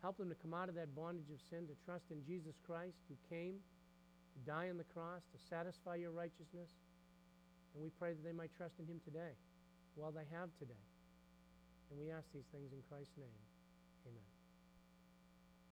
Help 0.02 0.16
them 0.16 0.28
to 0.28 0.34
come 0.36 0.54
out 0.54 0.68
of 0.68 0.74
that 0.76 0.94
bondage 0.94 1.30
of 1.32 1.40
sin, 1.50 1.66
to 1.66 1.74
trust 1.84 2.04
in 2.10 2.22
Jesus 2.24 2.54
Christ, 2.66 2.96
who 3.08 3.16
came 3.34 3.54
to 4.34 4.38
die 4.50 4.70
on 4.70 4.78
the 4.78 4.86
cross, 4.94 5.22
to 5.32 5.38
satisfy 5.50 5.96
your 5.96 6.12
righteousness. 6.12 6.70
And 7.74 7.82
we 7.82 7.90
pray 7.98 8.12
that 8.12 8.24
they 8.24 8.32
might 8.32 8.54
trust 8.56 8.78
in 8.78 8.86
him 8.86 9.00
today, 9.04 9.34
while 9.98 10.12
they 10.12 10.26
have 10.30 10.48
today. 10.58 10.84
And 11.90 11.98
we 11.98 12.10
ask 12.14 12.24
these 12.32 12.46
things 12.54 12.70
in 12.72 12.78
Christ's 12.88 13.18
name. 13.18 13.42
Amen. 14.06 14.37